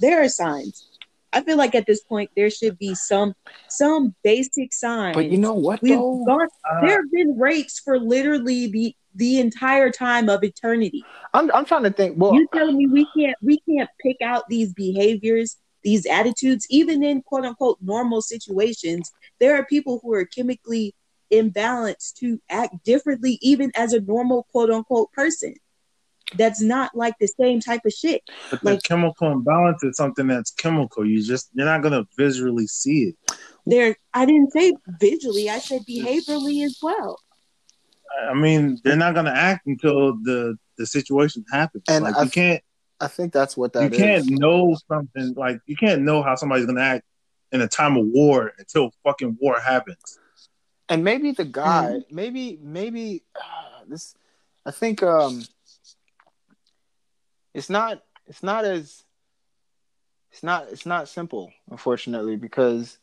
there 0.00 0.22
are 0.22 0.28
signs. 0.28 0.88
I 1.32 1.40
feel 1.42 1.56
like 1.56 1.74
at 1.74 1.86
this 1.86 2.02
point 2.02 2.30
there 2.36 2.50
should 2.50 2.78
be 2.78 2.94
some 2.94 3.34
some 3.68 4.14
basic 4.22 4.72
signs. 4.72 5.14
But 5.16 5.30
you 5.30 5.38
know 5.38 5.54
what 5.54 5.82
we've 5.82 5.94
though? 5.94 6.24
gone. 6.26 6.48
uh, 6.70 6.80
There 6.82 6.96
have 7.02 7.10
been 7.10 7.38
rapes 7.38 7.78
for 7.80 7.98
literally 7.98 8.66
the 8.68 8.94
the 9.14 9.40
entire 9.40 9.90
time 9.90 10.28
of 10.28 10.44
eternity. 10.44 11.02
I'm 11.34 11.50
I'm 11.52 11.64
trying 11.64 11.84
to 11.84 11.90
think. 11.90 12.14
Well, 12.18 12.34
you 12.34 12.46
telling 12.54 12.76
me 12.76 12.86
we 12.86 13.06
can't 13.16 13.36
we 13.42 13.60
can't 13.68 13.88
pick 14.02 14.18
out 14.22 14.44
these 14.48 14.72
behaviors, 14.74 15.56
these 15.86 16.04
attitudes, 16.04 16.66
even 16.68 17.04
in 17.04 17.22
quote 17.22 17.44
unquote 17.44 17.78
normal 17.80 18.20
situations. 18.20 19.12
There 19.38 19.54
are 19.54 19.64
people 19.64 20.00
who 20.02 20.12
are 20.14 20.24
chemically 20.24 20.96
imbalanced 21.32 22.14
to 22.14 22.40
act 22.50 22.84
differently, 22.84 23.38
even 23.40 23.70
as 23.76 23.92
a 23.92 24.00
normal 24.00 24.48
quote 24.50 24.68
unquote 24.70 25.12
person. 25.12 25.54
That's 26.36 26.60
not 26.60 26.96
like 26.96 27.14
the 27.20 27.28
same 27.28 27.60
type 27.60 27.82
of 27.86 27.92
shit. 27.92 28.22
but 28.50 28.60
the 28.62 28.70
like- 28.72 28.82
chemical 28.82 29.30
imbalance 29.30 29.84
is 29.84 29.96
something 29.96 30.26
that's 30.26 30.50
chemical. 30.50 31.06
You 31.06 31.22
just 31.22 31.50
you're 31.54 31.66
not 31.66 31.82
gonna 31.82 32.04
visually 32.18 32.66
see 32.66 33.10
it. 33.10 33.16
There, 33.64 33.96
I 34.12 34.26
didn't 34.26 34.50
say 34.50 34.72
visually. 35.00 35.48
I 35.48 35.60
said 35.60 35.82
behaviorally 35.88 36.64
as 36.64 36.78
well. 36.82 37.20
I 38.28 38.34
mean, 38.34 38.80
they're 38.82 38.96
not 38.96 39.14
gonna 39.14 39.30
act 39.30 39.68
until 39.68 40.16
the 40.16 40.56
the 40.78 40.86
situation 40.86 41.44
happens. 41.52 41.84
And 41.88 42.02
like 42.02 42.16
I- 42.16 42.24
you 42.24 42.30
can't 42.30 42.62
I 43.00 43.08
think 43.08 43.32
that's 43.32 43.56
what 43.56 43.72
that 43.74 43.82
you 43.82 43.88
is. 43.90 43.96
can't 43.98 44.40
know 44.40 44.76
something 44.88 45.34
like 45.34 45.60
you 45.66 45.76
can't 45.76 46.02
know 46.02 46.22
how 46.22 46.34
somebody's 46.34 46.66
gonna 46.66 46.80
act 46.80 47.04
in 47.52 47.60
a 47.60 47.68
time 47.68 47.96
of 47.96 48.06
war 48.06 48.52
until 48.58 48.90
fucking 49.04 49.36
war 49.40 49.60
happens. 49.60 50.18
and 50.88 51.04
maybe 51.04 51.32
the 51.32 51.44
guy, 51.44 52.00
maybe 52.10 52.58
maybe 52.62 53.22
uh, 53.34 53.84
this. 53.88 54.14
I 54.64 54.70
think 54.70 55.02
um, 55.02 55.44
it's 57.54 57.70
not 57.70 58.02
it's 58.26 58.42
not 58.42 58.64
as 58.64 59.04
it's 60.32 60.42
not 60.42 60.68
it's 60.70 60.86
not 60.86 61.08
simple, 61.08 61.52
unfortunately, 61.70 62.36
because 62.36 62.98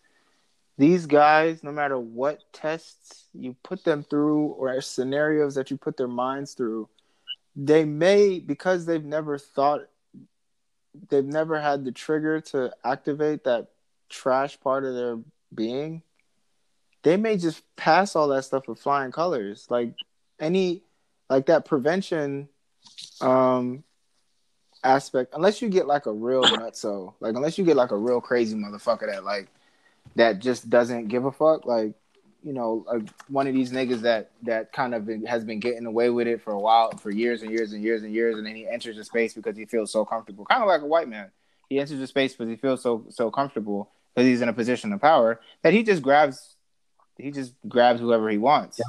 these 0.78 1.06
guys, 1.06 1.64
no 1.64 1.72
matter 1.72 2.00
what 2.00 2.44
tests 2.52 3.26
you 3.34 3.56
put 3.64 3.84
them 3.84 4.04
through 4.04 4.48
or 4.48 4.80
scenarios 4.82 5.56
that 5.56 5.70
you 5.70 5.78
put 5.78 5.98
their 5.98 6.08
minds 6.08 6.54
through, 6.54 6.90
they 7.56 7.86
may 7.86 8.40
because 8.40 8.86
they've 8.86 9.06
never 9.06 9.38
thought 9.38 9.82
they've 11.10 11.26
never 11.26 11.60
had 11.60 11.86
the 11.86 11.92
trigger 11.92 12.42
to 12.42 12.74
activate 12.84 13.44
that 13.44 13.68
trash 14.10 14.60
part 14.60 14.84
of 14.84 14.94
their 14.94 15.18
being 15.54 16.04
they 17.04 17.18
may 17.18 17.38
just 17.38 17.62
pass 17.76 18.16
all 18.16 18.30
that 18.30 18.46
stuff 18.46 18.68
with 18.68 18.80
flying 18.80 19.12
colors. 19.12 19.68
Like 19.70 19.94
any 20.40 20.82
like 21.30 21.46
that 21.46 21.66
prevention 21.66 22.50
um 23.22 23.84
aspect 24.84 25.34
unless 25.34 25.62
you 25.62 25.70
get 25.70 25.88
like 25.88 26.06
a 26.06 26.12
real 26.12 26.44
nutso 26.44 27.14
like 27.22 27.36
unless 27.36 27.58
you 27.58 27.64
get 27.64 27.78
like 27.78 27.92
a 27.92 27.98
real 27.98 28.20
crazy 28.20 28.58
motherfucker 28.58 29.10
that 29.10 29.24
like 29.24 29.48
that 30.16 30.40
just 30.40 30.70
doesn't 30.70 31.08
give 31.08 31.24
a 31.24 31.32
fuck 31.32 31.66
like 31.66 31.94
you 32.44 32.54
know 32.54 32.86
like 32.88 33.10
one 33.28 33.48
of 33.48 33.54
these 33.54 33.72
niggas 33.72 34.02
that 34.02 34.32
that 34.44 34.72
kind 34.74 34.94
of 34.94 35.06
been, 35.06 35.26
has 35.26 35.44
been 35.44 35.60
getting 35.60 35.86
away 35.86 36.10
with 36.10 36.28
it 36.28 36.42
for 36.42 36.54
a 36.54 36.60
while 36.60 36.92
for 36.98 37.12
years 37.12 37.42
and 37.42 37.52
years 37.52 37.74
and 37.74 37.84
years 37.84 38.04
and 38.04 38.14
years 38.14 38.38
and 38.38 38.46
then 38.46 38.56
he 38.56 38.68
enters 38.68 38.98
the 38.98 39.04
space 39.04 39.34
because 39.34 39.56
he 39.56 39.66
feels 39.66 39.92
so 39.92 40.04
comfortable 40.04 40.46
kind 40.46 40.62
of 40.62 40.68
like 40.68 40.82
a 40.82 40.86
white 40.86 41.08
man 41.08 41.32
he 41.70 41.80
enters 41.80 42.00
the 42.00 42.08
space 42.08 42.34
because 42.34 42.50
he 42.50 42.56
feels 42.56 42.82
so 42.82 43.06
so 43.10 43.32
comfortable 43.32 43.90
because 44.14 44.28
he's 44.28 44.42
in 44.42 44.50
a 44.50 44.54
position 44.54 44.92
of 44.94 45.02
power 45.02 45.40
that 45.62 45.74
he 45.74 45.84
just 45.84 46.02
grabs 46.02 46.56
he 47.18 47.32
just 47.32 47.54
grabs 47.68 48.00
whoever 48.00 48.30
he 48.30 48.38
wants 48.38 48.80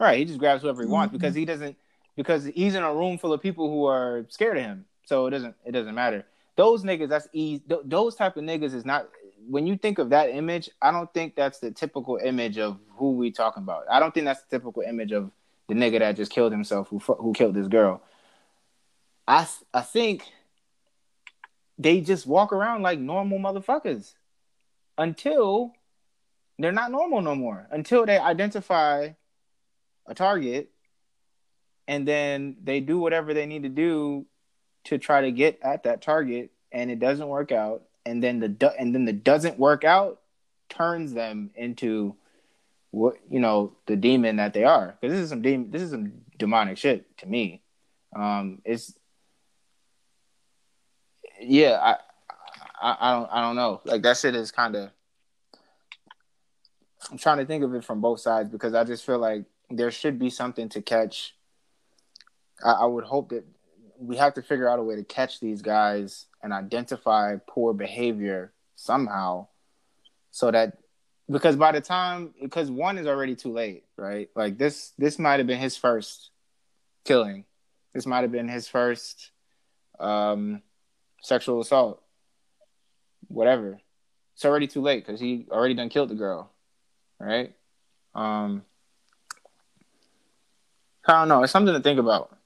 right 0.00 0.18
he 0.18 0.24
just 0.24 0.38
grabs 0.38 0.62
whoever 0.62 0.82
he 0.82 0.88
wants 0.88 1.12
because 1.12 1.34
he 1.34 1.44
doesn't 1.44 1.76
because 2.18 2.44
he's 2.46 2.74
in 2.74 2.82
a 2.82 2.92
room 2.92 3.16
full 3.16 3.32
of 3.32 3.40
people 3.40 3.70
who 3.70 3.86
are 3.86 4.26
scared 4.28 4.58
of 4.58 4.64
him. 4.64 4.84
So 5.06 5.26
it 5.26 5.30
doesn't 5.30 5.54
it 5.64 5.72
doesn't 5.72 5.94
matter. 5.94 6.26
Those 6.56 6.82
niggas, 6.82 7.08
that's 7.08 7.28
easy. 7.32 7.62
Th- 7.66 7.80
those 7.84 8.16
type 8.16 8.36
of 8.36 8.42
niggas 8.42 8.74
is 8.74 8.84
not. 8.84 9.08
When 9.46 9.66
you 9.66 9.76
think 9.76 9.98
of 9.98 10.10
that 10.10 10.30
image, 10.30 10.68
I 10.82 10.90
don't 10.90 11.12
think 11.12 11.34
that's 11.34 11.58
the 11.58 11.70
typical 11.70 12.18
image 12.22 12.58
of 12.58 12.78
who 12.96 13.12
we 13.12 13.30
talking 13.30 13.62
about. 13.62 13.84
I 13.90 14.00
don't 14.00 14.12
think 14.12 14.26
that's 14.26 14.42
the 14.42 14.58
typical 14.58 14.82
image 14.82 15.12
of 15.12 15.30
the 15.68 15.74
nigga 15.74 16.00
that 16.00 16.16
just 16.16 16.32
killed 16.32 16.52
himself, 16.52 16.88
who 16.88 16.98
who 16.98 17.32
killed 17.32 17.54
this 17.54 17.68
girl. 17.68 18.02
I 19.26 19.46
I 19.72 19.82
think 19.82 20.24
they 21.78 22.00
just 22.00 22.26
walk 22.26 22.52
around 22.52 22.82
like 22.82 22.98
normal 22.98 23.38
motherfuckers 23.38 24.14
until 24.96 25.74
they're 26.58 26.72
not 26.72 26.90
normal 26.90 27.22
no 27.22 27.34
more. 27.34 27.68
Until 27.70 28.04
they 28.04 28.18
identify 28.18 29.10
a 30.06 30.14
target 30.14 30.70
and 31.86 32.06
then 32.06 32.56
they 32.62 32.80
do 32.80 32.98
whatever 32.98 33.32
they 33.32 33.46
need 33.46 33.62
to 33.62 33.68
do 33.68 34.26
to 34.84 34.98
try 34.98 35.22
to 35.22 35.30
get 35.30 35.58
at 35.62 35.84
that 35.84 36.02
target 36.02 36.50
and 36.72 36.90
it 36.90 36.98
doesn't 36.98 37.28
work 37.28 37.52
out 37.52 37.82
and 38.08 38.22
then 38.22 38.40
the 38.40 38.74
and 38.78 38.94
then 38.94 39.04
the 39.04 39.12
doesn't 39.12 39.58
work 39.58 39.84
out 39.84 40.20
turns 40.68 41.12
them 41.12 41.50
into 41.54 42.14
what 42.90 43.16
you 43.30 43.38
know 43.38 43.72
the 43.86 43.96
demon 43.96 44.36
that 44.36 44.54
they 44.54 44.64
are. 44.64 44.96
Because 45.00 45.14
this 45.14 45.24
is 45.24 45.28
some 45.28 45.42
demon 45.42 45.70
this 45.70 45.82
is 45.82 45.90
some 45.90 46.12
demonic 46.38 46.78
shit 46.78 47.16
to 47.18 47.26
me. 47.26 47.62
Um 48.16 48.62
it's 48.64 48.94
yeah 51.40 51.78
I, 51.80 51.96
I 52.80 52.96
i 53.00 53.12
don't 53.12 53.30
i 53.30 53.40
don't 53.42 53.56
know. 53.56 53.80
Like 53.84 54.02
that 54.02 54.16
shit 54.16 54.34
is 54.34 54.50
kind 54.50 54.74
of 54.74 54.90
i'm 57.10 57.18
trying 57.18 57.38
to 57.38 57.46
think 57.46 57.62
of 57.62 57.74
it 57.74 57.84
from 57.84 58.00
both 58.00 58.20
sides 58.20 58.50
because 58.50 58.74
i 58.74 58.84
just 58.84 59.06
feel 59.06 59.18
like 59.18 59.44
there 59.70 59.90
should 59.90 60.18
be 60.18 60.30
something 60.30 60.68
to 60.70 60.82
catch. 60.82 61.34
I, 62.64 62.72
I 62.72 62.84
would 62.86 63.04
hope 63.04 63.28
that 63.30 63.44
we 63.98 64.16
have 64.16 64.34
to 64.34 64.42
figure 64.42 64.68
out 64.68 64.78
a 64.78 64.82
way 64.82 64.96
to 64.96 65.04
catch 65.04 65.40
these 65.40 65.62
guys 65.62 66.26
and 66.42 66.52
identify 66.52 67.36
poor 67.48 67.72
behavior 67.74 68.52
somehow 68.76 69.46
so 70.30 70.50
that 70.50 70.78
because 71.30 71.56
by 71.56 71.72
the 71.72 71.80
time 71.80 72.32
because 72.40 72.70
one 72.70 72.96
is 72.96 73.06
already 73.06 73.34
too 73.34 73.52
late 73.52 73.84
right? 73.98 74.30
Like 74.34 74.56
this 74.56 74.92
this 74.96 75.18
might 75.18 75.40
have 75.40 75.46
been 75.46 75.58
his 75.58 75.76
first 75.76 76.30
killing. 77.04 77.44
This 77.92 78.06
might 78.06 78.22
have 78.22 78.32
been 78.32 78.48
his 78.48 78.68
first 78.68 79.32
um 79.98 80.62
sexual 81.22 81.60
assault. 81.60 82.02
Whatever. 83.26 83.80
It's 84.34 84.44
already 84.44 84.68
too 84.68 84.80
late 84.80 85.04
because 85.04 85.20
he 85.20 85.46
already 85.50 85.74
done 85.74 85.88
killed 85.88 86.08
the 86.08 86.14
girl 86.14 86.50
right? 87.18 87.52
Um 88.14 88.62
i 91.06 91.12
don't 91.12 91.28
know. 91.28 91.42
It's 91.42 91.52
something 91.52 91.74
to 91.74 91.80
think 91.80 91.98
about 91.98 92.37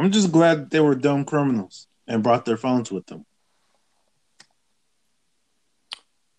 I'm 0.00 0.10
just 0.10 0.32
glad 0.32 0.70
they 0.70 0.80
were 0.80 0.94
dumb 0.94 1.26
criminals 1.26 1.86
and 2.08 2.22
brought 2.22 2.46
their 2.46 2.56
phones 2.56 2.90
with 2.90 3.04
them. 3.04 3.26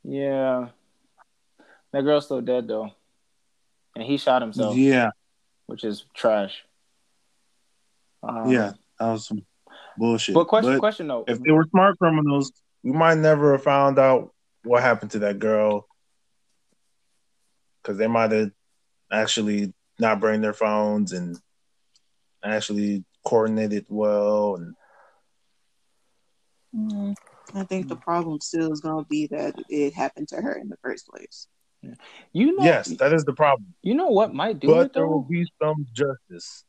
Yeah. 0.03 0.69
That 1.93 2.01
girl's 2.01 2.25
still 2.25 2.41
dead 2.41 2.67
though. 2.67 2.89
And 3.95 4.03
he 4.03 4.17
shot 4.17 4.41
himself. 4.41 4.75
Yeah. 4.75 5.11
Which 5.67 5.83
is 5.83 6.05
trash. 6.15 6.65
Um, 8.23 8.49
yeah, 8.49 8.71
that 8.99 9.11
was 9.11 9.27
some 9.27 9.45
bullshit. 9.95 10.33
But 10.33 10.45
question, 10.45 10.73
but 10.73 10.79
question 10.79 11.07
though. 11.07 11.25
If 11.27 11.39
they 11.39 11.51
were 11.51 11.67
smart 11.69 11.99
criminals, 11.99 12.51
we 12.81 12.93
might 12.93 13.19
never 13.19 13.51
have 13.51 13.63
found 13.63 13.99
out 13.99 14.33
what 14.63 14.81
happened 14.81 15.11
to 15.11 15.19
that 15.19 15.37
girl. 15.37 15.87
Because 17.83 17.99
they 17.99 18.07
might 18.07 18.31
have 18.31 18.51
actually 19.11 19.71
not 19.99 20.19
bring 20.19 20.41
their 20.41 20.53
phones 20.53 21.11
and 21.11 21.37
actually 22.43 23.03
coordinated 23.23 23.85
well 23.89 24.55
and 24.55 24.75
mm, 26.75 27.15
I 27.53 27.63
think 27.63 27.87
the 27.87 27.95
problem 27.95 28.39
still 28.41 28.71
is 28.71 28.81
going 28.81 29.03
to 29.03 29.09
be 29.09 29.27
that 29.27 29.55
it 29.69 29.93
happened 29.93 30.27
to 30.29 30.37
her 30.37 30.53
in 30.53 30.69
the 30.69 30.77
first 30.77 31.07
place. 31.07 31.47
You 32.31 32.55
know, 32.55 32.63
yes, 32.63 32.89
that 32.97 33.11
is 33.11 33.25
the 33.25 33.33
problem. 33.33 33.73
You 33.81 33.95
know 33.95 34.09
what 34.09 34.33
might 34.33 34.59
do 34.59 34.67
but 34.67 34.85
it 34.85 34.93
though? 34.93 34.99
there 34.99 35.07
will 35.07 35.23
be 35.23 35.45
some 35.61 35.87
justice. 35.93 36.63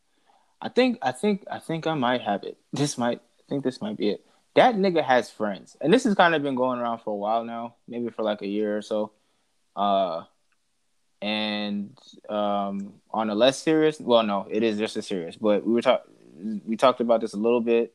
I 0.60 0.68
think, 0.68 0.98
I 1.02 1.12
think, 1.12 1.44
I 1.50 1.58
think 1.58 1.86
I 1.86 1.94
might 1.94 2.22
have 2.22 2.44
it. 2.44 2.56
This 2.72 2.96
might, 2.96 3.18
I 3.18 3.42
think 3.48 3.64
this 3.64 3.82
might 3.82 3.98
be 3.98 4.10
it. 4.10 4.24
That 4.54 4.76
nigga 4.76 5.02
has 5.02 5.30
friends, 5.30 5.76
and 5.80 5.92
this 5.92 6.04
has 6.04 6.14
kind 6.14 6.34
of 6.34 6.42
been 6.42 6.54
going 6.54 6.78
around 6.78 7.00
for 7.00 7.10
a 7.10 7.16
while 7.16 7.44
now, 7.44 7.76
maybe 7.88 8.10
for 8.10 8.22
like 8.22 8.42
a 8.42 8.46
year 8.46 8.76
or 8.76 8.82
so. 8.82 9.12
Uh, 9.74 10.24
and 11.22 11.96
um, 12.28 12.94
on 13.10 13.30
a 13.30 13.34
less 13.34 13.58
serious, 13.58 13.98
well, 14.00 14.22
no, 14.22 14.46
it 14.50 14.62
is 14.62 14.78
just 14.78 14.96
as 14.96 15.06
serious. 15.06 15.36
But 15.36 15.64
we 15.66 15.72
were 15.72 15.80
talking 15.80 16.11
we 16.64 16.76
talked 16.76 17.00
about 17.00 17.20
this 17.20 17.34
a 17.34 17.38
little 17.38 17.60
bit. 17.60 17.94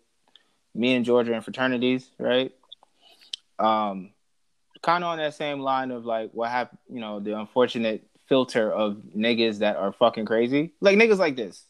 Me 0.76 0.94
and 0.94 1.06
Georgia 1.06 1.34
in 1.34 1.42
fraternities, 1.42 2.10
right? 2.20 2.52
Um, 3.60 4.12
kind 4.82 5.04
of 5.04 5.10
on 5.10 5.18
that 5.18 5.34
same 5.34 5.60
line 5.60 5.92
of 5.92 6.06
like 6.06 6.32
what 6.34 6.50
happened, 6.50 6.80
you 6.90 7.00
know, 7.00 7.20
the 7.20 7.38
unfortunate 7.38 8.08
filter 8.28 8.72
of 8.72 8.98
niggas 9.16 9.60
that 9.60 9.78
are 9.78 9.92
fucking 9.92 10.26
crazy, 10.26 10.74
like 10.82 10.98
niggas 10.98 11.18
like 11.18 11.36
this 11.36 11.64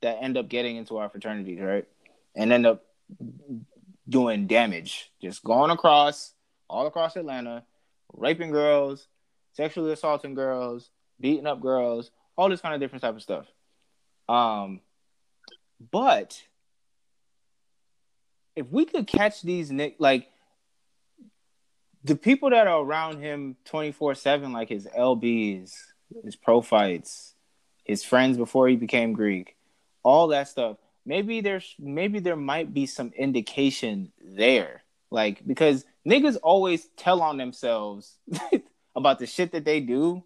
that 0.00 0.18
end 0.22 0.36
up 0.36 0.48
getting 0.48 0.76
into 0.76 0.96
our 0.96 1.08
fraternities, 1.08 1.60
right? 1.60 1.86
And 2.34 2.52
end 2.52 2.66
up 2.66 2.84
doing 4.08 4.46
damage, 4.46 5.10
just 5.20 5.44
going 5.44 5.70
across 5.70 6.32
all 6.68 6.86
across 6.86 7.16
Atlanta, 7.16 7.64
raping 8.12 8.50
girls, 8.50 9.08
sexually 9.52 9.92
assaulting 9.92 10.34
girls, 10.34 10.90
beating 11.20 11.46
up 11.46 11.60
girls, 11.60 12.10
all 12.36 12.48
this 12.48 12.60
kind 12.60 12.74
of 12.74 12.80
different 12.80 13.02
type 13.02 13.14
of 13.14 13.22
stuff. 13.22 13.46
Um, 14.28 14.80
but 15.90 16.42
if 18.56 18.66
we 18.70 18.84
could 18.84 19.06
catch 19.06 19.42
these 19.42 19.72
like 19.98 20.28
the 22.04 22.16
people 22.16 22.50
that 22.50 22.66
are 22.66 22.82
around 22.82 23.20
him 23.20 23.56
24-7 23.66 24.52
like 24.52 24.68
his 24.68 24.86
lbs 24.86 25.74
his 26.24 26.36
prophytes 26.36 27.34
his 27.84 28.04
friends 28.04 28.36
before 28.36 28.68
he 28.68 28.76
became 28.76 29.12
greek 29.12 29.56
all 30.02 30.28
that 30.28 30.48
stuff 30.48 30.76
maybe 31.06 31.40
there's 31.40 31.74
maybe 31.78 32.18
there 32.18 32.36
might 32.36 32.72
be 32.72 32.86
some 32.86 33.12
indication 33.16 34.12
there. 34.22 34.82
Like 35.10 35.46
because 35.46 35.84
niggas 36.06 36.36
always 36.42 36.88
tell 36.96 37.22
on 37.22 37.36
themselves 37.36 38.16
about 38.96 39.18
the 39.18 39.26
shit 39.26 39.52
that 39.52 39.64
they 39.64 39.80
do 39.80 40.24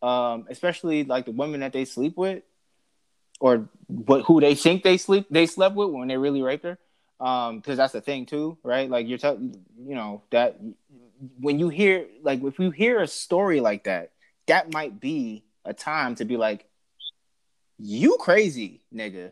um 0.00 0.46
especially 0.48 1.02
like 1.02 1.24
the 1.24 1.32
women 1.32 1.60
that 1.60 1.72
they 1.72 1.84
sleep 1.84 2.16
with 2.16 2.42
or 3.40 3.68
what 3.86 4.22
who 4.22 4.40
they 4.40 4.54
think 4.54 4.82
they 4.82 4.96
sleep 4.96 5.26
they 5.30 5.46
slept 5.46 5.74
with 5.74 5.90
when 5.90 6.08
they 6.08 6.16
really 6.16 6.42
raped 6.42 6.64
her. 6.64 6.78
Um 7.20 7.58
because 7.58 7.76
that's 7.76 7.92
the 7.92 8.00
thing 8.00 8.26
too 8.26 8.58
right? 8.62 8.88
Like 8.90 9.08
you're 9.08 9.18
telling 9.18 9.64
you 9.78 9.94
know 9.94 10.22
that 10.30 10.58
when 11.40 11.58
you 11.58 11.68
hear 11.68 12.06
like 12.22 12.42
if 12.42 12.58
you 12.58 12.70
hear 12.70 13.00
a 13.00 13.06
story 13.06 13.60
like 13.60 13.84
that 13.84 14.12
that 14.46 14.72
might 14.72 15.00
be 15.00 15.44
a 15.64 15.74
time 15.74 16.14
to 16.16 16.24
be 16.24 16.36
like 16.36 16.66
you 17.78 18.16
crazy 18.18 18.82
nigga. 18.92 19.30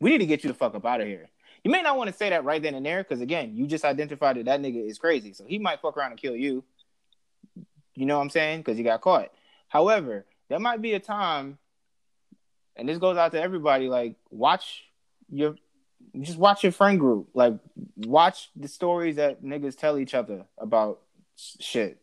We 0.00 0.10
need 0.10 0.18
to 0.18 0.26
get 0.26 0.44
you 0.44 0.48
the 0.48 0.54
fuck 0.54 0.74
up 0.74 0.84
out 0.84 1.00
of 1.00 1.06
here. 1.06 1.30
You 1.62 1.70
may 1.70 1.80
not 1.80 1.96
want 1.96 2.10
to 2.10 2.16
say 2.16 2.28
that 2.28 2.44
right 2.44 2.62
then 2.62 2.74
and 2.74 2.84
there 2.84 3.02
because 3.02 3.20
again 3.20 3.56
you 3.56 3.66
just 3.66 3.84
identified 3.84 4.36
that 4.36 4.44
that 4.44 4.60
nigga 4.60 4.86
is 4.86 4.98
crazy. 4.98 5.32
So 5.32 5.44
he 5.46 5.58
might 5.58 5.80
fuck 5.80 5.96
around 5.96 6.12
and 6.12 6.20
kill 6.20 6.36
you. 6.36 6.62
You 7.94 8.06
know 8.06 8.16
what 8.16 8.24
i'm 8.24 8.30
saying? 8.30 8.60
Because 8.60 8.76
he 8.76 8.82
got 8.82 9.00
caught. 9.00 9.30
However 9.68 10.26
there 10.48 10.58
might 10.58 10.82
be 10.82 10.92
a 10.92 11.00
time 11.00 11.58
and 12.76 12.88
this 12.88 12.98
goes 12.98 13.16
out 13.16 13.32
to 13.32 13.40
everybody. 13.40 13.88
Like, 13.88 14.16
watch 14.30 14.84
your, 15.30 15.56
just 16.20 16.38
watch 16.38 16.62
your 16.62 16.72
friend 16.72 16.98
group. 16.98 17.28
Like, 17.34 17.54
watch 17.96 18.50
the 18.56 18.68
stories 18.68 19.16
that 19.16 19.42
niggas 19.42 19.76
tell 19.76 19.98
each 19.98 20.14
other 20.14 20.44
about 20.58 21.00
shit. 21.36 22.00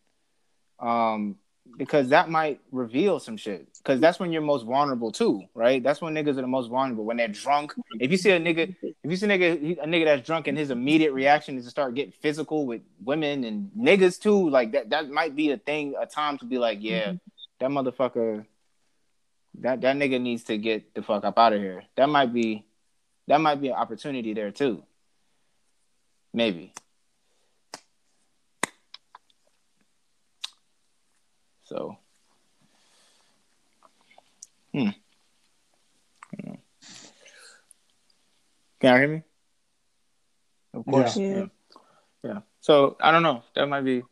Um, 0.79 1.37
because 1.77 2.09
that 2.09 2.29
might 2.29 2.59
reveal 2.71 3.19
some 3.19 3.37
shit. 3.37 3.67
Because 3.77 3.99
that's 3.99 4.19
when 4.19 4.31
you're 4.31 4.41
most 4.41 4.65
vulnerable 4.65 5.11
too, 5.11 5.43
right? 5.53 5.81
That's 5.81 6.01
when 6.01 6.13
niggas 6.13 6.31
are 6.37 6.41
the 6.41 6.47
most 6.47 6.69
vulnerable 6.69 7.05
when 7.05 7.17
they're 7.17 7.27
drunk. 7.27 7.73
If 7.99 8.11
you 8.11 8.17
see 8.17 8.31
a 8.31 8.39
nigga, 8.39 8.75
if 8.81 9.09
you 9.09 9.15
see 9.15 9.25
a 9.25 9.29
nigga, 9.29 9.79
a 9.79 9.87
nigga 9.87 10.05
that's 10.05 10.25
drunk, 10.25 10.47
and 10.47 10.57
his 10.57 10.69
immediate 10.69 11.13
reaction 11.13 11.57
is 11.57 11.65
to 11.65 11.71
start 11.71 11.95
getting 11.95 12.11
physical 12.11 12.65
with 12.65 12.81
women 13.03 13.43
and 13.43 13.71
niggas 13.77 14.19
too, 14.19 14.49
like 14.49 14.73
that. 14.73 14.89
That 14.89 15.09
might 15.09 15.35
be 15.35 15.51
a 15.51 15.57
thing, 15.57 15.95
a 15.99 16.05
time 16.05 16.37
to 16.39 16.45
be 16.45 16.57
like, 16.57 16.79
yeah, 16.81 17.13
mm-hmm. 17.13 17.15
that 17.59 17.69
motherfucker 17.69 18.45
that 19.59 19.81
that 19.81 19.95
nigga 19.95 20.19
needs 20.19 20.43
to 20.45 20.57
get 20.57 20.93
the 20.93 21.01
fuck 21.01 21.23
up 21.23 21.37
out 21.37 21.53
of 21.53 21.59
here. 21.59 21.83
That 21.95 22.09
might 22.09 22.33
be 22.33 22.65
that 23.27 23.41
might 23.41 23.61
be 23.61 23.69
an 23.69 23.75
opportunity 23.75 24.33
there 24.33 24.51
too. 24.51 24.83
Maybe. 26.33 26.73
So 31.63 31.97
Hmm. 34.73 34.89
Can 38.79 38.93
you 38.93 38.99
hear 38.99 39.07
me? 39.07 39.23
Of 40.73 40.85
course. 40.85 41.17
Yeah. 41.17 41.35
Yeah. 41.35 41.45
yeah. 42.23 42.39
So 42.61 42.97
I 42.99 43.11
don't 43.11 43.23
know. 43.23 43.43
That 43.55 43.67
might 43.67 43.81
be. 43.81 44.03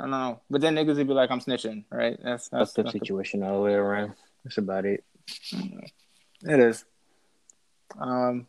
I 0.00 0.04
don't 0.04 0.10
know. 0.12 0.40
But 0.48 0.62
then 0.62 0.76
niggas 0.76 0.96
would 0.96 1.06
be 1.08 1.12
like, 1.12 1.30
I'm 1.30 1.40
snitching, 1.40 1.84
right? 1.90 2.18
That's 2.22 2.48
that's, 2.48 2.72
that's 2.72 2.92
the- 2.92 2.98
situation 2.98 3.42
all 3.42 3.56
the 3.56 3.60
way 3.60 3.74
around. 3.74 4.14
That's 4.44 4.56
about 4.56 4.86
it. 4.86 5.04
it 5.52 6.58
is. 6.60 6.86
Um, 7.98 8.46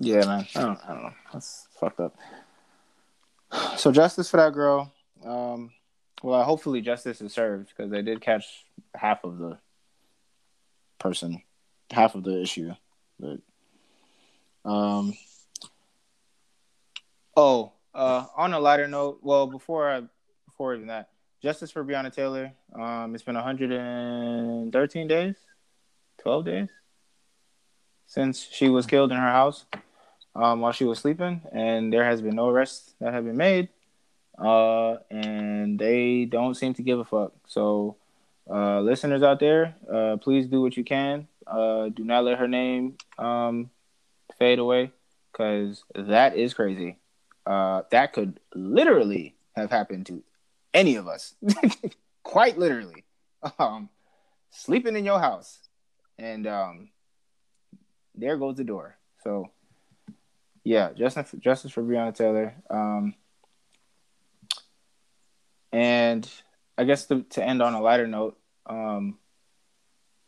yeah, 0.00 0.24
man. 0.24 0.46
I 0.54 0.60
don't, 0.60 0.78
I 0.84 0.94
don't 0.94 1.02
know. 1.02 1.12
That's 1.32 1.66
fucked 1.80 1.98
up. 1.98 2.16
So 3.76 3.90
justice 3.90 4.30
for 4.30 4.36
that 4.36 4.52
girl. 4.52 4.92
Um, 5.26 5.72
well, 6.22 6.44
hopefully 6.44 6.80
justice 6.80 7.20
is 7.20 7.32
served 7.32 7.70
because 7.70 7.90
they 7.90 8.02
did 8.02 8.20
catch 8.20 8.44
half 8.94 9.24
of 9.24 9.38
the 9.38 9.58
person, 11.00 11.42
half 11.90 12.14
of 12.14 12.22
the 12.22 12.40
issue. 12.40 12.72
But, 13.18 13.40
um, 14.64 15.14
oh, 17.36 17.72
uh, 17.94 18.26
on 18.36 18.52
a 18.52 18.60
lighter 18.60 18.86
note, 18.86 19.18
well, 19.22 19.48
before 19.48 19.90
I, 19.90 20.02
before 20.52 20.74
even 20.74 20.86
that, 20.88 21.08
justice 21.42 21.70
for 21.70 21.84
Breonna 21.84 22.12
Taylor. 22.12 22.52
Um, 22.74 23.14
it's 23.14 23.24
been 23.24 23.34
113 23.34 25.08
days, 25.08 25.36
12 26.22 26.44
days 26.44 26.68
since 28.12 28.46
she 28.50 28.68
was 28.68 28.84
killed 28.84 29.10
in 29.10 29.16
her 29.16 29.30
house 29.30 29.64
um, 30.34 30.60
while 30.60 30.72
she 30.72 30.84
was 30.84 30.98
sleeping, 30.98 31.40
and 31.50 31.90
there 31.90 32.04
has 32.04 32.20
been 32.20 32.36
no 32.36 32.50
arrests 32.50 32.94
that 33.00 33.14
have 33.14 33.24
been 33.24 33.38
made, 33.38 33.70
uh, 34.38 34.96
and 35.10 35.78
they 35.78 36.26
don't 36.26 36.54
seem 36.54 36.74
to 36.74 36.82
give 36.82 36.98
a 36.98 37.04
fuck. 37.06 37.32
So, 37.46 37.96
uh, 38.50 38.80
listeners 38.80 39.22
out 39.22 39.40
there, 39.40 39.76
uh, 39.90 40.18
please 40.18 40.46
do 40.46 40.60
what 40.60 40.76
you 40.76 40.84
can. 40.84 41.26
Uh, 41.46 41.88
do 41.88 42.04
not 42.04 42.24
let 42.24 42.38
her 42.38 42.48
name 42.48 42.98
um, 43.18 43.70
fade 44.38 44.58
away, 44.58 44.92
because 45.32 45.82
that 45.94 46.36
is 46.36 46.52
crazy. 46.52 46.98
Uh, 47.46 47.82
that 47.92 48.12
could 48.12 48.40
literally 48.54 49.34
have 49.56 49.70
happened 49.70 50.04
to 50.06 50.22
any 50.74 50.96
of 50.96 51.08
us, 51.08 51.34
quite 52.22 52.58
literally. 52.58 53.04
Um, 53.58 53.88
sleeping 54.50 54.96
in 54.96 55.04
your 55.04 55.18
house, 55.18 55.58
and 56.18 56.46
um, 56.46 56.90
there 58.14 58.36
goes 58.36 58.56
the 58.56 58.64
door. 58.64 58.96
So 59.24 59.50
yeah, 60.64 60.92
justice 60.92 61.30
for, 61.30 61.36
justice 61.38 61.72
for 61.72 61.82
Breonna 61.82 62.14
Taylor. 62.14 62.54
Um, 62.70 63.14
and 65.72 66.28
I 66.76 66.84
guess 66.84 67.06
to, 67.06 67.22
to 67.22 67.44
end 67.44 67.62
on 67.62 67.74
a 67.74 67.80
lighter 67.80 68.06
note, 68.06 68.38
um, 68.66 69.18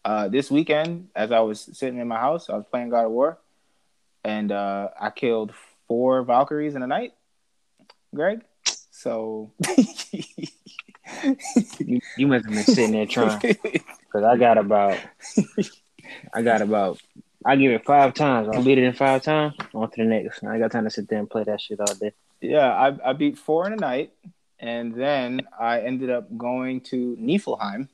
uh, 0.04 0.28
this 0.28 0.50
weekend, 0.50 1.08
as 1.14 1.32
I 1.32 1.40
was 1.40 1.60
sitting 1.60 1.98
in 1.98 2.08
my 2.08 2.18
house, 2.18 2.50
I 2.50 2.56
was 2.56 2.66
playing 2.70 2.90
God 2.90 3.06
of 3.06 3.12
War, 3.12 3.38
and 4.22 4.52
uh, 4.52 4.88
I 5.00 5.10
killed 5.10 5.52
four 5.88 6.22
Valkyries 6.22 6.74
in 6.74 6.82
a 6.82 6.86
night. 6.86 7.14
Greg, 8.14 8.42
so 9.04 9.52
You, 11.78 12.00
you 12.16 12.26
must 12.26 12.46
have 12.46 12.54
been 12.54 12.64
sitting 12.64 12.92
there 12.92 13.06
trying. 13.06 13.38
Because 13.40 14.24
I 14.24 14.36
got 14.36 14.58
about, 14.58 14.98
I 16.32 16.42
got 16.42 16.62
about, 16.62 17.00
I 17.44 17.56
give 17.56 17.72
it 17.72 17.84
five 17.84 18.14
times. 18.14 18.48
I'll 18.52 18.62
beat 18.62 18.78
it 18.78 18.84
in 18.84 18.94
five 18.94 19.22
times. 19.22 19.54
On 19.74 19.90
to 19.90 20.02
the 20.02 20.08
next. 20.08 20.42
I 20.42 20.58
got 20.58 20.72
time 20.72 20.84
to 20.84 20.90
sit 20.90 21.08
there 21.08 21.18
and 21.18 21.28
play 21.28 21.44
that 21.44 21.60
shit 21.60 21.80
all 21.80 21.94
day. 21.94 22.12
yeah, 22.40 22.72
I, 22.72 23.10
I 23.10 23.12
beat 23.12 23.38
four 23.38 23.66
in 23.66 23.74
a 23.74 23.76
night, 23.76 24.12
and 24.58 24.94
then 24.94 25.42
I 25.60 25.80
ended 25.80 26.10
up 26.10 26.36
going 26.36 26.80
to 26.82 27.16
Niflheim 27.20 27.88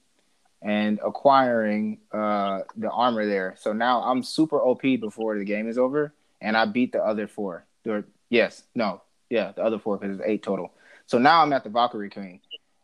and 0.62 1.00
acquiring 1.04 1.98
uh, 2.12 2.60
the 2.76 2.90
armor 2.90 3.26
there. 3.26 3.56
So 3.58 3.72
now 3.72 4.02
I'm 4.02 4.22
super 4.22 4.60
OP 4.60 4.82
before 4.82 5.38
the 5.38 5.44
game 5.44 5.68
is 5.68 5.78
over, 5.78 6.14
and 6.40 6.56
I 6.56 6.66
beat 6.66 6.92
the 6.92 7.02
other 7.02 7.26
four. 7.26 7.64
Or, 7.86 8.04
yes, 8.28 8.62
no, 8.74 9.02
yeah, 9.30 9.52
the 9.52 9.64
other 9.64 9.78
four 9.78 9.96
because 9.98 10.18
it's 10.18 10.28
eight 10.28 10.42
total. 10.42 10.72
So 11.10 11.18
now 11.18 11.42
I'm 11.42 11.52
at 11.52 11.64
the 11.64 11.70
Valkyrie 11.70 12.08
Queen, 12.08 12.40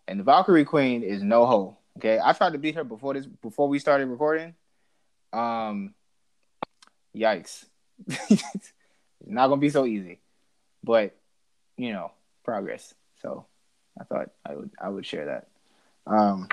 and 0.09 0.19
the 0.19 0.25
Valkyrie 0.25 0.65
Queen 0.65 1.05
is 1.05 1.23
no 1.23 1.47
hoe. 1.47 1.77
Okay, 1.97 2.19
I 2.21 2.33
tried 2.33 2.55
to 2.55 2.59
beat 2.59 2.75
her 2.75 2.83
before 2.83 3.15
this 3.15 3.25
before 3.25 3.69
we 3.69 3.79
started 3.79 4.09
recording. 4.09 4.57
Um, 5.33 5.95
yikes, 7.15 7.67
it's 8.09 8.73
not 9.25 9.47
gonna 9.47 9.61
be 9.61 9.71
so 9.71 9.87
easy, 9.87 10.19
but 10.83 11.15
you 11.77 11.93
know, 11.93 12.11
progress. 12.43 12.95
So 13.23 13.47
I 13.97 14.03
thought 14.03 14.31
I 14.45 14.57
would 14.57 14.71
I 14.77 14.89
would 14.89 15.07
share 15.07 15.27
that. 15.27 15.47
Um, 16.05 16.49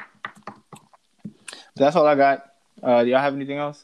that's 1.76 1.96
all 1.96 2.06
I 2.06 2.14
got. 2.14 2.52
Uh, 2.84 3.04
do 3.04 3.10
y'all 3.10 3.20
have 3.20 3.34
anything 3.34 3.58
else? 3.58 3.84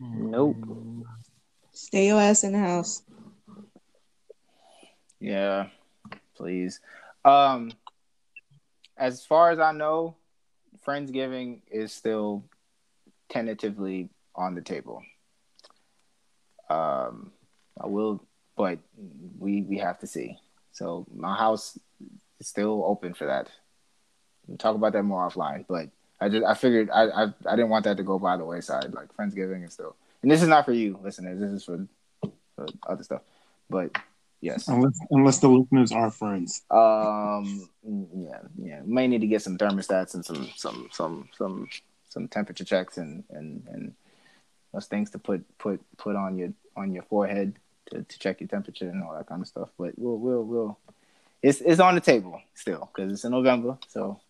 Nope. 0.00 0.56
Stay 1.86 2.08
your 2.08 2.20
ass 2.20 2.42
in 2.42 2.50
the 2.50 2.58
house. 2.58 3.04
Yeah, 5.20 5.68
please. 6.36 6.80
Um, 7.24 7.70
as 8.96 9.24
far 9.24 9.52
as 9.52 9.60
I 9.60 9.70
know, 9.70 10.16
Friendsgiving 10.84 11.60
is 11.70 11.92
still 11.92 12.42
tentatively 13.28 14.10
on 14.34 14.56
the 14.56 14.62
table. 14.62 15.00
Um, 16.68 17.30
I 17.80 17.86
will, 17.86 18.20
but 18.56 18.80
we 19.38 19.62
we 19.62 19.78
have 19.78 20.00
to 20.00 20.08
see. 20.08 20.38
So 20.72 21.06
my 21.14 21.36
house 21.36 21.78
is 22.40 22.48
still 22.48 22.82
open 22.84 23.14
for 23.14 23.26
that. 23.26 23.48
We'll 24.48 24.58
talk 24.58 24.74
about 24.74 24.92
that 24.94 25.04
more 25.04 25.30
offline, 25.30 25.66
but 25.68 25.90
I 26.20 26.30
just 26.30 26.44
I 26.44 26.54
figured 26.54 26.90
I, 26.90 27.04
I 27.04 27.22
I 27.46 27.54
didn't 27.54 27.68
want 27.68 27.84
that 27.84 27.96
to 27.98 28.02
go 28.02 28.18
by 28.18 28.36
the 28.36 28.44
wayside. 28.44 28.92
Like 28.92 29.14
Friendsgiving 29.16 29.64
is 29.64 29.74
still, 29.74 29.94
and 30.22 30.30
this 30.30 30.42
is 30.42 30.48
not 30.48 30.64
for 30.64 30.72
you, 30.72 30.98
listeners. 31.02 31.40
This 31.40 31.50
is 31.50 31.64
for, 31.64 31.86
for 32.54 32.66
other 32.86 33.04
stuff. 33.04 33.22
But 33.68 33.96
yes, 34.40 34.68
Unless, 34.68 34.98
unless 35.10 35.38
the 35.38 35.48
listeners 35.48 35.92
are 35.92 36.10
friends. 36.10 36.62
um, 36.70 37.68
yeah, 37.84 38.40
yeah. 38.58 38.80
May 38.84 39.06
need 39.08 39.20
to 39.22 39.26
get 39.26 39.42
some 39.42 39.58
thermostats 39.58 40.14
and 40.14 40.24
some 40.24 40.48
some 40.56 40.88
some 40.92 41.28
some 41.36 41.68
some 42.08 42.28
temperature 42.28 42.64
checks 42.64 42.96
and 42.98 43.24
and 43.30 43.66
and 43.68 43.94
those 44.72 44.86
things 44.86 45.10
to 45.10 45.18
put 45.18 45.44
put 45.58 45.80
put 45.96 46.16
on 46.16 46.38
your 46.38 46.52
on 46.76 46.92
your 46.92 47.02
forehead 47.04 47.58
to, 47.90 48.02
to 48.02 48.18
check 48.18 48.40
your 48.40 48.48
temperature 48.48 48.88
and 48.88 49.02
all 49.02 49.14
that 49.14 49.26
kind 49.26 49.42
of 49.42 49.48
stuff. 49.48 49.68
But 49.78 49.94
we'll 49.96 50.18
we'll 50.18 50.42
we'll 50.44 50.78
it's 51.42 51.60
it's 51.60 51.80
on 51.80 51.94
the 51.94 52.00
table 52.00 52.40
still 52.54 52.90
because 52.94 53.12
it's 53.12 53.24
in 53.24 53.32
November, 53.32 53.78
so 53.88 54.20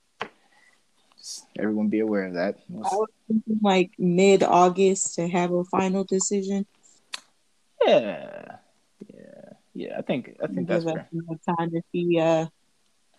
everyone 1.59 1.89
be 1.89 2.01
aware 2.01 2.27
of 2.27 2.35
that. 2.35 2.57
I 2.71 2.75
was 2.75 3.09
thinking 3.27 3.61
like 3.63 3.91
mid 3.99 4.43
August 4.43 5.15
to 5.17 5.29
have 5.29 5.53
a 5.53 5.65
final 5.65 6.05
decision. 6.05 6.67
Yeah, 7.87 8.57
yeah, 9.15 9.53
yeah. 9.75 9.99
I 9.99 10.03
think 10.03 10.37
I 10.43 10.47
think 10.47 10.69
that's 10.69 10.85
fair. 10.85 11.09
time 11.59 11.71
to 11.71 11.83
see 11.93 12.19
uh 12.19 12.47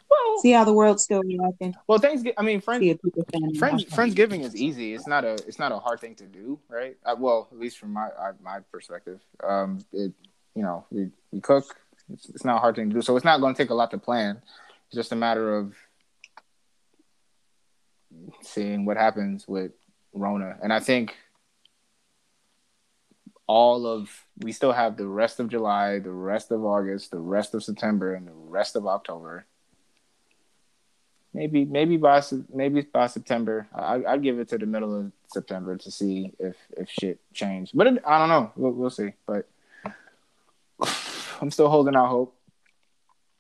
Well, 0.09 0.39
see 0.41 0.51
how 0.51 0.63
the 0.63 0.73
world's 0.73 1.03
still 1.03 1.21
reacting. 1.21 1.75
well, 1.88 1.99
Thanksgiving. 1.99 2.35
I 2.38 2.41
mean, 2.43 2.61
friends. 2.61 2.81
See 2.81 2.89
if 2.89 3.01
people 3.01 3.25
fan 3.31 3.55
Friends, 3.55 3.85
Friendsgiving 3.85 4.41
is 4.43 4.55
easy. 4.55 4.93
It's 4.93 5.07
not 5.07 5.23
a 5.23 5.34
it's 5.47 5.59
not 5.59 5.71
a 5.71 5.79
hard 5.79 5.99
thing 5.99 6.15
to 6.15 6.25
do, 6.25 6.59
right? 6.69 6.97
Uh, 7.05 7.15
well, 7.17 7.47
at 7.51 7.59
least 7.59 7.77
from 7.77 7.93
my 7.93 8.07
uh, 8.07 8.34
my 8.41 8.59
perspective, 8.71 9.21
um, 9.43 9.79
it 9.93 10.11
you 10.55 10.63
know 10.63 10.85
we, 10.91 11.09
we 11.31 11.39
cook. 11.39 11.75
It's, 12.11 12.29
it's 12.29 12.45
not 12.45 12.55
a 12.55 12.59
hard 12.59 12.75
thing 12.75 12.89
to 12.89 12.95
do, 12.95 13.01
so 13.01 13.15
it's 13.17 13.25
not 13.25 13.41
going 13.41 13.53
to 13.53 13.57
take 13.61 13.69
a 13.69 13.73
lot 13.73 13.91
to 13.91 13.97
plan. 13.97 14.41
It's 14.88 14.95
just 14.95 15.11
a 15.11 15.15
matter 15.15 15.55
of 15.57 15.75
seeing 18.41 18.85
what 18.85 18.98
happens 18.98 19.48
with 19.48 19.72
Rona, 20.14 20.57
and 20.61 20.72
I 20.72 20.80
think 20.80 21.15
all 23.48 23.88
of 23.88 24.10
we 24.39 24.52
still 24.52 24.73
have 24.73 24.98
the 24.98 25.07
rest 25.07 25.39
of 25.39 25.49
July, 25.49 25.99
the 25.99 26.11
rest 26.11 26.52
of 26.52 26.65
August, 26.65 27.11
the 27.11 27.19
rest 27.19 27.53
of 27.53 27.64
September, 27.64 28.14
and 28.14 28.27
the 28.27 28.34
rest 28.34 28.76
of 28.76 28.85
October 28.85 29.45
maybe 31.38 31.65
maybe 31.65 31.98
by 31.98 32.22
maybe 32.53 32.81
by 32.81 33.07
September. 33.07 33.68
I 33.73 34.03
I'd 34.07 34.23
give 34.23 34.39
it 34.39 34.49
to 34.49 34.57
the 34.57 34.65
middle 34.65 34.99
of 34.99 35.11
September 35.31 35.77
to 35.77 35.91
see 35.91 36.34
if 36.39 36.56
if 36.76 36.89
shit 36.89 37.19
changed. 37.34 37.72
But 37.76 37.88
it, 37.88 38.03
I 38.06 38.18
don't 38.18 38.30
know. 38.30 38.52
We'll 38.56 38.72
we'll 38.72 38.89
see. 38.89 39.14
But 39.26 39.48
I'm 41.41 41.52
still 41.52 41.69
holding 41.69 41.95
out 41.95 42.10
hope 42.10 42.35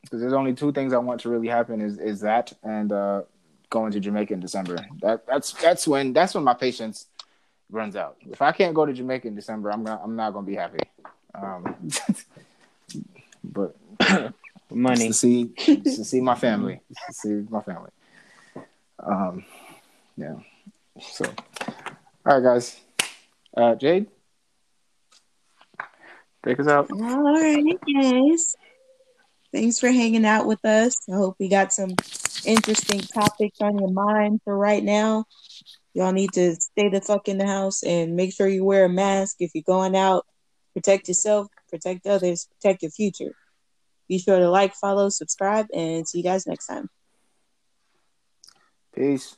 because 0.03 0.21
there's 0.21 0.33
only 0.33 0.53
two 0.53 0.71
things 0.71 0.93
I 0.93 0.97
want 0.97 1.21
to 1.21 1.29
really 1.29 1.47
happen 1.47 1.81
is 1.81 1.97
is 1.97 2.21
that 2.21 2.53
and 2.63 2.91
uh, 2.91 3.21
going 3.69 3.91
to 3.91 3.99
Jamaica 3.99 4.33
in 4.33 4.39
December. 4.39 4.77
That 5.01 5.25
that's 5.27 5.53
that's 5.53 5.87
when 5.87 6.13
that's 6.13 6.33
when 6.33 6.43
my 6.43 6.53
patience 6.53 7.07
runs 7.69 7.95
out. 7.95 8.17
If 8.29 8.41
I 8.41 8.51
can't 8.51 8.73
go 8.73 8.85
to 8.85 8.93
Jamaica 8.93 9.27
in 9.27 9.35
December, 9.35 9.71
I'm 9.71 9.83
gonna, 9.83 10.01
I'm 10.03 10.15
not 10.15 10.33
gonna 10.33 10.45
be 10.45 10.55
happy. 10.55 10.79
Um, 11.35 11.89
but 13.43 13.75
Money. 14.69 15.07
to 15.07 15.13
see 15.13 15.47
to 15.47 16.03
see 16.03 16.21
my 16.21 16.35
family, 16.35 16.81
to 17.07 17.13
see 17.13 17.45
my 17.49 17.61
family. 17.61 17.89
Um, 18.99 19.45
yeah. 20.15 20.35
So, 20.99 21.25
all 22.25 22.39
right, 22.39 22.43
guys. 22.43 22.79
Uh, 23.55 23.75
Jade, 23.75 24.07
take 26.45 26.59
us 26.59 26.67
out. 26.67 26.89
All 26.91 27.21
right, 27.21 27.77
guys. 27.93 28.55
Thanks 29.53 29.79
for 29.79 29.89
hanging 29.89 30.25
out 30.25 30.45
with 30.45 30.63
us. 30.65 30.97
I 31.09 31.15
hope 31.15 31.37
we 31.39 31.47
got 31.47 31.71
some 31.71 31.95
interesting 32.45 32.99
topics 32.99 33.61
on 33.61 33.77
your 33.77 33.91
mind 33.91 34.41
for 34.43 34.57
right 34.57 34.83
now. 34.83 35.25
Y'all 35.93 36.11
need 36.11 36.31
to 36.33 36.55
stay 36.55 36.89
the 36.89 37.01
fuck 37.01 37.27
in 37.27 37.37
the 37.37 37.47
house 37.47 37.83
and 37.83 38.15
make 38.15 38.33
sure 38.33 38.47
you 38.47 38.63
wear 38.63 38.85
a 38.85 38.89
mask 38.89 39.37
if 39.39 39.51
you're 39.55 39.63
going 39.65 39.95
out. 39.95 40.25
Protect 40.73 41.07
yourself, 41.07 41.47
protect 41.69 42.05
others, 42.05 42.47
protect 42.61 42.83
your 42.83 42.91
future. 42.91 43.33
Be 44.07 44.19
sure 44.19 44.39
to 44.39 44.49
like, 44.49 44.73
follow, 44.75 45.09
subscribe, 45.09 45.67
and 45.73 46.07
see 46.07 46.19
you 46.19 46.23
guys 46.23 46.45
next 46.45 46.67
time. 46.67 46.89
Peace. 48.95 49.37